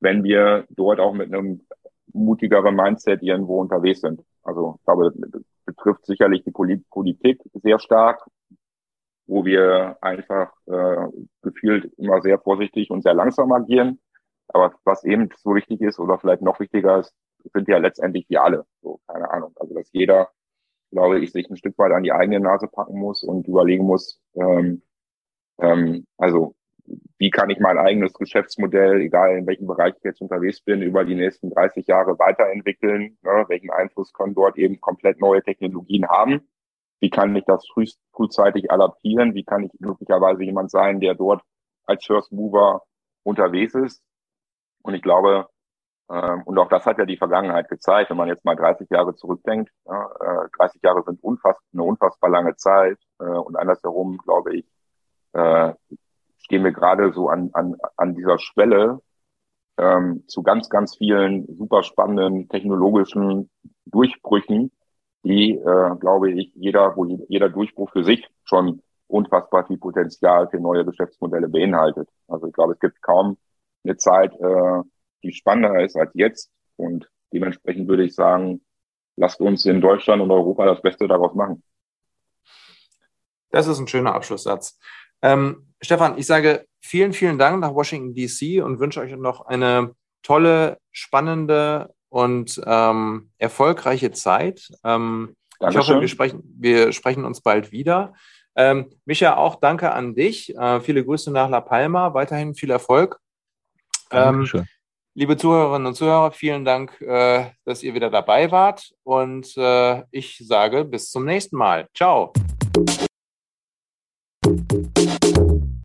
wenn 0.00 0.24
wir 0.24 0.66
dort 0.70 1.00
auch 1.00 1.12
mit 1.12 1.32
einem 1.32 1.66
mutigeren 2.12 2.74
Mindset 2.74 3.22
irgendwo 3.22 3.60
unterwegs 3.60 4.00
sind. 4.00 4.22
Also 4.42 4.76
ich 4.78 4.84
glaube, 4.84 5.12
das 5.16 5.42
betrifft 5.64 6.06
sicherlich 6.06 6.44
die 6.44 6.50
Politik 6.90 7.40
sehr 7.54 7.78
stark, 7.78 8.24
wo 9.26 9.44
wir 9.44 9.96
einfach 10.00 10.52
äh, 10.66 11.08
gefühlt 11.42 11.92
immer 11.96 12.20
sehr 12.22 12.38
vorsichtig 12.38 12.90
und 12.90 13.02
sehr 13.02 13.14
langsam 13.14 13.52
agieren. 13.52 14.00
Aber 14.48 14.74
was 14.84 15.04
eben 15.04 15.30
so 15.36 15.54
wichtig 15.54 15.80
ist 15.80 15.98
oder 15.98 16.18
vielleicht 16.18 16.42
noch 16.42 16.60
wichtiger 16.60 16.98
ist, 16.98 17.14
sind 17.52 17.68
ja 17.68 17.78
letztendlich 17.78 18.28
wir 18.28 18.42
alle. 18.42 18.66
So, 18.82 19.00
keine 19.06 19.30
Ahnung. 19.30 19.52
Also 19.56 19.74
dass 19.74 19.90
jeder, 19.92 20.30
glaube 20.90 21.20
ich, 21.20 21.32
sich 21.32 21.48
ein 21.48 21.56
Stück 21.56 21.78
weit 21.78 21.92
an 21.92 22.02
die 22.02 22.12
eigene 22.12 22.40
Nase 22.40 22.68
packen 22.68 22.98
muss 22.98 23.22
und 23.22 23.46
überlegen 23.48 23.84
muss, 23.84 24.20
ähm, 24.34 24.82
ähm, 25.58 26.06
also 26.18 26.54
wie 27.18 27.30
kann 27.30 27.50
ich 27.50 27.60
mein 27.60 27.78
eigenes 27.78 28.12
Geschäftsmodell, 28.14 29.00
egal 29.00 29.36
in 29.36 29.46
welchem 29.46 29.66
Bereich 29.66 29.94
ich 29.96 30.04
jetzt 30.04 30.20
unterwegs 30.20 30.60
bin, 30.60 30.82
über 30.82 31.04
die 31.04 31.14
nächsten 31.14 31.50
30 31.50 31.86
Jahre 31.86 32.18
weiterentwickeln? 32.18 33.18
Ne? 33.22 33.44
Welchen 33.48 33.70
Einfluss 33.70 34.12
können 34.12 34.34
dort 34.34 34.58
eben 34.58 34.80
komplett 34.80 35.20
neue 35.20 35.42
Technologien 35.42 36.08
haben? 36.08 36.48
Wie 37.00 37.10
kann 37.10 37.34
ich 37.36 37.44
das 37.44 37.66
früh, 37.72 37.86
frühzeitig 38.12 38.70
adaptieren? 38.70 39.34
Wie 39.34 39.44
kann 39.44 39.64
ich 39.64 39.72
möglicherweise 39.80 40.44
jemand 40.44 40.70
sein, 40.70 41.00
der 41.00 41.14
dort 41.14 41.42
als 41.84 42.04
First 42.04 42.32
Mover 42.32 42.82
unterwegs 43.24 43.74
ist? 43.74 44.02
Und 44.82 44.94
ich 44.94 45.02
glaube, 45.02 45.48
ähm, 46.10 46.42
und 46.44 46.58
auch 46.58 46.68
das 46.68 46.84
hat 46.86 46.98
ja 46.98 47.06
die 47.06 47.16
Vergangenheit 47.16 47.68
gezeigt, 47.68 48.10
wenn 48.10 48.16
man 48.16 48.28
jetzt 48.28 48.44
mal 48.44 48.56
30 48.56 48.88
Jahre 48.90 49.14
zurückdenkt. 49.14 49.70
Ja, 49.86 50.44
äh, 50.44 50.48
30 50.58 50.82
Jahre 50.82 51.02
sind 51.04 51.22
unfass, 51.22 51.56
eine 51.72 51.82
unfassbar 51.82 52.30
lange 52.30 52.56
Zeit. 52.56 52.98
Äh, 53.18 53.24
und 53.24 53.56
andersherum, 53.56 54.18
glaube 54.18 54.56
ich, 54.56 54.66
äh, 55.32 55.72
stehen 56.52 56.64
wir 56.64 56.72
gerade 56.72 57.14
so 57.14 57.30
an, 57.30 57.48
an, 57.54 57.76
an 57.96 58.14
dieser 58.14 58.38
Schwelle 58.38 59.00
ähm, 59.78 60.24
zu 60.26 60.42
ganz, 60.42 60.68
ganz 60.68 60.98
vielen 60.98 61.46
super 61.56 61.82
spannenden 61.82 62.46
technologischen 62.50 63.48
Durchbrüchen, 63.86 64.70
die, 65.24 65.52
äh, 65.52 65.96
glaube 65.98 66.30
ich, 66.30 66.52
jeder, 66.54 66.94
wo 66.94 67.06
jeder 67.06 67.48
Durchbruch 67.48 67.90
für 67.90 68.04
sich 68.04 68.28
schon 68.44 68.82
unfassbar 69.06 69.66
viel 69.66 69.78
Potenzial 69.78 70.46
für 70.50 70.60
neue 70.60 70.84
Geschäftsmodelle 70.84 71.48
beinhaltet. 71.48 72.10
Also 72.28 72.48
ich 72.48 72.52
glaube, 72.52 72.74
es 72.74 72.80
gibt 72.80 73.00
kaum 73.00 73.38
eine 73.82 73.96
Zeit, 73.96 74.34
äh, 74.38 74.82
die 75.22 75.32
spannender 75.32 75.82
ist 75.82 75.96
als 75.96 76.10
jetzt. 76.12 76.50
Und 76.76 77.10
dementsprechend 77.32 77.88
würde 77.88 78.04
ich 78.04 78.14
sagen, 78.14 78.60
lasst 79.16 79.40
uns 79.40 79.64
in 79.64 79.80
Deutschland 79.80 80.20
und 80.20 80.30
Europa 80.30 80.66
das 80.66 80.82
Beste 80.82 81.08
daraus 81.08 81.34
machen. 81.34 81.62
Das 83.48 83.66
ist 83.66 83.78
ein 83.78 83.88
schöner 83.88 84.14
Abschlusssatz. 84.14 84.78
Ähm, 85.22 85.66
Stefan, 85.80 86.18
ich 86.18 86.26
sage 86.26 86.66
vielen, 86.80 87.12
vielen 87.12 87.38
Dank 87.38 87.60
nach 87.60 87.74
Washington, 87.74 88.14
DC 88.14 88.62
und 88.64 88.78
wünsche 88.78 89.00
euch 89.00 89.14
noch 89.16 89.46
eine 89.46 89.94
tolle, 90.22 90.78
spannende 90.90 91.92
und 92.08 92.60
ähm, 92.66 93.30
erfolgreiche 93.38 94.12
Zeit. 94.12 94.68
Ähm, 94.84 95.34
ich 95.68 95.76
hoffe, 95.76 96.00
wir 96.00 96.08
sprechen, 96.08 96.42
wir 96.58 96.92
sprechen 96.92 97.24
uns 97.24 97.40
bald 97.40 97.72
wieder. 97.72 98.14
Ähm, 98.54 98.90
Micha, 99.04 99.36
auch 99.36 99.56
danke 99.56 99.92
an 99.92 100.14
dich. 100.14 100.54
Äh, 100.56 100.80
viele 100.80 101.04
Grüße 101.04 101.30
nach 101.30 101.48
La 101.48 101.60
Palma. 101.60 102.12
Weiterhin 102.14 102.54
viel 102.54 102.70
Erfolg. 102.70 103.18
Ähm, 104.10 104.46
liebe 105.14 105.36
Zuhörerinnen 105.36 105.86
und 105.86 105.94
Zuhörer, 105.94 106.32
vielen 106.32 106.64
Dank, 106.64 107.00
äh, 107.00 107.50
dass 107.64 107.82
ihr 107.82 107.94
wieder 107.94 108.10
dabei 108.10 108.50
wart. 108.50 108.92
Und 109.04 109.56
äh, 109.56 110.02
ich 110.10 110.38
sage 110.44 110.84
bis 110.84 111.10
zum 111.10 111.24
nächsten 111.24 111.56
Mal. 111.56 111.88
Ciao. 111.94 112.32